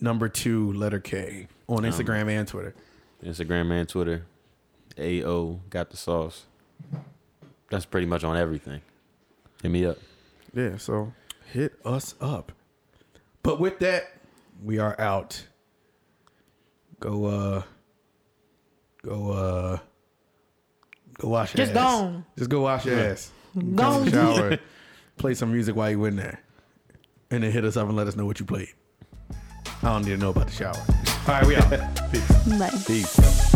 [0.00, 2.74] number two, letter K, on Instagram and Twitter.
[3.24, 4.24] Instagram and Twitter.
[4.98, 6.44] AO got the sauce.
[7.70, 8.80] That's pretty much on everything.
[9.62, 9.98] Hit me up.
[10.54, 11.12] Yeah, so
[11.52, 12.52] hit us up.
[13.42, 14.04] But with that,
[14.64, 15.44] we are out.
[17.00, 17.62] Go uh
[19.02, 19.78] go uh
[21.18, 21.82] go wash your Just ass.
[21.92, 22.24] gone.
[22.38, 23.30] Just go wash your ass.
[23.54, 24.10] Go Gone.
[24.10, 24.58] shower.
[25.18, 26.40] play some music while you in there.
[27.30, 28.68] And then hit us up and let us know what you played.
[29.82, 30.74] I don't need to know about the shower.
[31.28, 31.70] All right, we out.
[32.10, 32.28] Peace.
[32.58, 32.70] Bye.
[32.86, 33.55] Peace.